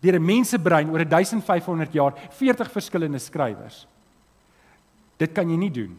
deur 0.01 0.19
'n 0.19 0.25
mensebrein 0.25 0.91
oor 0.91 1.05
1500 1.05 1.93
jaar, 1.93 2.13
40 2.31 2.71
verskillende 2.71 3.19
skrywers. 3.19 3.87
Dit 5.17 5.33
kan 5.33 5.49
jy 5.49 5.57
nie 5.57 5.71
doen 5.71 5.99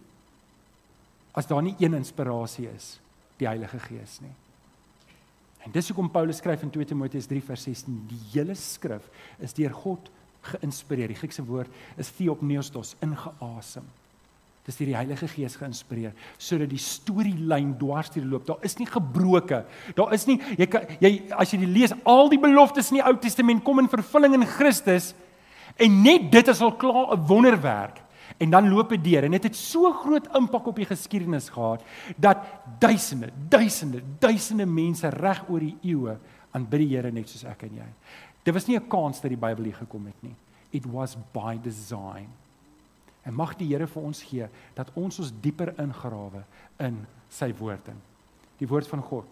as 1.34 1.48
daar 1.48 1.62
nie 1.62 1.76
een 1.80 1.94
inspirasie 1.94 2.70
is, 2.76 3.00
die 3.38 3.48
Heilige 3.48 3.80
Gees 3.80 4.20
nie. 4.22 4.32
En 5.66 5.74
dis 5.74 5.88
hoekom 5.90 6.12
Paulus 6.14 6.38
skryf 6.38 6.62
in 6.62 6.70
2 6.70 6.86
Timoteus 6.86 7.26
3 7.26 7.42
vers 7.42 7.64
16, 7.66 7.98
die 8.10 8.22
hele 8.36 8.56
skrif 8.60 9.08
is 9.42 9.56
deur 9.58 9.74
God 9.74 10.12
geïnspireer. 10.46 11.10
Die 11.10 11.18
Griekse 11.18 11.46
woord 11.46 11.72
is 12.02 12.12
theopneustos, 12.14 12.94
ingeasem. 13.06 13.88
Dis 14.66 14.78
deur 14.80 14.90
die 14.90 14.98
Heilige 14.98 15.28
Gees 15.30 15.58
geïnspireer 15.60 16.14
sodat 16.42 16.72
die 16.72 16.82
storielyn 16.82 17.76
dwars 17.82 18.10
deur 18.14 18.26
loop. 18.30 18.48
Daar 18.48 18.64
is 18.66 18.78
nie 18.80 18.88
gebroke. 18.90 19.62
Daar 19.98 20.14
is 20.18 20.26
nie 20.30 20.40
jy 20.58 20.70
kan 20.70 20.88
jy 21.02 21.12
as 21.38 21.54
jy 21.54 21.62
die 21.62 21.70
lees 21.70 21.94
al 22.06 22.32
die 22.34 22.42
beloftes 22.42 22.90
in 22.90 23.00
die 23.00 23.06
Ou 23.06 23.14
Testament 23.22 23.66
kom 23.66 23.84
in 23.84 23.92
vervulling 23.92 24.38
in 24.38 24.48
Christus 24.56 25.14
en 25.82 26.02
net 26.02 26.32
dit 26.34 26.50
is 26.50 26.62
al 26.66 26.74
klaar 26.82 27.14
'n 27.14 27.28
wonderwerk. 27.30 28.02
En 28.38 28.50
dan 28.50 28.70
loop 28.70 28.90
dit 28.90 29.04
deur 29.04 29.24
en 29.24 29.32
dit 29.32 29.44
het, 29.44 29.54
het 29.54 29.62
so 29.62 29.92
groot 29.94 30.28
impak 30.36 30.66
op 30.68 30.76
die 30.76 30.86
geskiedenis 30.86 31.50
gehad 31.50 31.84
dat 32.18 32.38
duisende, 32.80 33.30
duisende, 33.50 34.02
duisende 34.20 34.66
mense 34.66 35.10
reg 35.10 35.46
oor 35.50 35.64
die 35.64 35.78
eeue 35.82 36.18
aanbid 36.56 36.84
die 36.84 36.90
Here 36.96 37.12
net 37.12 37.30
soos 37.32 37.46
ek 37.48 37.64
en 37.68 37.78
jy. 37.80 37.88
Dit 38.44 38.54
was 38.54 38.68
nie 38.68 38.78
'n 38.78 38.88
kans 38.88 39.22
dat 39.22 39.30
die 39.30 39.40
Bybel 39.40 39.64
hier 39.64 39.80
gekom 39.80 40.06
het 40.06 40.22
nie. 40.22 40.36
It 40.72 40.86
was 40.86 41.18
by 41.34 41.60
design. 41.62 42.28
En 43.24 43.34
mag 43.34 43.56
die 43.56 43.68
Here 43.68 43.88
vir 43.88 44.04
ons 44.04 44.24
gee 44.24 44.48
dat 44.74 44.92
ons 44.94 45.20
ons 45.20 45.34
dieper 45.42 45.74
ingrawe 45.80 46.44
in 46.80 47.06
sy 47.30 47.54
woord 47.54 47.88
in. 47.88 48.02
Die 48.58 48.68
woord 48.68 48.88
van 48.88 49.02
God 49.02 49.26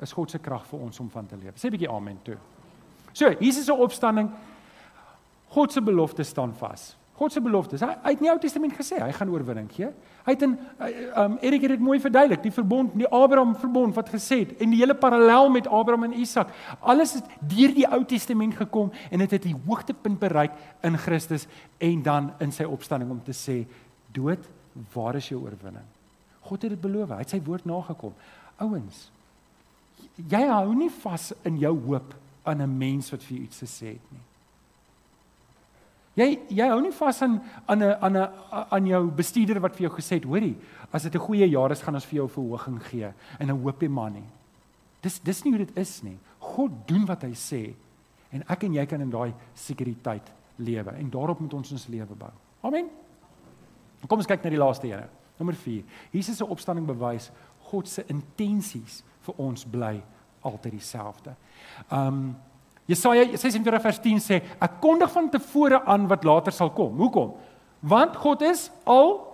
is 0.00 0.12
God 0.12 0.30
se 0.30 0.38
krag 0.38 0.66
vir 0.66 0.80
ons 0.80 1.00
om 1.00 1.10
van 1.10 1.26
te 1.26 1.36
leef. 1.36 1.54
Sê 1.56 1.66
'n 1.66 1.70
bietjie 1.70 1.90
amen 1.90 2.18
toe. 2.22 2.36
So, 3.12 3.28
Jesus 3.40 3.64
se 3.64 3.72
opstanding 3.72 4.30
God 5.48 5.72
se 5.72 5.80
belofte 5.80 6.22
staan 6.22 6.54
vas. 6.54 6.96
God 7.20 7.34
se 7.34 7.40
beloftes. 7.44 7.82
Hy, 7.84 7.92
hy 8.00 8.12
het 8.14 8.22
in 8.22 8.26
die 8.26 8.30
Ou 8.32 8.38
Testament 8.40 8.72
gesê 8.78 8.96
hy 8.96 9.10
gaan 9.12 9.28
oorwinning 9.28 9.66
gee. 9.68 9.90
Hy 10.24 10.32
het 10.32 10.44
in 10.46 10.54
um 11.20 11.34
Erik 11.44 11.66
het 11.66 11.74
dit 11.74 11.82
mooi 11.84 11.98
verduidelik, 12.00 12.40
die 12.46 12.54
verbond, 12.54 12.94
die 12.96 13.08
Abraham 13.08 13.52
verbond 13.60 13.92
wat 13.98 14.08
gesê 14.08 14.38
het 14.46 14.54
en 14.64 14.72
die 14.72 14.80
hele 14.80 14.96
parallel 14.96 15.52
met 15.52 15.68
Abraham 15.68 16.06
en 16.08 16.14
Isak. 16.16 16.54
Alles 16.80 17.18
het 17.18 17.28
deur 17.52 17.74
die 17.76 17.84
Ou 17.84 18.00
Testament 18.08 18.56
gekom 18.56 18.88
en 19.10 19.20
dit 19.20 19.26
het, 19.26 19.36
het 19.36 19.50
die 19.50 19.58
hoogtepunt 19.66 20.16
bereik 20.22 20.56
in 20.88 20.96
Christus 20.96 21.44
en 21.76 22.00
dan 22.08 22.32
in 22.40 22.56
sy 22.56 22.64
opstanding 22.64 23.12
om 23.12 23.20
te 23.26 23.36
sê 23.36 23.58
dood, 24.16 24.48
waar 24.94 25.20
is 25.20 25.28
jou 25.28 25.42
oorwinning? 25.42 25.84
God 26.48 26.64
het 26.64 26.72
dit 26.72 26.80
beloof. 26.80 27.12
Hy 27.12 27.20
het 27.20 27.36
sy 27.36 27.42
woord 27.44 27.68
nagekom. 27.68 28.16
Ouens, 28.64 29.10
jy 30.16 30.42
hou 30.48 30.72
nie 30.72 30.88
vas 31.02 31.34
in 31.44 31.60
jou 31.60 31.76
hoop 31.84 32.16
aan 32.48 32.64
'n 32.64 32.78
mens 32.78 33.12
wat 33.12 33.22
vir 33.22 33.36
jou 33.36 33.44
iets 33.44 33.60
gesê 33.60 34.00
het 34.00 34.08
nie. 34.08 34.24
Jy 36.18 36.40
jy 36.50 36.66
hou 36.68 36.80
nie 36.82 36.92
vas 36.92 37.22
aan 37.22 37.40
aan 37.66 37.82
'n 37.82 37.96
aan 38.02 38.16
'n 38.16 38.28
aan 38.70 38.86
jou 38.86 39.10
bestuurder 39.10 39.60
wat 39.60 39.76
vir 39.76 39.88
jou 39.88 39.96
gesê 39.96 40.14
het, 40.14 40.24
hoorie, 40.24 40.56
as 40.92 41.02
dit 41.02 41.14
'n 41.14 41.18
goeie 41.18 41.48
jaar 41.48 41.70
is, 41.70 41.82
gaan 41.82 41.94
ons 41.94 42.04
vir 42.04 42.16
jou 42.16 42.24
'n 42.24 42.28
verhoging 42.28 42.82
gee 42.82 43.12
en 43.38 43.48
'n 43.48 43.62
hoopie 43.62 43.88
man 43.88 44.12
nie. 44.12 44.28
Dis 45.00 45.20
dis 45.20 45.44
nie 45.44 45.52
hoe 45.52 45.64
dit 45.64 45.76
is 45.76 46.02
nie. 46.02 46.18
God 46.38 46.70
doen 46.86 47.06
wat 47.06 47.22
hy 47.22 47.32
sê 47.32 47.74
en 48.32 48.42
ek 48.48 48.64
en 48.64 48.74
jy 48.74 48.86
kan 48.86 49.00
in 49.00 49.10
daai 49.10 49.34
sekuriteit 49.54 50.32
lewe 50.56 50.90
en 50.90 51.10
daarop 51.10 51.40
moet 51.40 51.54
ons 51.54 51.72
ons 51.72 51.86
lewe 51.86 52.14
bou. 52.14 52.30
Amen. 52.62 52.88
Kom 54.06 54.18
ons 54.18 54.26
kyk 54.26 54.44
na 54.44 54.50
die 54.50 54.58
laaste 54.58 54.86
een. 54.86 55.08
Nommer 55.38 55.54
4. 55.54 55.84
Jesus 56.12 56.36
se 56.36 56.46
opstanding 56.46 56.86
bewys 56.86 57.30
God 57.70 57.88
se 57.88 58.04
intensies 58.06 59.02
vir 59.20 59.34
ons 59.38 59.64
bly 59.64 60.02
altyd 60.42 60.72
dieselfde. 60.72 61.34
Um 61.92 62.36
Jesaja 62.90 63.24
46 63.36 63.82
vers 63.86 64.02
10 64.02 64.22
sê 64.24 64.40
ek 64.58 64.78
kondig 64.82 65.10
van 65.14 65.30
tevore 65.30 65.82
aan 65.86 66.08
wat 66.10 66.26
later 66.26 66.54
sal 66.54 66.72
kom. 66.74 66.96
Hoekom? 66.98 67.34
Want 67.80 68.16
God 68.18 68.42
is 68.42 68.68
al 68.84 69.30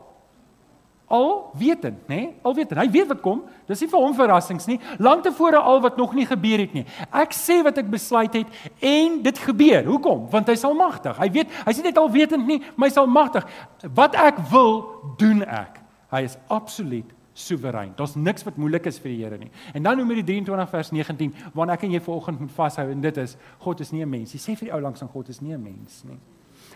al 1.07 1.53
wetend, 1.55 2.01
nê? 2.11 2.17
Nee? 2.17 2.31
Al 2.43 2.55
wetend. 2.55 2.81
Hy 2.81 2.89
weet 2.91 3.07
wat 3.13 3.21
kom. 3.23 3.45
Dis 3.71 3.85
nie 3.85 3.89
vir 3.93 4.03
hom 4.03 4.15
verrassings 4.19 4.67
nie. 4.67 4.81
Lank 4.99 5.23
tevore 5.23 5.61
al 5.63 5.79
wat 5.85 5.99
nog 6.01 6.17
nie 6.19 6.27
gebeur 6.27 6.65
het 6.65 6.75
nie. 6.75 6.83
Ek 7.15 7.35
sê 7.37 7.61
wat 7.63 7.79
ek 7.79 7.87
besluit 7.93 8.35
het 8.35 8.83
en 8.83 9.21
dit 9.23 9.39
gebeur. 9.47 9.87
Hoekom? 9.87 10.25
Want 10.33 10.51
hy's 10.51 10.67
almagtig. 10.67 11.15
Hy 11.23 11.29
weet, 11.39 11.55
hy's 11.69 11.79
nie 11.79 11.93
net 11.93 12.01
al 12.03 12.11
wetend 12.11 12.51
nie, 12.51 12.59
maar 12.75 12.91
hy's 12.91 12.99
almagtig. 12.99 13.47
Wat 13.95 14.19
ek 14.19 14.43
wil, 14.51 14.83
doen 15.21 15.45
ek. 15.47 15.79
Hy 16.11 16.25
is 16.27 16.35
absoluut 16.51 17.16
soewerein. 17.37 17.93
Daar's 17.97 18.15
niks 18.15 18.45
wat 18.47 18.57
moeilik 18.57 18.87
is 18.89 18.99
vir 19.03 19.13
die 19.13 19.19
Here 19.25 19.39
nie. 19.39 19.51
En 19.75 19.83
dan 19.85 19.99
Numeri 20.01 20.25
23 20.25 20.71
vers 20.71 20.91
19, 20.95 21.35
waarna 21.55 21.77
ek 21.77 21.85
en 21.85 21.93
jy 21.97 22.01
vanoggend 22.01 22.41
moet 22.41 22.55
vashou 22.57 22.87
en 22.91 23.03
dit 23.05 23.21
is 23.21 23.37
God 23.65 23.81
is 23.85 23.93
nie 23.93 24.03
'n 24.05 24.11
mens. 24.11 24.33
Jy 24.33 24.41
sê 24.41 24.57
vir 24.57 24.69
die 24.69 24.73
ou 24.73 24.81
langs 24.81 25.03
aan 25.03 25.09
God 25.09 25.29
is 25.29 25.41
nie 25.41 25.53
'n 25.53 25.63
mens 25.63 26.03
nie. 26.05 26.19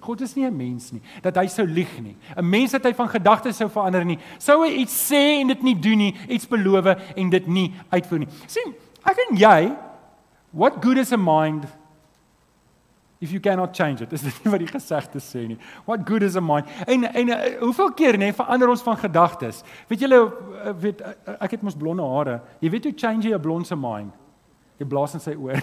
God 0.01 0.21
is 0.21 0.35
nie 0.37 0.45
'n 0.47 0.57
mens 0.57 0.93
nie 0.93 1.03
dat 1.23 1.37
hy 1.37 1.47
sou 1.47 1.67
lieg 1.67 2.01
nie. 2.01 2.17
'n 2.37 2.49
Mens 2.49 2.73
wat 2.73 2.85
hy 2.85 2.93
van 2.93 3.09
gedagtes 3.09 3.57
sou 3.57 3.69
verander 3.69 4.05
nie. 4.05 4.19
Sou 4.39 4.65
hy 4.65 4.71
iets 4.81 5.13
sê 5.13 5.41
en 5.41 5.49
dit 5.49 5.63
nie 5.63 5.81
doen 5.81 5.99
nie, 5.99 6.15
iets 6.29 6.47
beloof 6.47 7.17
en 7.17 7.31
dit 7.31 7.47
nie 7.47 7.75
uitvoer 7.91 8.19
nie. 8.19 8.29
sien, 8.47 8.75
ek 9.05 9.17
en 9.31 9.37
jy 9.37 9.77
what 10.53 10.83
good 10.83 10.99
is 10.99 11.13
a 11.13 11.17
mind 11.17 11.67
if 13.21 13.31
you 13.33 13.41
cannot 13.41 13.75
change 13.77 14.01
it. 14.01 14.11
Dis 14.11 14.23
nie 14.25 14.51
wat 14.51 14.63
die 14.63 14.71
gesegde 14.71 15.21
sê 15.21 15.45
nie. 15.47 15.59
What 15.85 16.07
good 16.09 16.23
is 16.23 16.37
a 16.37 16.41
mind? 16.41 16.69
En 16.87 17.05
en 17.05 17.29
uh, 17.29 17.39
hoeveel 17.61 17.93
keer 17.93 18.19
nê 18.19 18.33
verander 18.33 18.73
ons 18.73 18.83
van 18.83 18.97
gedagtes? 18.97 19.61
Weet 19.91 20.07
julle 20.07 20.21
uh, 20.25 20.73
weet 20.81 21.03
uh, 21.05 21.13
ek 21.37 21.59
het 21.59 21.63
mos 21.67 21.77
blonde 21.77 22.07
hare. 22.15 22.41
Jy 22.65 22.73
weet 22.73 22.89
hoe 22.89 22.97
change 22.97 23.29
jy 23.29 23.37
'n 23.37 23.41
blonde 23.41 23.77
mind? 23.77 24.17
Jy 24.81 24.89
blaas 24.89 25.15
in 25.15 25.21
sy 25.21 25.37
oor. 25.37 25.61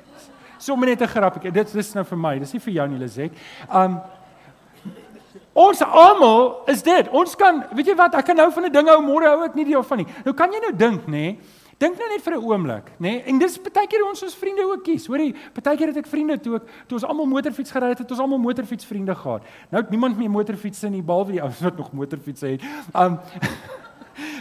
Sommige 0.66 0.90
net 0.94 1.02
'n 1.02 1.12
grappie. 1.12 1.52
Dit 1.52 1.72
dis 1.72 1.94
nou 1.94 2.04
vir 2.04 2.18
my. 2.18 2.38
Dis 2.38 2.52
nie 2.52 2.64
vir 2.64 2.72
jou 2.80 2.88
nie, 2.88 2.98
Lizet. 2.98 3.32
Um 3.68 4.00
Ons 5.56 5.80
almal 5.80 6.64
is 6.68 6.82
dit. 6.84 7.08
Ons 7.16 7.32
kan, 7.34 7.62
weet 7.72 7.86
jy 7.86 7.94
wat, 7.96 8.14
ek 8.14 8.26
kan 8.28 8.36
nou 8.36 8.50
van 8.52 8.64
'n 8.64 8.72
ding 8.72 8.88
hou, 8.88 9.00
môre 9.00 9.24
hou 9.24 9.44
ek 9.44 9.54
nie 9.54 9.64
daarvan 9.64 9.98
nie. 10.04 10.06
Nou 10.24 10.34
kan 10.34 10.52
jy 10.52 10.60
nou 10.60 10.72
dink, 10.76 11.06
nê? 11.08 11.38
Dink 11.76 11.98
nou 12.00 12.06
net 12.08 12.22
vir 12.24 12.34
'n 12.36 12.44
oomblik, 12.44 12.86
nê? 12.96 12.98
Nee? 12.98 13.22
En 13.28 13.38
dis 13.38 13.58
baie 13.60 13.86
keer 13.86 14.04
ons 14.06 14.22
ons 14.22 14.34
vriende 14.34 14.64
ook 14.64 14.82
kies. 14.82 15.06
Hoorie, 15.06 15.34
baie 15.52 15.76
keer 15.76 15.88
het 15.88 15.96
ek 15.96 16.06
vriende 16.06 16.40
toe 16.40 16.54
ek 16.56 16.62
toe 16.88 16.96
ons 16.96 17.04
almal 17.04 17.26
motorfiets 17.26 17.70
gery 17.70 17.88
het, 17.88 17.98
het 17.98 18.10
ons 18.10 18.20
almal 18.20 18.38
motorfietsvriende 18.38 19.14
gehad. 19.14 19.42
Nou 19.70 19.82
het 19.82 19.90
niemand 19.90 20.16
meer 20.16 20.30
motorfietsse 20.30 20.88
nie 20.88 21.02
behalwe 21.02 21.32
die 21.32 21.42
ouens 21.42 21.60
wat 21.60 21.76
nog 21.76 21.92
motorfietsse 21.92 22.46
het. 22.46 22.62
Um 22.94 23.18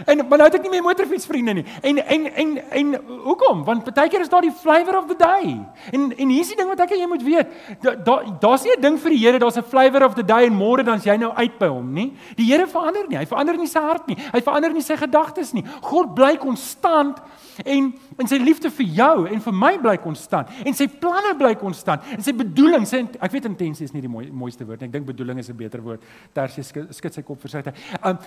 En 0.06 0.18
maar 0.18 0.38
nou 0.38 0.48
het 0.50 0.58
ek 0.58 0.66
nie 0.66 0.74
meer 0.74 0.84
motorfietsvriende 0.86 1.54
nie. 1.54 1.66
En 1.82 2.00
en 2.06 2.26
en 2.34 2.52
en 2.70 2.96
hoekom? 3.24 3.64
Want 3.68 3.94
baie 3.94 4.10
keer 4.10 4.24
is 4.24 4.30
daar 4.30 4.46
die 4.46 4.54
flavor 4.54 4.98
of 4.98 5.08
the 5.08 5.18
day. 5.18 5.58
En 5.92 6.12
en 6.18 6.30
hier's 6.30 6.52
die 6.52 6.58
ding 6.60 6.70
wat 6.72 6.84
ek 6.86 6.96
en 6.96 7.04
jy 7.04 7.10
moet 7.12 7.24
weet. 7.24 7.48
Daar 7.82 8.26
daar's 8.40 8.64
nie 8.64 8.76
'n 8.76 8.82
ding 8.82 9.00
vir 9.00 9.10
die 9.10 9.24
Here, 9.26 9.40
daar's 9.40 9.58
'n 9.58 9.64
flavor 9.64 10.06
of 10.06 10.14
the 10.14 10.26
day 10.26 10.46
en 10.46 10.58
môre 10.58 10.84
dan's 10.84 11.04
jy 11.04 11.18
nou 11.18 11.32
uit 11.34 11.58
by 11.60 11.68
hom, 11.68 11.94
nie? 11.94 12.14
Die 12.36 12.46
Here 12.46 12.68
verander 12.68 13.08
nie. 13.08 13.18
Hy 13.18 13.26
verander 13.26 13.58
nie 13.58 13.68
sy 13.68 13.80
hart 13.80 14.08
nie. 14.08 14.18
Hy 14.32 14.42
verander 14.42 14.74
nie 14.74 14.82
sy 14.82 14.96
gedagtes 14.96 15.54
nie. 15.54 15.64
God 15.82 16.16
bly 16.16 16.38
konstant 16.38 17.18
en 17.64 17.94
en 18.20 18.28
sy 18.28 18.40
liefde 18.42 18.70
vir 18.70 18.88
jou 18.98 19.28
en 19.28 19.44
vir 19.48 19.54
my 19.54 19.72
bly 19.82 19.96
konstant 20.04 20.50
en 20.66 20.74
sy 20.74 20.88
planne 20.88 21.36
bly 21.40 21.54
konstant 21.60 22.04
en 22.16 22.24
sy 22.24 22.34
bedoelings 22.36 22.94
en 22.98 23.10
ek 23.20 23.32
weet 23.32 23.50
intensie 23.50 23.86
is 23.86 23.94
nie 23.94 24.02
die 24.02 24.12
mooi, 24.12 24.26
mooiste 24.32 24.66
woord 24.66 24.82
nie. 24.82 24.90
Ek 24.90 24.96
dink 24.98 25.08
bedoeling 25.08 25.40
is 25.40 25.50
'n 25.50 25.58
beter 25.58 25.82
woord. 25.82 26.02
Tersius 26.34 26.74
skud 26.92 27.14
sy 27.14 27.22
kop 27.22 27.40
versigtig. 27.40 27.76
Um 28.04 28.18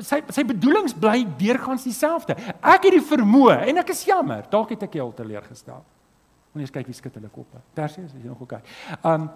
sy 0.00 0.22
sy 0.30 0.44
bedoelings 0.44 0.94
bly 0.94 1.24
deurgangs 1.38 1.84
dieselfde. 1.84 2.36
Ek 2.62 2.84
het 2.84 2.92
die 2.92 3.00
vermoë 3.00 3.68
en 3.68 3.78
ek 3.78 3.90
is 3.90 4.04
jammer, 4.04 4.44
dalk 4.50 4.70
het 4.70 4.82
ek 4.82 4.94
jou 4.94 5.12
teleurgestel. 5.12 5.84
Moet 6.54 6.66
jy 6.66 6.72
kyk 6.72 6.86
wie 6.86 6.94
skud 6.94 7.14
hulle 7.14 7.28
koppe. 7.28 7.60
Tersius, 7.74 8.14
as 8.14 8.22
jy 8.22 8.28
nog 8.28 8.48
kyk. 8.48 8.64
Um 9.04 9.30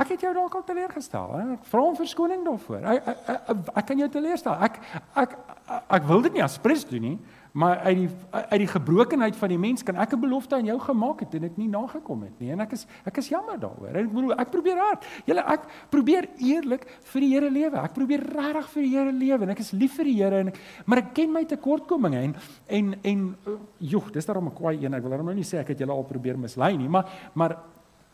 ek 0.00 0.14
het 0.14 0.22
jou 0.24 0.32
dalk 0.34 0.54
al 0.54 0.64
teleurgestel. 0.64 1.32
Hè? 1.36 1.42
Ek 1.56 1.66
vra 1.68 1.82
om 1.82 1.96
verskoning 1.98 2.44
daarvoor. 2.46 2.84
Ek, 2.92 3.08
ek, 3.10 3.18
ek, 3.28 3.62
ek 3.82 3.86
kan 3.90 3.98
jou 3.98 4.08
teleurstel. 4.08 4.54
Ek 4.64 4.78
ek 5.16 5.34
ek, 5.68 5.80
ek 5.98 6.08
wil 6.08 6.22
dit 6.26 6.38
nie 6.38 6.44
as 6.44 6.58
prins 6.62 6.86
doen 6.88 7.04
nie. 7.04 7.18
Maar 7.52 7.78
uit 7.78 7.96
die 7.96 8.08
uit 8.30 8.60
die 8.62 8.66
gebrokenheid 8.70 9.36
van 9.36 9.48
die 9.48 9.58
mens 9.58 9.82
kan 9.82 9.96
ek 9.96 10.12
'n 10.14 10.20
belofte 10.20 10.54
aan 10.54 10.64
jou 10.64 10.78
gemaak 10.78 11.20
het 11.20 11.34
en 11.34 11.40
dit 11.40 11.56
nie 11.56 11.68
nagekom 11.68 12.22
het 12.22 12.38
nie. 12.38 12.50
En 12.50 12.60
ek 12.60 12.72
is 12.72 12.86
ek 13.04 13.16
is 13.16 13.28
jammer 13.28 13.58
daaroor. 13.58 13.96
Ek 13.96 14.12
bedoel 14.12 14.32
ek 14.32 14.50
probeer 14.50 14.78
hard. 14.78 15.04
Julle 15.24 15.40
ek 15.40 15.60
probeer 15.90 16.28
eerlik 16.38 16.86
vir 17.02 17.20
die 17.20 17.30
Here 17.30 17.50
lewe. 17.50 17.76
Ek 17.76 17.92
probeer 17.92 18.20
regtig 18.20 18.68
vir 18.68 18.82
die 18.82 18.96
Here 18.96 19.12
lewe 19.12 19.42
en 19.42 19.50
ek 19.50 19.58
is 19.58 19.72
lief 19.72 19.96
vir 19.96 20.04
die 20.04 20.14
Here 20.22 20.38
en 20.38 20.48
ek, 20.48 20.58
maar 20.86 20.98
ek 20.98 21.14
ken 21.14 21.32
my 21.32 21.44
tekortkominge 21.44 22.22
en 22.22 22.36
en 22.66 22.94
en 23.02 23.36
joh, 23.78 24.10
dis 24.12 24.26
daarom 24.26 24.46
'n 24.46 24.54
kwaai 24.54 24.84
een. 24.84 24.94
Ek 24.94 25.02
wil 25.02 25.22
nou 25.22 25.34
nie 25.34 25.44
sê 25.44 25.58
ek 25.58 25.68
het 25.68 25.78
julle 25.78 25.92
al 25.92 26.04
probeer 26.04 26.38
mislei 26.38 26.76
nie, 26.76 26.88
maar 26.88 27.06
maar 27.34 27.58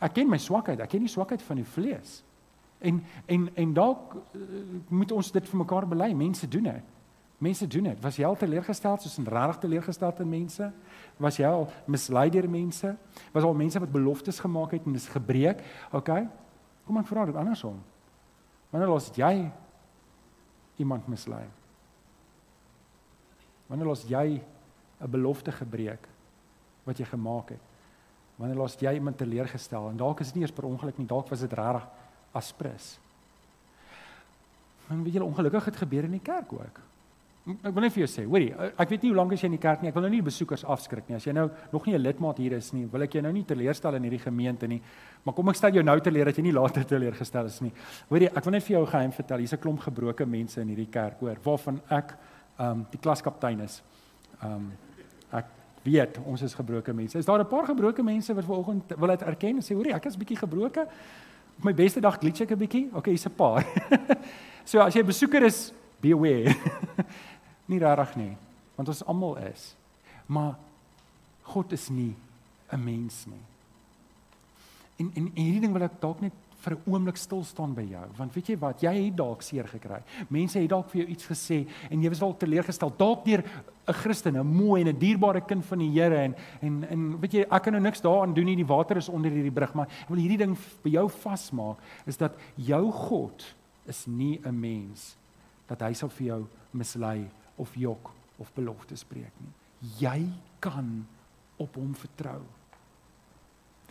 ek 0.01 0.15
ken 0.15 0.29
my 0.29 0.39
swakheid. 0.39 0.81
Ek 0.81 0.89
ken 0.89 1.01
die 1.01 1.09
swakheid 1.09 1.43
van 1.43 1.57
die 1.57 1.65
vlees. 1.65 2.25
En 2.81 3.03
en 3.27 3.51
en 3.55 3.75
dalk 3.75 4.15
uh, 4.15 4.41
moet 4.89 5.13
ons 5.13 5.33
dit 5.33 5.49
vir 5.49 5.59
mekaar 5.59 5.87
bely. 5.87 6.15
Mense 6.15 6.49
doen 6.49 6.63
dit. 6.63 6.96
Mense 7.39 7.67
doen 7.69 7.91
dit. 7.91 8.01
Was 8.01 8.17
jy 8.17 8.25
al 8.25 8.37
teleurgestel 8.37 8.97
soos 8.97 9.19
'n 9.19 9.29
regte 9.29 9.61
teleurgestel 9.61 10.13
in 10.19 10.29
mense? 10.29 10.73
Was 11.17 11.37
jy 11.37 11.47
al 11.47 11.69
mislei 11.87 12.31
deur 12.31 12.49
mense? 12.49 12.97
Was 13.33 13.45
al 13.45 13.55
mense 13.55 13.79
wat 13.79 13.93
beloftes 13.93 14.41
gemaak 14.41 14.71
het 14.71 14.87
en 14.87 14.93
dis 14.93 15.09
gebreek? 15.09 15.63
OK. 15.93 16.09
Kom 16.87 16.97
ek 16.97 17.07
vra 17.07 17.27
dit 17.27 17.37
andersom. 17.37 17.83
Wanneer 18.71 18.89
los 18.89 19.11
jy 19.15 19.53
iemand 20.77 21.07
mislei? 21.09 21.45
Wanneer 23.67 23.87
los 23.87 24.05
jy 24.09 24.41
'n 25.01 25.11
belofte 25.11 25.53
gebreek 25.53 26.09
wat 26.85 26.99
jy 26.99 27.05
gemaak 27.05 27.49
het? 27.49 27.61
Wanneer 28.37 28.57
los 28.57 28.77
jy 28.77 28.93
iemand 28.95 29.19
teleurgestel 29.19 29.91
en 29.91 29.97
dalk 29.97 30.21
is 30.21 30.27
dit 30.27 30.37
nie 30.37 30.43
eers 30.43 30.53
per 30.53 30.65
ongeluk 30.65 30.99
nie, 30.99 31.07
dalk 31.07 31.29
was 31.29 31.41
dit 31.41 31.53
regtig 31.53 31.89
aspres. 32.33 32.99
Maar 34.87 35.03
weet 35.03 35.15
jy 35.15 35.21
ongelukkig 35.21 35.65
het 35.65 35.77
gebeur 35.77 36.05
in 36.05 36.11
die 36.11 36.21
kerk 36.21 36.53
ook. 36.53 36.81
Ek 37.47 37.71
wil 37.71 37.85
net 37.85 37.93
vir 37.95 38.03
jou 38.03 38.09
sê, 38.11 38.23
hoorie, 38.27 38.49
ek 38.75 38.91
weet 38.91 39.05
nie 39.05 39.11
hoe 39.13 39.17
lank 39.21 39.33
as 39.37 39.43
jy 39.45 39.47
in 39.47 39.53
die 39.55 39.63
kerk 39.63 39.83
nie. 39.83 39.93
Ek 39.93 39.95
wil 39.95 40.03
nou 40.03 40.11
nie 40.17 40.23
besoekers 40.27 40.65
afskrik 40.67 41.07
nie. 41.07 41.15
As 41.15 41.29
jy 41.29 41.35
nou 41.37 41.45
nog 41.71 41.85
nie 41.87 41.95
'n 41.95 42.03
lidmaat 42.03 42.39
hier 42.39 42.55
is 42.55 42.73
nie, 42.73 42.87
wil 42.91 43.03
ek 43.03 43.13
jou 43.15 43.23
nou 43.23 43.33
nie 43.33 43.45
teleurstel 43.45 43.95
in 43.95 44.03
hierdie 44.03 44.25
gemeente 44.25 44.67
nie. 44.67 44.81
Maar 45.25 45.35
kom 45.35 45.49
ek 45.49 45.55
stel 45.55 45.71
jou 45.71 45.83
nou 45.85 46.01
teleur 46.01 46.25
dat 46.25 46.37
jy 46.37 46.43
nie 46.43 46.53
later 46.53 46.85
teleurgestel 46.93 47.47
is 47.47 47.61
nie. 47.63 47.73
Hoorie, 48.11 48.27
ek 48.35 48.45
wil 48.45 48.53
net 48.53 48.65
vir 48.65 48.77
jou 48.77 48.83
'n 48.83 48.91
geheim 48.91 49.13
vertel. 49.13 49.39
Hier's 49.39 49.53
'n 49.53 49.61
klomp 49.61 49.81
gebroke 49.81 50.27
mense 50.27 50.61
in 50.61 50.69
hierdie 50.69 50.91
kerk, 50.91 51.21
hoor, 51.21 51.37
waarvan 51.45 51.81
ek 51.89 52.19
ehm 52.59 52.71
um, 52.71 52.87
die 52.91 52.99
klaskaptein 52.99 53.61
is. 53.61 53.83
Ehm 54.43 54.53
um, 54.53 54.73
ek 55.33 55.47
weet 55.85 56.19
ons 56.27 56.43
is 56.43 56.55
gebroke 56.55 56.93
mense. 56.93 57.17
Is 57.17 57.27
daar 57.27 57.39
'n 57.39 57.47
paar 57.47 57.67
gebroke 57.67 58.03
mense 58.03 58.35
wat 58.35 58.45
vanoggend 58.45 58.93
wil 58.99 59.09
dit 59.09 59.23
erken 59.23 59.57
en 59.57 59.63
sê, 59.63 59.75
hoorie, 59.75 59.95
ek 59.95 60.07
is 60.07 60.17
bietjie 60.17 60.37
gebroke. 60.37 60.81
Op 61.59 61.65
my 61.65 61.73
beste 61.73 62.01
dag 62.01 62.19
glitch 62.19 62.41
ek 62.41 62.51
'n 62.51 62.59
bietjie. 62.59 62.91
Okay, 62.93 63.13
hier's 63.13 63.27
'n 63.27 63.37
paar. 63.37 63.65
so 64.65 64.81
as 64.81 64.95
jy 64.95 65.01
'n 65.03 65.07
besoeker 65.07 65.45
is, 65.45 65.73
be 66.01 66.13
aware. 66.13 66.53
Nie 67.67 67.79
regtig 67.79 68.17
nie, 68.17 68.37
want 68.77 68.89
ons 68.89 69.05
almal 69.05 69.37
is. 69.37 69.75
Maar 70.27 70.55
God 71.43 71.73
is 71.73 71.89
nie 71.89 72.15
'n 72.73 72.85
mens 72.85 73.27
nie. 73.27 73.45
En 74.97 75.11
en, 75.15 75.31
en 75.35 75.43
hierdie 75.43 75.61
ding 75.61 75.73
wil 75.73 75.83
ek 75.83 76.01
dalk 76.01 76.21
net 76.21 76.33
vir 76.67 76.75
'n 76.75 76.91
oomblik 76.91 77.17
stil 77.17 77.45
staan 77.45 77.75
by 77.75 77.85
jou 77.87 78.05
want 78.19 78.35
weet 78.35 78.49
jy 78.49 78.57
wat 78.59 78.83
jy 78.83 78.93
het 79.07 79.17
dalk 79.17 79.43
seer 79.43 79.69
gekry 79.71 80.03
mense 80.29 80.59
het 80.59 80.71
dalk 80.71 80.89
vir 80.91 81.03
jou 81.03 81.11
iets 81.15 81.27
gesê 81.31 81.67
en 81.91 82.03
jy 82.03 82.09
was 82.09 82.19
dalk 82.19 82.39
teleurgestel 82.41 82.93
dalk 82.99 83.25
deur 83.25 83.43
'n 83.87 83.93
Christen 83.93 84.37
'n 84.37 84.47
mooi 84.47 84.81
en 84.81 84.89
'n 84.89 84.99
dierbare 84.99 85.41
kind 85.41 85.65
van 85.65 85.79
die 85.79 85.91
Here 85.91 86.17
en 86.17 86.35
en 86.61 86.85
en 86.91 87.21
weet 87.21 87.33
jy 87.33 87.47
ek 87.51 87.63
kan 87.63 87.73
nou 87.73 87.83
niks 87.83 88.01
daaraan 88.01 88.35
doen 88.35 88.45
nie 88.45 88.57
die 88.57 88.67
water 88.67 88.97
is 88.97 89.09
onder 89.09 89.31
hierdie 89.31 89.53
brug 89.53 89.75
maar 89.75 89.87
ek 89.87 90.09
wil 90.09 90.19
hierdie 90.19 90.39
ding 90.39 90.57
by 90.83 90.91
jou 90.91 91.09
vasmaak 91.09 91.77
is 92.07 92.17
dat 92.17 92.35
jou 92.57 92.91
God 92.91 93.55
is 93.87 94.07
nie 94.07 94.41
'n 94.45 94.61
mens 94.61 95.17
dat 95.69 95.81
hy 95.81 95.93
sal 95.93 96.09
vir 96.09 96.27
jou 96.27 96.47
mislei 96.73 97.29
of 97.57 97.75
jok 97.75 98.13
of 98.39 98.53
beloftes 98.55 99.05
spreek 99.07 99.33
nie 99.41 99.55
jy 100.01 100.21
kan 100.61 101.07
op 101.63 101.77
hom 101.77 101.95
vertrou 101.97 102.43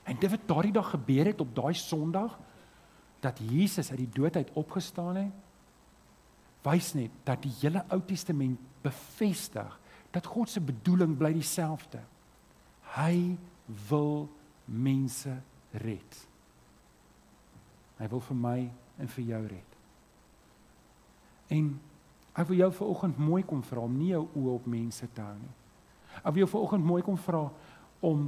En 0.06 0.18
dit 0.20 0.30
wat 0.30 0.48
daardie 0.48 0.74
dag 0.74 0.90
gebeur 0.90 1.26
het 1.26 1.42
op 1.42 1.56
daai 1.56 1.74
Sondag 1.74 2.38
dat 3.20 3.40
Jesus 3.42 3.90
uit 3.90 4.04
die 4.04 4.14
dood 4.14 4.36
uit 4.36 4.52
opgestaan 4.54 5.16
het, 5.16 5.34
wys 6.66 6.94
net 6.98 7.14
dat 7.26 7.42
die 7.42 7.54
hele 7.62 7.82
Ou 7.90 8.02
Testament 8.06 8.60
bevestig 8.86 9.80
dat 10.14 10.30
God 10.30 10.50
se 10.50 10.62
bedoeling 10.62 11.18
bly 11.18 11.32
dieselfde. 11.34 12.04
Hy 12.96 13.38
wil 13.90 14.28
mense 14.66 15.34
red. 15.82 16.22
Hy 17.98 18.10
wil 18.14 18.22
vir 18.30 18.38
my 18.38 18.60
en 19.02 19.12
vir 19.18 19.26
jou 19.34 19.42
red. 19.50 19.76
En 21.54 21.74
ek 22.36 22.48
wil 22.50 22.58
jou 22.66 22.72
vanoggend 22.82 23.18
mooi 23.18 23.44
kom 23.48 23.62
vra 23.64 23.86
om 23.88 23.94
nie 23.98 24.12
jou 24.12 24.26
oë 24.36 24.56
op 24.56 24.66
mense 24.68 25.08
te 25.16 25.24
hou 25.24 25.36
nie. 25.40 25.54
Ek 26.22 26.34
wil 26.34 26.44
jou 26.44 26.52
vanoggend 26.52 26.86
mooi 26.86 27.02
kom 27.06 27.18
vra 27.18 27.46
om 28.06 28.26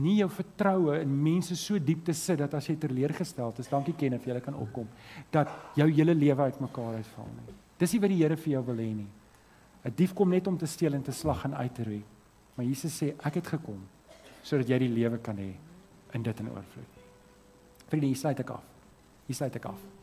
nie 0.00 0.20
jou 0.20 0.28
vertroue 0.30 1.00
in 1.02 1.14
mense 1.24 1.56
so 1.58 1.78
diep 1.82 2.04
te 2.06 2.14
sit 2.14 2.38
dat 2.38 2.52
as 2.54 2.68
jy 2.68 2.76
teleurgesteld 2.78 3.58
is, 3.58 3.70
dankie 3.70 3.94
Kenneth, 3.98 4.28
jy 4.28 4.38
kan 4.44 4.54
opkom, 4.54 4.86
dat 5.34 5.50
jou 5.78 5.88
hele 5.90 6.14
lewe 6.14 6.46
uitmekaar 6.50 7.00
uitval 7.00 7.26
nie. 7.32 7.56
Dis 7.80 7.96
nie 7.96 8.02
wat 8.04 8.12
die 8.12 8.20
Here 8.20 8.36
vir 8.36 8.52
jou 8.52 8.62
wil 8.68 8.82
hê 8.84 8.90
nie. 8.94 9.08
'n 9.84 9.92
Dief 9.96 10.12
kom 10.14 10.28
net 10.28 10.46
om 10.46 10.58
te 10.58 10.66
steel 10.66 10.94
en 10.94 11.02
te 11.02 11.12
slag 11.12 11.44
en 11.44 11.54
uit 11.54 11.74
te 11.74 11.84
roei. 11.84 12.02
Maar 12.54 12.66
Jesus 12.66 13.02
sê 13.02 13.14
ek 13.24 13.34
het 13.34 13.46
gekom 13.46 13.80
sodat 14.42 14.68
jy 14.68 14.78
die 14.78 14.88
lewe 14.88 15.18
kan 15.18 15.36
hê 15.36 15.54
in 16.14 16.22
dit 16.22 16.40
in 16.40 16.48
oorvloed. 16.48 17.00
Vriende, 17.88 18.06
hier 18.06 18.16
sluit 18.16 18.40
ek 18.40 18.50
af. 18.50 18.64
Hier 19.26 19.36
sluit 19.36 19.56
ek 19.56 19.64
af. 19.64 19.99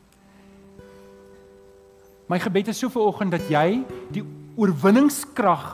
My 2.27 2.39
gebed 2.39 2.67
is 2.67 2.79
so 2.79 2.91
vir 2.91 3.07
oggend 3.07 3.31
dat 3.31 3.47
jy 3.49 3.83
die 4.11 4.23
oorwinningskrag 4.57 5.67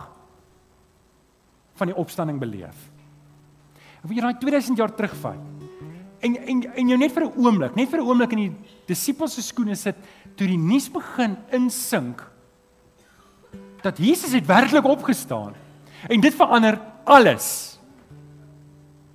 van 1.79 1.89
die 1.89 1.97
opstanding 1.97 2.39
beleef. 2.41 2.89
Of 4.03 4.11
jy 4.11 4.21
daai 4.21 4.37
2000 4.37 4.77
jaar 4.77 4.93
terugvat. 4.93 5.39
En 6.23 6.35
en 6.37 6.61
en 6.73 6.91
jou 6.93 6.97
net 6.97 7.11
vir 7.11 7.25
'n 7.25 7.33
oomblik, 7.35 7.75
net 7.75 7.89
vir 7.89 7.99
'n 7.99 8.07
oomblik 8.07 8.31
in 8.31 8.37
die 8.37 8.55
disippels 8.87 9.33
se 9.33 9.41
skoene 9.41 9.75
sit 9.75 9.95
toe 10.35 10.47
die 10.47 10.57
nuus 10.57 10.89
begin 10.89 11.37
insink 11.51 12.21
dat 13.81 13.97
Jesus 13.97 14.31
het 14.31 14.45
werklik 14.45 14.85
opgestaan. 14.85 15.53
En 16.07 16.21
dit 16.21 16.35
verander 16.35 16.79
alles. 17.03 17.77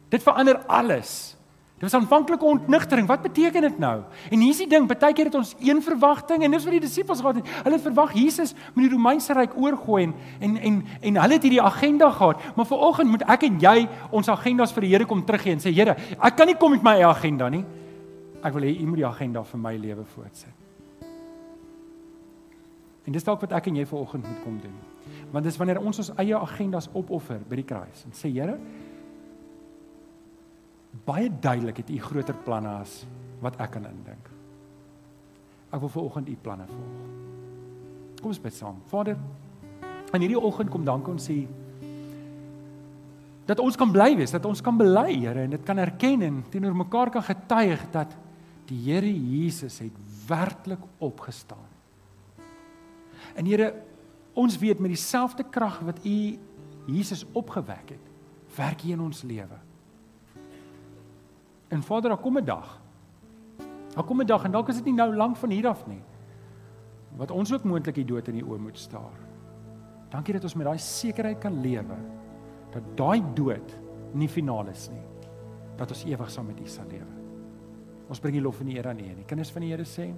Dit 0.09 0.22
verander 0.22 0.59
alles. 0.66 1.36
Dit 1.79 1.91
was 1.91 1.95
aanvanklike 1.95 2.45
ontnigtering. 2.45 3.07
Wat 3.07 3.22
beteken 3.22 3.61
dit 3.61 3.79
nou? 3.79 4.03
En 4.31 4.41
hier's 4.43 4.59
die 4.59 4.66
ding, 4.66 4.89
baie 4.91 5.14
keer 5.14 5.29
het 5.31 5.37
ons 5.39 5.53
een 5.62 5.79
verwagting 5.83 6.43
en 6.43 6.51
dis 6.51 6.64
wat 6.66 6.74
die 6.74 6.83
disippels 6.83 7.20
gehad 7.22 7.39
het. 7.39 7.53
Hulle 7.62 7.79
verwag 7.79 8.16
Jesus 8.18 8.55
moet 8.74 8.89
die 8.89 8.91
Romeinse 8.97 9.37
ryk 9.39 9.55
oorgooi 9.55 10.09
en 10.09 10.14
en 10.41 10.57
en, 10.57 10.81
en 11.01 11.20
hulle 11.22 11.39
het 11.39 11.47
hierdie 11.47 11.62
agenda 11.62 12.11
gehad. 12.11 12.43
Maar 12.57 12.66
vanoggend 12.66 13.11
moet 13.11 13.22
ek 13.31 13.47
en 13.47 13.61
jy 13.62 13.76
ons 14.11 14.29
agendas 14.29 14.74
vir 14.74 14.89
die 14.89 14.91
Here 14.91 15.07
kom 15.07 15.22
teruggee 15.24 15.55
en 15.55 15.62
sê 15.62 15.70
Here, 15.70 15.95
ek 16.18 16.37
kan 16.37 16.51
nie 16.51 16.59
kom 16.59 16.74
met 16.74 16.83
my 16.83 16.97
eie 16.99 17.07
agenda 17.07 17.49
nie. 17.49 17.62
Ek 18.43 18.59
wil 18.59 18.66
hê 18.66 18.74
U 18.83 18.91
moet 18.91 19.05
die 19.05 19.07
agenda 19.07 19.45
vir 19.47 19.62
my 19.62 19.76
lewe 19.79 20.05
voortsit. 20.16 20.55
En 23.07 23.14
dis 23.14 23.24
dalk 23.24 23.47
wat 23.47 23.55
ek 23.55 23.70
en 23.70 23.79
jy 23.79 23.87
vanoggend 23.87 24.26
moet 24.26 24.43
kom 24.43 24.59
doen. 24.61 24.74
Want 25.31 25.47
dis 25.47 25.57
wanneer 25.57 25.79
ons 25.79 26.03
ons 26.03 26.11
eie 26.18 26.35
agendas 26.35 26.91
opoffer 26.93 27.39
by 27.47 27.62
die 27.62 27.68
kruis 27.70 28.03
en 28.03 28.18
sê 28.18 28.35
Here, 28.35 28.59
baie 31.05 31.30
duidelik 31.40 31.82
het 31.82 31.90
u 31.90 31.99
groter 32.01 32.36
planne 32.44 32.78
as 32.80 33.03
wat 33.42 33.59
ek 33.61 33.76
kan 33.76 33.86
indink. 33.86 34.30
Ek 35.68 35.80
wil 35.80 35.92
vir 35.92 36.03
oggend 36.03 36.28
u 36.28 36.36
planne 36.42 36.66
volg. 36.66 36.99
Kom 38.18 38.32
ons 38.32 38.40
bid 38.42 38.55
saam. 38.57 38.78
Vader, 38.90 39.18
in 40.12 40.24
hierdie 40.24 40.40
oggend 40.40 40.72
kom 40.72 40.86
dank 40.86 41.09
ons 41.09 41.28
u 41.30 41.40
dat 43.49 43.62
ons 43.64 43.78
kan 43.80 43.88
bly 43.88 44.11
wees, 44.18 44.32
dat 44.34 44.44
ons 44.44 44.61
kan 44.61 44.76
bely, 44.76 45.22
Here, 45.22 45.46
en 45.46 45.55
dit 45.55 45.62
kan 45.64 45.78
erken 45.80 46.20
en 46.26 46.42
teenoor 46.53 46.74
mekaar 46.76 47.09
kan 47.14 47.24
getuig 47.24 47.86
dat 47.94 48.12
die 48.68 48.76
Here 48.84 49.09
Jesus 49.09 49.78
het 49.80 49.94
werklik 50.28 50.82
opgestaan. 51.01 51.64
En 53.32 53.49
Here, 53.49 53.70
ons 54.36 54.59
weet 54.61 54.82
met 54.84 54.92
dieselfde 54.92 55.46
krag 55.49 55.80
wat 55.86 56.05
u 56.05 56.18
Jesus 56.92 57.24
opgewek 57.32 57.94
het, 57.96 58.12
werk 58.57 58.84
hy 58.84 58.92
in 58.92 59.07
ons 59.07 59.24
lewe. 59.24 59.57
En 61.68 61.82
Vader, 61.82 62.10
daar 62.10 62.18
kom 62.18 62.38
'n 62.38 62.44
dag. 62.44 62.80
Daar 63.94 64.04
kom 64.04 64.20
'n 64.20 64.26
dag 64.26 64.44
en 64.44 64.50
dalk 64.50 64.68
is 64.68 64.76
dit 64.76 64.84
nie 64.84 64.94
nou 64.94 65.14
lank 65.16 65.36
van 65.36 65.50
hier 65.50 65.68
af 65.68 65.86
nie. 65.86 66.02
Wat 67.16 67.30
ons 67.30 67.52
ook 67.52 67.64
moontlik 67.64 67.94
die 67.94 68.04
dood 68.04 68.28
in 68.28 68.34
die 68.34 68.44
oë 68.44 68.58
moet 68.58 68.78
staar. 68.78 69.18
Dankie 70.08 70.34
dat 70.34 70.42
ons 70.42 70.54
met 70.54 70.66
daai 70.66 70.78
sekerheid 70.78 71.38
kan 71.38 71.60
lewe 71.60 71.96
dat 72.72 72.82
daai 72.96 73.22
dood 73.34 73.76
nie 74.12 74.28
finaal 74.28 74.68
is 74.68 74.88
nie. 74.92 75.04
Dat 75.76 75.90
ons 75.90 76.04
ewig 76.04 76.30
saam 76.30 76.46
met 76.46 76.60
U 76.60 76.66
sal 76.66 76.88
lewe. 76.90 77.14
Ons 78.08 78.20
bring 78.20 78.34
die 78.34 78.42
lof 78.42 78.60
en 78.60 78.66
die 78.66 78.76
eer 78.76 78.88
aan 78.88 79.00
U. 79.00 79.14
Die 79.14 79.26
kinders 79.28 79.50
van 79.50 79.64
die 79.64 79.70
Here 79.70 79.84
sê 79.84 80.14